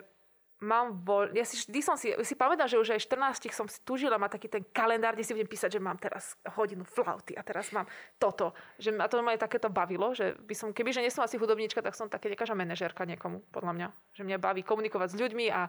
mám 0.61 1.01
voľ... 1.01 1.33
Ja 1.33 1.41
si 1.41 1.57
vždy 1.57 1.79
som 1.81 1.97
si, 1.97 2.13
si 2.21 2.33
pamätám, 2.37 2.69
že 2.69 2.77
už 2.77 2.93
aj 2.93 3.01
14 3.09 3.49
som 3.49 3.65
si 3.65 3.81
túžila 3.81 4.21
mať 4.21 4.37
taký 4.37 4.47
ten 4.47 4.63
kalendár, 4.69 5.17
kde 5.17 5.25
si 5.25 5.33
budem 5.33 5.49
písať, 5.49 5.75
že 5.75 5.81
mám 5.81 5.97
teraz 5.97 6.37
hodinu 6.53 6.85
flauty 6.85 7.33
a 7.33 7.41
teraz 7.41 7.73
mám 7.73 7.89
toto. 8.21 8.53
Že 8.77 8.93
ma 8.93 9.09
to 9.09 9.19
ma 9.25 9.33
aj 9.33 9.41
takéto 9.49 9.73
bavilo, 9.73 10.13
že 10.13 10.37
by 10.37 10.53
som, 10.53 10.69
keby 10.69 10.93
že 10.93 11.01
nie 11.01 11.09
som 11.09 11.25
asi 11.25 11.41
hudobníčka, 11.41 11.81
tak 11.81 11.97
som 11.97 12.07
také 12.07 12.29
nejaká 12.29 12.53
manažérka 12.53 13.03
niekomu, 13.09 13.41
podľa 13.49 13.73
mňa. 13.73 13.87
Že 14.13 14.21
mňa 14.29 14.37
baví 14.37 14.61
komunikovať 14.61 15.17
s 15.17 15.19
ľuďmi 15.19 15.45
a, 15.49 15.65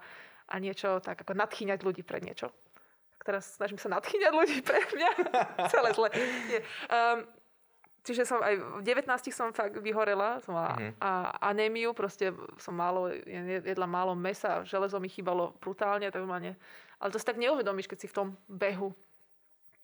a 0.52 0.54
niečo 0.60 1.00
tak 1.00 1.24
ako 1.24 1.32
nadchýňať 1.32 1.80
ľudí 1.80 2.04
pre 2.04 2.20
niečo. 2.20 2.52
Tak 3.16 3.32
teraz 3.32 3.56
snažím 3.56 3.80
sa 3.80 3.88
nadchýňať 3.96 4.32
ľudí 4.36 4.60
pre 4.60 4.84
mňa. 4.92 5.10
Celé 5.72 5.90
zle. 5.96 6.08
Um, 6.92 7.24
čiže 8.02 8.26
som 8.26 8.42
aj 8.42 8.82
v 8.82 8.82
19 8.82 9.08
som 9.30 9.54
fakt 9.54 9.78
vyhorela, 9.78 10.42
som 10.42 10.58
mala 10.58 10.74
mm-hmm. 10.74 10.92
a, 10.98 11.10
anémiu, 11.50 11.94
proste 11.94 12.34
som 12.58 12.74
málo, 12.74 13.10
jedla 13.62 13.86
málo 13.86 14.12
mesa, 14.18 14.66
železo 14.66 14.98
mi 14.98 15.08
chýbalo 15.08 15.54
brutálne, 15.62 16.10
tak 16.10 16.22
ma 16.26 16.42
ne... 16.42 16.58
Ale 17.02 17.10
to 17.10 17.18
si 17.18 17.26
tak 17.26 17.38
neuvedomíš, 17.38 17.90
keď 17.90 17.98
si 17.98 18.06
v 18.06 18.14
tom 18.14 18.28
behu. 18.46 18.94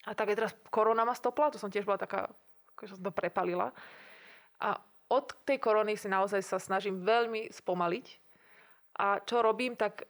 A 0.07 0.15
tak 0.15 0.31
aj 0.31 0.37
teraz 0.39 0.53
korona 0.71 1.03
ma 1.03 1.19
stopla, 1.19 1.51
to 1.51 1.59
som 1.59 1.67
tiež 1.67 1.83
bola 1.83 1.99
taká, 1.99 2.31
že 2.79 2.95
som 2.95 3.03
to 3.03 3.11
prepalila. 3.11 3.75
A 4.63 4.79
od 5.11 5.27
tej 5.43 5.59
korony 5.59 5.99
si 5.99 6.07
naozaj 6.07 6.45
sa 6.47 6.63
snažím 6.63 7.03
veľmi 7.03 7.51
spomaliť. 7.51 8.07
A 9.03 9.19
čo 9.27 9.43
robím, 9.43 9.75
tak 9.75 10.07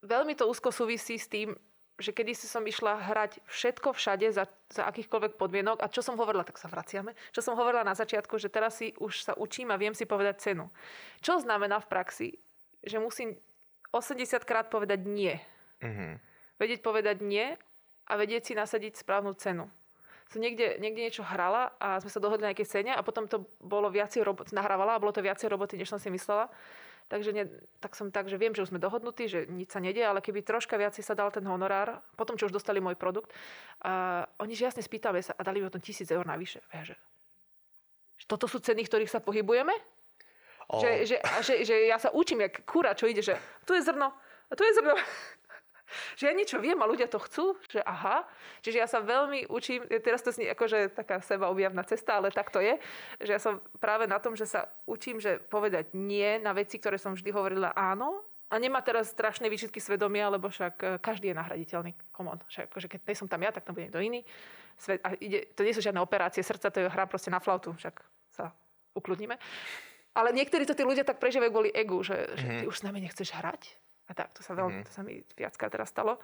veľmi 0.00 0.32
to 0.32 0.48
úzko 0.48 0.72
súvisí 0.72 1.20
s 1.20 1.28
tým, 1.28 1.52
že 1.94 2.10
kedy 2.10 2.34
si 2.34 2.50
som 2.50 2.66
išla 2.66 3.06
hrať 3.06 3.38
všetko 3.46 3.94
všade 3.94 4.26
za, 4.34 4.50
za 4.66 4.82
akýchkoľvek 4.90 5.38
podmienok 5.38 5.78
a 5.78 5.86
čo 5.86 6.02
som 6.02 6.18
hovorila, 6.18 6.42
tak 6.42 6.58
sa 6.58 6.66
vraciame, 6.66 7.14
čo 7.30 7.38
som 7.38 7.54
hovorila 7.54 7.86
na 7.86 7.94
začiatku, 7.94 8.34
že 8.42 8.50
teraz 8.50 8.82
si 8.82 8.90
už 8.98 9.30
sa 9.30 9.32
učím 9.38 9.70
a 9.70 9.78
viem 9.78 9.94
si 9.94 10.02
povedať 10.02 10.42
cenu. 10.42 10.66
Čo 11.22 11.38
znamená 11.38 11.78
v 11.78 11.90
praxi, 11.90 12.28
že 12.82 12.98
musím 12.98 13.38
80 13.94 14.42
krát 14.42 14.66
povedať 14.74 15.06
nie. 15.06 15.38
Mm-hmm. 15.78 16.12
Vedieť 16.58 16.80
povedať 16.82 17.22
nie 17.22 17.54
a 18.10 18.12
vedieť 18.18 18.50
si 18.50 18.52
nasadiť 18.58 18.98
správnu 18.98 19.38
cenu. 19.38 19.70
Som 20.34 20.42
niekde, 20.42 20.82
niekde 20.82 21.04
niečo 21.04 21.22
hrala 21.22 21.78
a 21.78 22.02
sme 22.02 22.10
sa 22.10 22.18
dohodli 22.18 22.42
na 22.42 22.50
nejakej 22.50 22.66
scéne 22.66 22.90
a 22.96 23.06
potom 23.06 23.30
to 23.30 23.46
bolo 23.62 23.86
viacej 23.86 24.26
roboty, 24.26 24.50
nahrávala 24.50 24.96
a 24.96 25.02
bolo 25.02 25.14
to 25.14 25.22
viacej 25.22 25.46
roboty, 25.46 25.78
než 25.78 25.94
som 25.94 26.00
si 26.02 26.10
myslela. 26.10 26.50
Takže 27.04 27.30
ne, 27.36 27.44
tak 27.84 27.92
som 27.94 28.08
tak, 28.08 28.32
že 28.32 28.40
viem, 28.40 28.56
že 28.56 28.64
už 28.64 28.72
sme 28.72 28.80
dohodnutí, 28.80 29.28
že 29.28 29.44
nič 29.44 29.76
sa 29.76 29.80
nedie, 29.80 30.00
ale 30.00 30.24
keby 30.24 30.40
troška 30.40 30.80
viac 30.80 30.96
sa 30.96 31.12
dal 31.12 31.28
ten 31.28 31.44
honorár, 31.44 32.00
potom 32.16 32.34
čo 32.34 32.48
už 32.48 32.56
dostali 32.56 32.80
môj 32.80 32.96
produkt, 32.96 33.28
a 33.84 34.24
oni 34.40 34.56
že 34.56 34.72
jasne 34.72 34.80
spýtali 34.80 35.20
sa 35.20 35.36
a 35.36 35.42
dali 35.44 35.60
mi 35.60 35.68
o 35.68 35.74
tom 35.74 35.84
tisíc 35.84 36.08
eur 36.08 36.24
navyše. 36.24 36.64
Ja, 36.72 36.82
že, 36.82 36.96
toto 38.24 38.48
sú 38.48 38.56
ceny, 38.56 38.88
ktorých 38.88 39.12
sa 39.12 39.20
pohybujeme? 39.20 39.76
Oh. 40.72 40.80
Že, 40.80 40.90
že, 41.04 41.16
že, 41.44 41.54
že, 41.68 41.74
ja 41.92 42.00
sa 42.00 42.08
učím, 42.08 42.48
jak 42.48 42.64
kura, 42.64 42.96
čo 42.96 43.04
ide, 43.04 43.20
že 43.20 43.36
tu 43.68 43.76
je 43.76 43.84
zrno, 43.84 44.08
a 44.48 44.52
tu 44.56 44.64
je 44.64 44.72
zrno 44.72 44.96
že 46.14 46.28
ja 46.28 46.34
niečo 46.34 46.60
viem 46.60 46.78
a 46.80 46.88
ľudia 46.88 47.10
to 47.10 47.18
chcú, 47.22 47.58
že 47.66 47.80
aha. 47.82 48.26
Čiže 48.60 48.78
ja 48.80 48.88
sa 48.88 49.00
veľmi 49.02 49.50
učím, 49.50 49.86
teraz 50.00 50.22
to 50.22 50.30
znie 50.30 50.50
akože 50.52 50.94
taká 50.94 51.20
seba 51.24 51.50
objavná 51.50 51.82
cesta, 51.84 52.18
ale 52.18 52.30
tak 52.34 52.50
to 52.50 52.62
je, 52.62 52.78
že 53.22 53.30
ja 53.34 53.40
som 53.40 53.62
práve 53.78 54.08
na 54.08 54.18
tom, 54.18 54.34
že 54.34 54.48
sa 54.48 54.68
učím, 54.84 55.20
že 55.20 55.38
povedať 55.38 55.92
nie 55.94 56.38
na 56.42 56.52
veci, 56.54 56.78
ktoré 56.78 56.98
som 56.98 57.14
vždy 57.14 57.30
hovorila 57.30 57.72
áno, 57.74 58.22
a 58.52 58.60
nemá 58.60 58.78
teraz 58.86 59.10
strašné 59.10 59.50
výčitky 59.50 59.82
svedomia, 59.82 60.30
lebo 60.30 60.46
však 60.46 60.74
e, 60.78 60.86
každý 61.02 61.32
je 61.32 61.38
nahraditeľný. 61.42 61.90
Come 62.14 62.36
on. 62.36 62.38
Však, 62.46 62.70
akože 62.70 62.86
keď 62.86 63.00
nie 63.02 63.18
som 63.18 63.26
tam 63.26 63.42
ja, 63.42 63.50
tak 63.50 63.66
tam 63.66 63.74
bude 63.74 63.90
niekto 63.90 63.98
iný. 63.98 64.22
Svet, 64.78 65.02
a 65.02 65.18
ide, 65.18 65.50
to 65.58 65.66
nie 65.66 65.74
sú 65.74 65.82
žiadne 65.82 65.98
operácie 65.98 66.44
srdca, 66.44 66.70
to 66.70 66.84
je 66.84 66.86
hra 66.86 67.10
proste 67.10 67.34
na 67.34 67.42
flautu. 67.42 67.74
Však 67.74 67.98
sa 68.30 68.54
ukludníme. 68.94 69.34
Ale 70.14 70.30
niektorí 70.30 70.62
to 70.68 70.78
tí 70.78 70.86
ľudia 70.86 71.02
tak 71.02 71.18
prežívajú 71.18 71.50
kvôli 71.50 71.70
egu, 71.74 71.98
že, 72.06 72.14
mm-hmm. 72.14 72.38
že 72.38 72.46
ty 72.46 72.62
mhm. 72.62 72.70
už 72.70 72.76
s 72.78 72.84
nami 72.86 72.98
nechceš 73.02 73.28
hrať. 73.34 73.62
A 74.08 74.12
tak, 74.12 74.36
to 74.36 74.44
sa, 74.44 74.52
veľmi, 74.52 74.84
mm-hmm. 74.84 74.88
to 74.88 74.92
sa 74.92 75.02
mi 75.02 75.24
viackrát 75.36 75.72
teraz 75.72 75.88
stalo. 75.88 76.20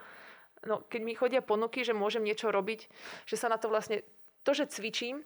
No, 0.69 0.85
keď 0.85 1.01
mi 1.01 1.17
chodia 1.17 1.41
ponuky, 1.41 1.81
že 1.81 1.97
môžem 1.97 2.21
niečo 2.21 2.53
robiť, 2.53 2.85
že 3.25 3.37
sa 3.41 3.49
na 3.49 3.57
to 3.57 3.73
vlastne, 3.73 4.05
to, 4.45 4.53
že 4.53 4.69
cvičím, 4.69 5.25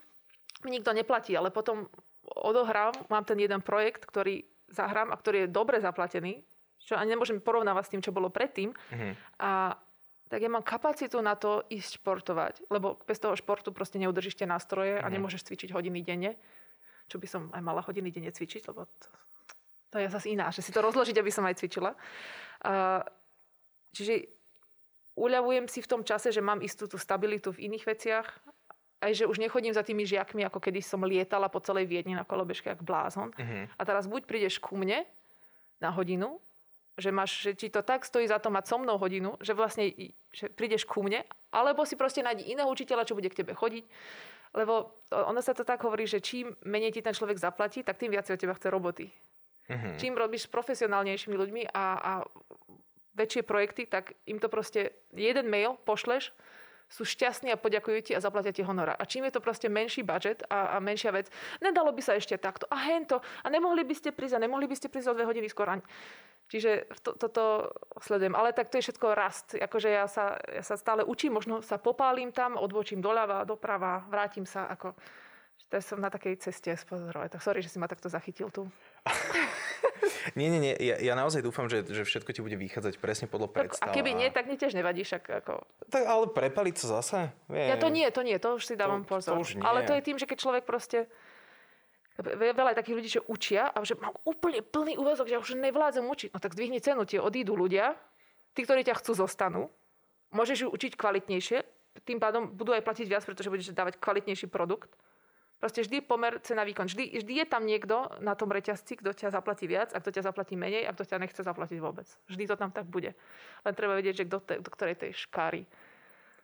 mi 0.62 0.70
nikto 0.70 0.94
neplatí, 0.94 1.34
ale 1.34 1.50
potom 1.50 1.90
odohrám, 2.24 2.94
mám 3.10 3.26
ten 3.26 3.36
jeden 3.42 3.58
projekt, 3.60 4.06
ktorý 4.06 4.46
zahrám 4.70 5.10
a 5.10 5.18
ktorý 5.18 5.44
je 5.44 5.54
dobre 5.54 5.82
zaplatený, 5.82 6.40
čo 6.80 6.94
ani 6.94 7.16
nemôžem 7.16 7.42
porovnávať 7.42 7.84
s 7.84 7.92
tým, 7.92 8.02
čo 8.04 8.14
bolo 8.14 8.30
predtým. 8.30 8.70
Mm-hmm. 8.70 9.12
A 9.42 9.74
tak 10.28 10.40
ja 10.40 10.50
mám 10.50 10.64
kapacitu 10.64 11.20
na 11.20 11.36
to 11.36 11.62
ísť 11.68 12.00
športovať, 12.00 12.66
lebo 12.72 12.98
bez 13.04 13.20
toho 13.20 13.36
športu 13.36 13.70
proste 13.70 14.00
neudržíš 14.00 14.40
tie 14.40 14.48
nástroje 14.48 14.98
mm-hmm. 14.98 15.06
a 15.06 15.08
mhm. 15.10 15.14
nemôžeš 15.18 15.46
cvičiť 15.50 15.70
hodiny 15.74 16.00
denne, 16.00 16.38
čo 17.10 17.20
by 17.20 17.26
som 17.28 17.42
aj 17.52 17.62
mala 17.62 17.84
hodiny 17.84 18.08
denne 18.08 18.32
cvičiť, 18.32 18.70
lebo 18.70 18.88
to, 18.88 19.08
to 19.94 20.02
je 20.02 20.10
zase 20.10 20.34
iná, 20.34 20.50
že 20.50 20.58
si 20.58 20.74
to 20.74 20.82
rozložiť, 20.82 21.14
aby 21.22 21.30
som 21.30 21.46
aj 21.46 21.62
cvičila. 21.62 21.94
Uh, 22.66 22.98
čiže 23.94 24.26
uľavujem 25.14 25.70
si 25.70 25.78
v 25.78 25.86
tom 25.86 26.02
čase, 26.02 26.34
že 26.34 26.42
mám 26.42 26.58
istú 26.66 26.90
tú 26.90 26.98
stabilitu 26.98 27.54
v 27.54 27.70
iných 27.70 27.86
veciach, 27.86 28.26
aj 28.98 29.12
že 29.14 29.24
už 29.30 29.38
nechodím 29.38 29.70
za 29.70 29.86
tými 29.86 30.02
žiakmi, 30.02 30.42
ako 30.42 30.58
kedy 30.58 30.82
som 30.82 31.06
lietala 31.06 31.46
po 31.46 31.62
celej 31.62 31.86
Viedni 31.86 32.18
na 32.18 32.26
kolobežke, 32.26 32.74
ako 32.74 32.82
blázon. 32.82 33.30
Uh-huh. 33.30 33.70
A 33.78 33.82
teraz 33.86 34.10
buď 34.10 34.26
prídeš 34.26 34.58
ku 34.58 34.74
mne 34.74 35.06
na 35.78 35.94
hodinu, 35.94 36.42
že, 36.98 37.14
máš, 37.14 37.46
že 37.46 37.52
ti 37.54 37.68
to 37.70 37.86
tak 37.86 38.02
stojí 38.02 38.26
za 38.26 38.42
to 38.42 38.50
mať 38.50 38.64
so 38.66 38.82
mnou 38.82 38.98
hodinu, 38.98 39.38
že 39.38 39.54
vlastne 39.54 39.92
že 40.34 40.50
prídeš 40.50 40.88
ku 40.88 41.06
mne, 41.06 41.22
alebo 41.54 41.86
si 41.86 41.94
proste 41.94 42.24
nájdi 42.24 42.50
iného 42.50 42.66
učiteľa, 42.66 43.06
čo 43.06 43.14
bude 43.14 43.30
k 43.30 43.44
tebe 43.44 43.54
chodiť. 43.54 43.84
Lebo 44.54 45.04
ono 45.10 45.42
sa 45.42 45.54
to 45.54 45.66
tak 45.66 45.82
hovorí, 45.82 46.06
že 46.06 46.22
čím 46.22 46.54
menej 46.62 46.94
ti 46.94 47.00
ten 47.02 47.14
človek 47.14 47.38
zaplatí, 47.38 47.82
tak 47.82 47.98
tým 47.98 48.14
viac 48.14 48.26
od 48.30 48.38
teba 48.38 48.54
chce 48.54 48.70
roboty. 48.70 49.10
Uh-huh. 49.64 49.96
Čím 49.96 50.20
robíš 50.20 50.46
s 50.46 50.52
profesionálnejšími 50.52 51.36
ľuďmi 51.36 51.62
a, 51.72 51.84
a 51.96 52.12
väčšie 53.16 53.42
projekty, 53.46 53.88
tak 53.88 54.12
im 54.28 54.36
to 54.42 54.52
proste 54.52 54.92
jeden 55.14 55.48
mail 55.48 55.78
pošleš, 55.86 56.34
sú 56.84 57.02
šťastní 57.02 57.48
a 57.50 57.58
poďakujú 57.58 57.98
ti 58.06 58.12
a 58.12 58.20
zaplatia 58.20 58.52
ti 58.52 58.62
honora. 58.62 58.92
A 58.94 59.08
čím 59.08 59.24
je 59.24 59.34
to 59.34 59.40
proste 59.40 59.72
menší 59.72 60.04
budget 60.04 60.44
a, 60.52 60.76
a 60.76 60.84
menšia 60.84 61.10
vec, 61.10 61.32
nedalo 61.64 61.90
by 61.90 62.02
sa 62.04 62.14
ešte 62.14 62.36
takto 62.36 62.68
a 62.68 62.76
hento 62.76 63.24
a 63.42 63.46
nemohli 63.48 63.82
by 63.82 63.94
ste 63.96 64.12
prísť 64.12 64.36
a 64.36 64.44
nemohli 64.44 64.68
by 64.68 64.76
ste 64.76 64.92
prísť 64.92 65.10
o 65.10 65.16
dve 65.16 65.24
hodiny 65.24 65.48
skôr. 65.48 65.80
Čiže 66.44 66.92
to, 67.00 67.16
toto 67.16 67.72
sledujem. 68.04 68.36
Ale 68.36 68.52
tak 68.52 68.68
to 68.68 68.76
je 68.76 68.84
všetko 68.84 69.16
rast. 69.16 69.56
Akože 69.56 69.88
ja 69.88 70.04
sa, 70.04 70.36
ja 70.44 70.60
sa 70.60 70.76
stále 70.76 71.00
učím, 71.00 71.40
možno 71.40 71.64
sa 71.64 71.80
popálim 71.80 72.36
tam, 72.36 72.60
odbočím 72.60 73.00
doľava, 73.00 73.48
doprava, 73.48 74.04
vrátim 74.12 74.44
sa. 74.44 74.68
Ako, 74.68 74.92
to 75.72 75.80
som 75.80 76.04
na 76.04 76.12
takej 76.12 76.36
ceste 76.44 76.68
spozorovať. 76.76 77.32
Tak 77.32 77.40
sorry, 77.40 77.64
že 77.64 77.72
si 77.72 77.80
ma 77.80 77.88
takto 77.88 78.12
zachytil 78.12 78.52
tu. 78.52 78.68
nie, 80.38 80.48
nie, 80.48 80.60
nie. 80.60 80.74
Ja, 80.80 80.96
ja 81.00 81.14
naozaj 81.14 81.44
dúfam, 81.44 81.68
že, 81.68 81.84
že 81.84 82.04
všetko 82.08 82.30
ti 82.32 82.40
bude 82.40 82.56
vychádzať 82.56 82.96
presne 82.98 83.26
podľa 83.28 83.48
predstav. 83.52 83.88
A 83.88 83.92
keby 83.92 84.16
nie, 84.16 84.28
tak 84.32 84.48
mi 84.48 84.56
tiež 84.56 84.72
nevadí. 84.72 85.04
Však 85.04 85.44
ako... 85.44 85.64
Tak 85.92 86.02
ale 86.08 86.24
prepaliť 86.32 86.74
sa 86.80 86.86
zase? 87.00 87.18
Vie. 87.52 87.68
Ja 87.68 87.76
to 87.76 87.92
nie, 87.92 88.08
to 88.08 88.24
nie. 88.24 88.36
To 88.40 88.56
už 88.56 88.64
si 88.64 88.74
dávam 88.74 89.04
to, 89.04 89.16
pozor. 89.16 89.36
To 89.36 89.44
už 89.44 89.60
nie. 89.60 89.64
Ale 89.64 89.84
to 89.84 89.92
je 89.92 90.02
tým, 90.02 90.16
že 90.16 90.24
keď 90.24 90.38
človek 90.40 90.64
proste 90.64 91.06
veľa 92.22 92.72
je 92.72 92.78
takých 92.78 92.96
ľudí, 92.96 93.10
že 93.10 93.22
učia 93.26 93.74
a 93.74 93.82
že 93.82 93.98
mám 93.98 94.14
úplne 94.22 94.62
plný 94.62 94.94
úvezok, 94.94 95.26
že 95.26 95.34
ja 95.34 95.42
už 95.42 95.58
nevládzem 95.58 96.06
učiť. 96.06 96.30
No 96.30 96.38
tak 96.38 96.54
zdvihni 96.54 96.78
cenu, 96.78 97.02
tie 97.02 97.18
odídu 97.18 97.58
ľudia, 97.58 97.98
tí, 98.54 98.62
ktorí 98.62 98.86
ťa 98.86 99.02
chcú, 99.02 99.18
zostanú. 99.18 99.66
Môžeš 100.30 100.66
ju 100.66 100.68
učiť 100.70 100.94
kvalitnejšie, 100.94 101.66
tým 102.02 102.18
pádom 102.18 102.50
budú 102.50 102.74
aj 102.74 102.82
platiť 102.82 103.06
viac, 103.06 103.22
pretože 103.22 103.50
budeš 103.50 103.70
dávať 103.70 104.02
kvalitnejší 104.02 104.50
produkt. 104.50 104.90
Proste 105.64 105.80
vždy 105.80 106.04
pomer 106.04 106.36
cena 106.44 106.60
výkon. 106.60 106.84
Vždy, 106.92 107.24
vždy 107.24 107.40
je 107.40 107.46
tam 107.48 107.64
niekto 107.64 108.12
na 108.20 108.36
tom 108.36 108.52
reťazci, 108.52 109.00
kto 109.00 109.16
ťa 109.16 109.32
zaplatí 109.32 109.64
viac 109.64 109.96
a 109.96 110.04
kto 110.04 110.12
ťa 110.12 110.28
zaplatí 110.28 110.60
menej 110.60 110.84
a 110.84 110.92
kto 110.92 111.08
ťa 111.08 111.16
nechce 111.16 111.40
zaplatiť 111.40 111.80
vôbec. 111.80 112.04
Vždy 112.28 112.44
to 112.52 112.60
tam 112.60 112.68
tak 112.68 112.84
bude. 112.84 113.16
Len 113.64 113.72
treba 113.72 113.96
vedieť, 113.96 114.20
že 114.20 114.24
kto 114.28 114.44
te, 114.44 114.54
do 114.60 114.68
ktorej 114.68 115.00
tej 115.00 115.16
škáry. 115.16 115.64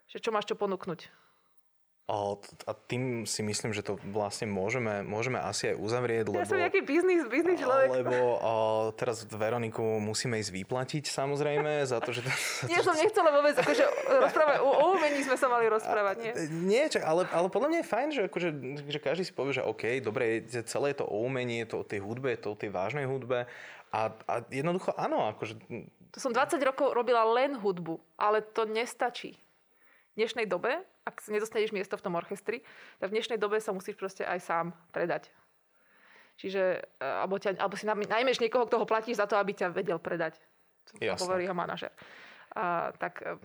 Že 0.09 0.25
čo 0.25 0.31
máš 0.33 0.49
čo 0.49 0.57
ponúknuť. 0.57 1.13
A 2.11 2.75
tým 2.91 3.23
si 3.23 3.39
myslím, 3.47 3.71
že 3.71 3.87
to 3.87 3.95
vlastne 4.11 4.51
môžeme, 4.51 5.07
môžeme 5.07 5.39
asi 5.39 5.71
aj 5.71 5.77
uzavrieť. 5.79 6.27
Lebo, 6.27 6.43
ja 6.43 6.51
som 6.51 6.59
nejaký 6.59 6.83
biznis, 6.83 7.23
biznis 7.31 7.63
človek. 7.63 8.03
Lebo 8.03 8.35
o, 8.35 8.55
teraz 8.99 9.23
Veroniku 9.31 10.03
musíme 10.03 10.43
ísť 10.43 10.51
vyplatiť 10.51 11.07
samozrejme 11.07 11.87
za 11.87 12.03
to, 12.03 12.11
že... 12.11 12.27
nie 12.71 12.83
som 12.83 12.99
nechcela 12.99 13.31
vôbec, 13.31 13.55
akože 13.55 13.85
rozprávať, 14.27 14.59
o, 14.59 14.71
o 14.75 14.85
umení 14.99 15.23
sme 15.23 15.39
sa 15.39 15.47
mali 15.47 15.71
rozprávať, 15.71 16.17
nie? 16.19 16.33
Nie, 16.67 16.91
čak, 16.91 17.07
ale, 17.07 17.31
ale 17.31 17.47
podľa 17.47 17.69
mňa 17.71 17.79
je 17.79 17.87
fajn, 17.87 18.09
že, 18.11 18.23
akože, 18.27 18.49
že 18.91 18.99
každý 18.99 19.23
si 19.31 19.33
povie, 19.33 19.55
že 19.55 19.63
OK, 19.63 20.03
dobre, 20.03 20.43
celé 20.67 20.91
je 20.91 20.99
to 20.99 21.07
o 21.07 21.23
umení, 21.23 21.63
je 21.63 21.69
to 21.71 21.77
o 21.81 21.87
tej 21.87 22.03
hudbe, 22.03 22.35
je 22.35 22.41
to 22.43 22.49
o 22.53 22.59
tej 22.59 22.75
vážnej 22.75 23.07
hudbe 23.07 23.47
a, 23.95 24.01
a 24.27 24.35
jednoducho 24.51 24.95
áno, 24.95 25.31
akože... 25.35 25.59
To 26.11 26.19
som 26.19 26.35
20 26.35 26.59
rokov 26.63 26.91
robila 26.91 27.23
len 27.23 27.59
hudbu, 27.59 27.99
ale 28.19 28.43
to 28.43 28.67
nestačí. 28.67 29.39
V 30.15 30.19
dnešnej 30.19 30.47
dobe 30.51 30.85
ak 31.11 31.27
nedostaneš 31.27 31.75
miesto 31.75 31.99
v 31.99 32.05
tom 32.07 32.15
orchestri, 32.15 32.63
tak 33.03 33.11
v 33.11 33.17
dnešnej 33.19 33.39
dobe 33.43 33.59
sa 33.59 33.75
musíš 33.75 33.99
proste 33.99 34.23
aj 34.23 34.39
sám 34.39 34.67
predať. 34.95 35.33
Čiže, 36.39 36.87
e, 37.03 37.05
alebo, 37.05 37.37
ťa, 37.37 37.59
alebo 37.61 37.77
si 37.77 37.85
najmeš 37.85 38.41
niekoho, 38.41 38.65
kto 38.65 38.81
ho 38.81 38.87
platíš 38.89 39.21
za 39.21 39.29
to, 39.29 39.37
aby 39.37 39.53
ťa 39.53 39.75
vedel 39.75 40.01
predať. 40.01 40.41
To 40.97 41.21
hovorí 41.27 41.45
ho 41.45 41.53
manažer. 41.53 41.93
A, 42.57 42.95
tak 42.97 43.21
e, 43.21 43.37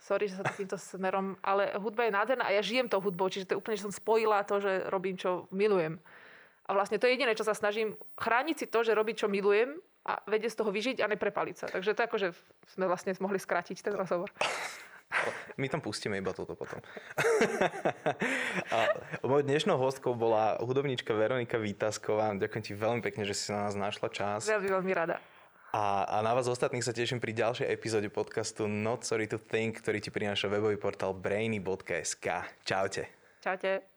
sorry, 0.00 0.30
že 0.30 0.40
sa 0.40 0.46
to 0.46 0.56
týmto 0.56 0.80
smerom, 0.80 1.36
ale 1.44 1.76
hudba 1.76 2.08
je 2.08 2.16
nádherná 2.16 2.48
a 2.48 2.54
ja 2.56 2.62
žijem 2.64 2.88
tou 2.88 3.04
hudbou, 3.04 3.28
čiže 3.28 3.52
to 3.52 3.52
je 3.56 3.60
úplne, 3.60 3.76
že 3.76 3.84
som 3.84 3.92
spojila 3.92 4.46
to, 4.48 4.62
že 4.64 4.88
robím, 4.88 5.18
čo 5.20 5.50
milujem. 5.52 6.00
A 6.64 6.70
vlastne 6.72 6.96
to 6.96 7.04
je 7.10 7.18
jediné, 7.18 7.36
čo 7.36 7.44
sa 7.44 7.52
snažím 7.52 7.98
chrániť 8.16 8.56
si 8.64 8.66
to, 8.70 8.80
že 8.80 8.96
robiť, 8.96 9.26
čo 9.26 9.28
milujem 9.28 9.76
a 10.08 10.18
vedieť 10.24 10.56
z 10.56 10.58
toho 10.62 10.70
vyžiť 10.72 10.96
a 11.04 11.10
neprepaliť 11.10 11.56
sa. 11.58 11.66
Takže 11.68 11.92
to 11.92 12.00
je 12.00 12.08
ako, 12.08 12.18
že 12.18 12.28
sme 12.74 12.88
vlastne 12.88 13.12
mohli 13.20 13.36
skrátiť 13.36 13.82
ten 13.82 13.92
rozhovor. 13.92 14.32
My 15.60 15.68
tam 15.68 15.80
pustíme 15.84 16.16
iba 16.18 16.32
toto 16.32 16.56
potom. 16.56 16.80
a 18.74 18.78
mojou 19.22 19.44
dnešnou 19.44 19.76
hostkou 19.76 20.16
bola 20.16 20.58
hudobníčka 20.64 21.12
Veronika 21.12 21.60
Výtasková. 21.60 22.32
Ďakujem 22.36 22.64
ti 22.64 22.72
veľmi 22.72 23.00
pekne, 23.04 23.22
že 23.28 23.36
si 23.36 23.52
na 23.52 23.68
nás 23.68 23.76
našla 23.76 24.08
čas. 24.08 24.48
Veľmi, 24.48 24.68
veľmi 24.72 24.92
rada. 24.96 25.20
A, 25.72 26.04
a 26.04 26.16
na 26.20 26.36
vás 26.36 26.44
ostatných 26.48 26.84
sa 26.84 26.92
teším 26.92 27.16
pri 27.16 27.32
ďalšej 27.32 27.68
epizóde 27.72 28.12
podcastu 28.12 28.68
Not 28.68 29.08
Sorry 29.08 29.24
to 29.24 29.40
Think, 29.40 29.80
ktorý 29.80 30.04
ti 30.04 30.12
prináša 30.12 30.52
webový 30.52 30.76
portál 30.76 31.16
brainy.sk. 31.16 32.26
Čaute. 32.60 33.08
Čaute. 33.40 33.91